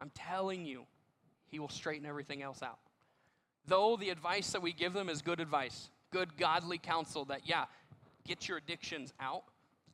I'm 0.00 0.10
telling 0.14 0.64
you, 0.64 0.84
He 1.46 1.58
will 1.58 1.70
straighten 1.70 2.06
everything 2.06 2.42
else 2.42 2.62
out. 2.62 2.78
Though 3.66 3.96
the 3.96 4.10
advice 4.10 4.52
that 4.52 4.62
we 4.62 4.72
give 4.72 4.92
them 4.92 5.08
is 5.08 5.22
good 5.22 5.40
advice, 5.40 5.90
good 6.10 6.36
godly 6.36 6.78
counsel 6.78 7.24
that, 7.26 7.42
yeah, 7.44 7.64
get 8.24 8.48
your 8.48 8.58
addictions 8.58 9.12
out, 9.18 9.44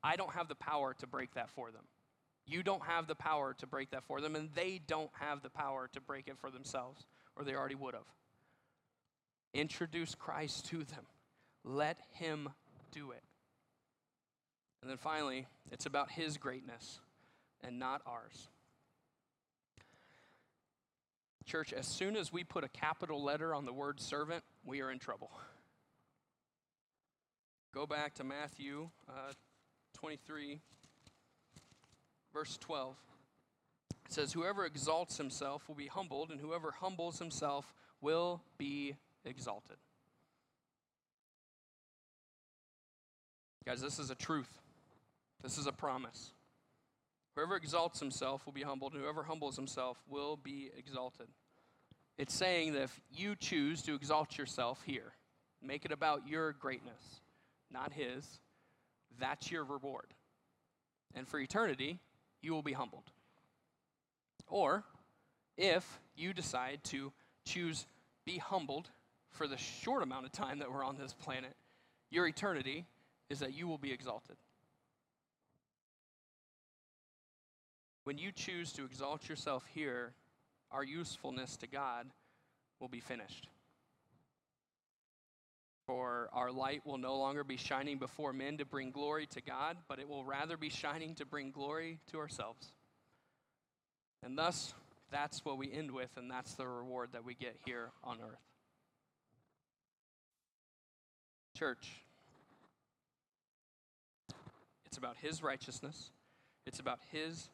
I 0.03 0.16
don't 0.16 0.33
have 0.33 0.49
the 0.49 0.55
power 0.55 0.95
to 0.99 1.07
break 1.07 1.35
that 1.35 1.49
for 1.51 1.70
them. 1.70 1.83
You 2.47 2.63
don't 2.63 2.83
have 2.85 3.07
the 3.07 3.15
power 3.15 3.55
to 3.59 3.67
break 3.67 3.91
that 3.91 4.05
for 4.05 4.21
them, 4.21 4.37
and 4.37 4.51
they 4.55 4.81
don't 4.87 5.11
have 5.19 5.43
the 5.43 5.51
power 5.51 5.89
to 5.93 6.01
break 6.01 6.29
it 6.29 6.39
for 6.39 6.51
themselves, 6.51 7.07
or 7.37 7.45
they 7.45 7.55
already 7.55 7.75
would 7.75 7.95
have. 7.95 8.05
Introduce 9.55 10.15
Christ 10.15 10.67
to 10.67 10.85
them, 10.85 11.07
let 11.65 11.99
Him 12.13 12.51
do 12.93 13.13
it. 13.13 13.23
And 14.83 14.91
then 14.91 14.99
finally, 14.99 15.47
it's 15.73 15.87
about 15.87 16.11
His 16.11 16.37
greatness 16.37 17.01
and 17.63 17.79
not 17.79 18.03
ours. 18.07 18.49
Church, 21.47 21.73
as 21.75 21.87
soon 21.87 22.17
as 22.17 22.33
we 22.33 22.43
put 22.43 22.65
a 22.65 22.69
capital 22.69 23.23
letter 23.23 23.55
on 23.55 23.67
the 23.67 23.73
word 23.73 24.01
servant, 24.01 24.43
we 24.65 24.81
are 24.81 24.91
in 24.91 24.99
trouble. 24.99 25.31
Go 27.75 27.87
back 27.87 28.15
to 28.15 28.25
Matthew 28.25 28.89
uh, 29.09 29.33
23, 29.95 30.61
verse 32.35 32.59
12. 32.59 32.97
It 34.07 34.12
says, 34.12 34.32
Whoever 34.32 34.66
exalts 34.66 35.16
himself 35.16 35.66
will 35.68 35.76
be 35.76 35.87
humbled, 35.87 36.30
and 36.30 36.41
whoever 36.41 36.72
humbles 36.72 37.18
himself 37.18 37.72
will 38.03 38.43
be 38.59 38.97
exalted. 39.24 39.76
Guys, 43.64 43.80
this 43.80 43.99
is 43.99 44.11
a 44.11 44.14
truth. 44.14 44.61
This 45.43 45.57
is 45.57 45.66
a 45.66 45.72
promise. 45.72 46.32
Whoever 47.35 47.57
exalts 47.57 48.01
himself 48.01 48.45
will 48.45 48.53
be 48.53 48.62
humbled, 48.62 48.93
and 48.93 49.03
whoever 49.03 49.22
humbles 49.22 49.57
himself 49.57 50.03
will 50.09 50.37
be 50.37 50.70
exalted. 50.76 51.28
It's 52.18 52.35
saying 52.35 52.74
that 52.74 52.82
if 52.82 53.01
you 53.11 53.35
choose 53.37 53.82
to 53.82 53.95
exalt 53.95 54.37
yourself 54.37 54.82
here, 54.85 55.14
make 55.62 55.85
it 55.85 55.93
about 55.93 56.28
your 56.28 56.53
greatness, 56.53 57.20
not 57.70 57.93
his, 57.93 58.39
that's 59.18 59.51
your 59.51 59.64
reward. 59.64 60.12
And 61.14 61.26
for 61.26 61.39
eternity, 61.39 62.01
you 62.45 62.53
will 62.53 62.63
be 62.63 62.73
humbled. 62.73 63.11
Or 64.49 64.85
if 65.57 66.01
you 66.17 66.33
decide 66.33 66.81
to 66.85 67.13
choose 67.45 67.87
be 68.25 68.39
humbled 68.39 68.91
for 69.31 69.47
the 69.49 69.57
short 69.57 70.03
amount 70.03 70.27
of 70.27 70.33
time 70.33 70.59
that 70.61 70.71
we're 70.71 70.85
on 70.85 70.97
this 70.97 71.13
planet, 71.13 71.55
your 72.11 72.27
eternity 72.27 72.87
is 73.29 73.41
that 73.41 73.55
you 73.55 73.67
will 73.67 73.79
be 73.79 73.93
exalted. 73.93 74.37
When 78.05 78.19
you 78.19 78.33
choose 78.33 78.73
to 78.75 78.85
exalt 78.85 79.29
yourself 79.29 79.65
here, 79.75 80.13
our 80.71 80.85
usefulness 80.85 81.57
to 81.59 81.67
God 81.67 82.07
will 82.81 82.89
be 82.89 83.01
finished. 83.01 83.49
For 85.87 86.30
our 86.32 86.51
light 86.51 86.87
will 86.87 86.97
no 86.97 87.16
longer 87.16 87.45
be 87.45 87.59
shining 87.59 87.99
before 87.99 88.32
men 88.32 88.57
to 88.59 88.64
bring 88.64 88.91
glory 88.91 89.26
to 89.26 89.43
God, 89.43 89.76
but 89.87 89.99
it 89.99 90.09
will 90.09 90.24
rather 90.24 90.57
be 90.57 90.70
shining 90.70 91.14
to 91.16 91.26
bring 91.26 91.51
glory 91.51 92.01
to 92.11 92.18
ourselves. 92.18 92.72
And 94.22 94.39
thus, 94.39 94.72
that's 95.11 95.45
what 95.45 95.59
we 95.59 95.70
end 95.70 95.91
with, 95.91 96.09
and 96.16 96.30
that's 96.30 96.55
the 96.55 96.66
reward 96.66 97.11
that 97.12 97.24
we 97.24 97.35
get 97.35 97.57
here 97.66 97.91
on 98.03 98.16
earth. 98.20 98.41
Church, 101.57 101.93
it's 104.87 104.97
about 104.97 105.16
His 105.20 105.43
righteousness, 105.43 106.11
it's 106.66 106.80
about 106.80 107.01
His 107.12 107.51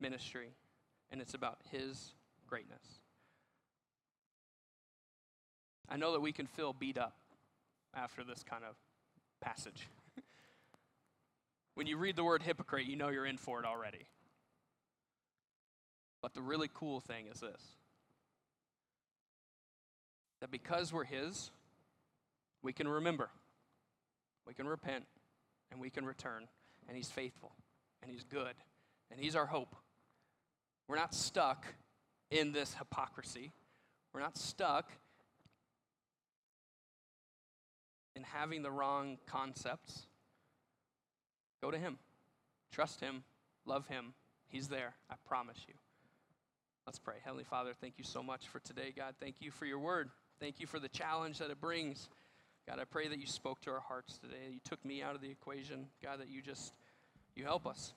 ministry, 0.00 0.50
and 1.10 1.20
it's 1.20 1.34
about 1.34 1.58
His 1.72 2.14
greatness. 2.46 3.00
I 5.88 5.96
know 5.96 6.12
that 6.12 6.20
we 6.20 6.32
can 6.32 6.46
feel 6.46 6.72
beat 6.72 6.96
up 6.96 7.17
after 7.98 8.24
this 8.24 8.42
kind 8.42 8.62
of 8.64 8.76
passage. 9.40 9.88
when 11.74 11.86
you 11.86 11.96
read 11.96 12.16
the 12.16 12.24
word 12.24 12.42
hypocrite, 12.42 12.86
you 12.86 12.96
know 12.96 13.08
you're 13.08 13.26
in 13.26 13.36
for 13.36 13.60
it 13.60 13.66
already. 13.66 14.06
But 16.22 16.34
the 16.34 16.40
really 16.40 16.70
cool 16.72 17.00
thing 17.00 17.26
is 17.32 17.40
this 17.40 17.62
that 20.40 20.50
because 20.52 20.92
we're 20.92 21.04
His, 21.04 21.50
we 22.62 22.72
can 22.72 22.86
remember, 22.86 23.28
we 24.46 24.54
can 24.54 24.68
repent, 24.68 25.04
and 25.72 25.80
we 25.80 25.90
can 25.90 26.04
return. 26.04 26.46
And 26.86 26.96
He's 26.96 27.10
faithful, 27.10 27.52
and 28.02 28.10
He's 28.10 28.22
good, 28.24 28.54
and 29.10 29.20
He's 29.20 29.34
our 29.34 29.46
hope. 29.46 29.74
We're 30.86 30.96
not 30.96 31.14
stuck 31.14 31.66
in 32.30 32.52
this 32.52 32.74
hypocrisy. 32.74 33.52
We're 34.14 34.20
not 34.20 34.38
stuck 34.38 34.92
in 38.18 38.24
having 38.24 38.62
the 38.62 38.70
wrong 38.70 39.16
concepts. 39.26 40.06
Go 41.62 41.70
to 41.70 41.78
Him. 41.78 41.98
Trust 42.72 43.00
Him. 43.00 43.22
Love 43.64 43.86
Him. 43.86 44.12
He's 44.48 44.66
there. 44.66 44.94
I 45.08 45.14
promise 45.26 45.58
you. 45.68 45.74
Let's 46.84 46.98
pray. 46.98 47.14
Heavenly 47.24 47.44
Father, 47.44 47.72
thank 47.80 47.94
you 47.96 48.04
so 48.04 48.22
much 48.22 48.48
for 48.48 48.58
today, 48.58 48.92
God. 48.96 49.14
Thank 49.20 49.36
you 49.38 49.52
for 49.52 49.66
your 49.66 49.78
word. 49.78 50.10
Thank 50.40 50.58
you 50.58 50.66
for 50.66 50.80
the 50.80 50.88
challenge 50.88 51.38
that 51.38 51.50
it 51.50 51.60
brings. 51.60 52.08
God, 52.66 52.80
I 52.80 52.84
pray 52.84 53.06
that 53.06 53.20
you 53.20 53.26
spoke 53.26 53.60
to 53.62 53.70
our 53.70 53.80
hearts 53.80 54.18
today. 54.18 54.50
You 54.50 54.60
took 54.64 54.84
me 54.84 55.00
out 55.00 55.14
of 55.14 55.20
the 55.20 55.30
equation. 55.30 55.86
God, 56.02 56.18
that 56.18 56.28
you 56.28 56.42
just 56.42 56.72
you 57.36 57.44
help 57.44 57.66
us. 57.66 57.92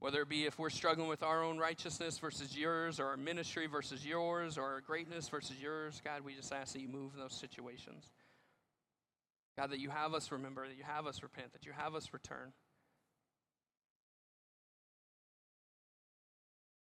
Whether 0.00 0.22
it 0.22 0.28
be 0.28 0.46
if 0.46 0.58
we're 0.58 0.68
struggling 0.68 1.08
with 1.08 1.22
our 1.22 1.44
own 1.44 1.58
righteousness 1.58 2.18
versus 2.18 2.56
yours, 2.56 2.98
or 2.98 3.06
our 3.06 3.16
ministry 3.16 3.66
versus 3.66 4.04
yours, 4.04 4.58
or 4.58 4.64
our 4.64 4.80
greatness 4.80 5.28
versus 5.28 5.56
yours, 5.62 6.02
God, 6.04 6.22
we 6.24 6.34
just 6.34 6.52
ask 6.52 6.72
that 6.72 6.80
you 6.80 6.88
move 6.88 7.12
in 7.14 7.20
those 7.20 7.32
situations. 7.34 8.10
God, 9.56 9.70
that 9.70 9.78
you 9.78 9.90
have 9.90 10.14
us 10.14 10.32
remember, 10.32 10.66
that 10.66 10.76
you 10.76 10.84
have 10.84 11.06
us 11.06 11.22
repent, 11.22 11.52
that 11.52 11.64
you 11.64 11.72
have 11.72 11.94
us 11.94 12.12
return. 12.12 12.52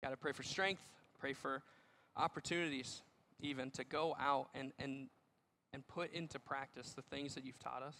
God, 0.04 0.12
I 0.12 0.16
pray 0.16 0.32
for 0.32 0.44
strength, 0.44 0.82
pray 1.20 1.34
for 1.34 1.62
opportunities 2.16 3.02
even 3.42 3.72
to 3.72 3.84
go 3.84 4.16
out 4.20 4.50
and, 4.54 4.72
and, 4.80 5.08
and 5.74 5.88
put 5.88 6.14
into 6.14 6.40
practice 6.40 6.94
the 6.94 7.02
things 7.02 7.36
that 7.36 7.46
you've 7.46 7.60
taught 7.60 7.84
us, 7.84 7.96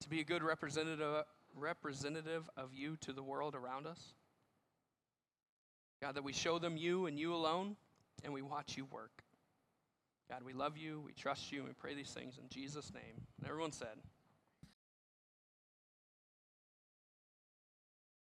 to 0.00 0.08
be 0.08 0.20
a 0.20 0.24
good 0.24 0.42
representative, 0.42 1.24
representative 1.56 2.48
of 2.56 2.74
you 2.74 2.96
to 3.00 3.12
the 3.12 3.22
world 3.22 3.54
around 3.54 3.86
us. 3.86 4.14
God, 6.00 6.16
that 6.16 6.24
we 6.24 6.32
show 6.32 6.58
them 6.58 6.76
you 6.76 7.06
and 7.06 7.18
you 7.18 7.34
alone, 7.34 7.76
and 8.24 8.32
we 8.32 8.42
watch 8.42 8.76
you 8.76 8.84
work. 8.86 9.22
God, 10.30 10.42
we 10.44 10.52
love 10.52 10.76
you, 10.76 11.02
we 11.04 11.12
trust 11.12 11.52
you, 11.52 11.60
and 11.60 11.68
we 11.68 11.74
pray 11.74 11.94
these 11.94 12.10
things 12.10 12.38
in 12.38 12.48
Jesus' 12.48 12.92
name. 12.94 13.20
And 13.40 13.48
everyone 13.48 13.72
said, 13.72 13.98